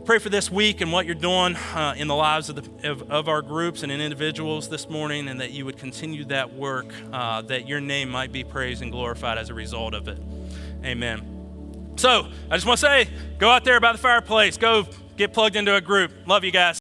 Pray 0.08 0.18
for 0.18 0.30
this 0.30 0.50
week 0.50 0.80
and 0.80 0.90
what 0.90 1.04
you're 1.04 1.14
doing 1.14 1.54
uh, 1.54 1.92
in 1.94 2.08
the 2.08 2.14
lives 2.14 2.48
of, 2.48 2.56
the, 2.56 2.90
of, 2.90 3.10
of, 3.10 3.28
our 3.28 3.42
groups 3.42 3.82
and 3.82 3.92
in 3.92 4.00
individuals 4.00 4.70
this 4.70 4.88
morning, 4.88 5.28
and 5.28 5.38
that 5.42 5.50
you 5.50 5.66
would 5.66 5.76
continue 5.76 6.24
that 6.24 6.54
work, 6.54 6.94
uh, 7.12 7.42
that 7.42 7.68
your 7.68 7.78
name 7.78 8.08
might 8.08 8.32
be 8.32 8.42
praised 8.42 8.80
and 8.80 8.90
glorified 8.90 9.36
as 9.36 9.50
a 9.50 9.54
result 9.54 9.92
of 9.92 10.08
it. 10.08 10.18
Amen. 10.82 11.92
So 11.96 12.26
I 12.50 12.56
just 12.56 12.66
want 12.66 12.80
to 12.80 12.86
say 12.86 13.08
go 13.36 13.50
out 13.50 13.64
there 13.64 13.80
by 13.80 13.92
the 13.92 13.98
fireplace, 13.98 14.56
go 14.56 14.86
Get 15.18 15.32
plugged 15.32 15.56
into 15.56 15.74
a 15.74 15.80
group. 15.80 16.12
Love 16.26 16.44
you 16.44 16.52
guys. 16.52 16.76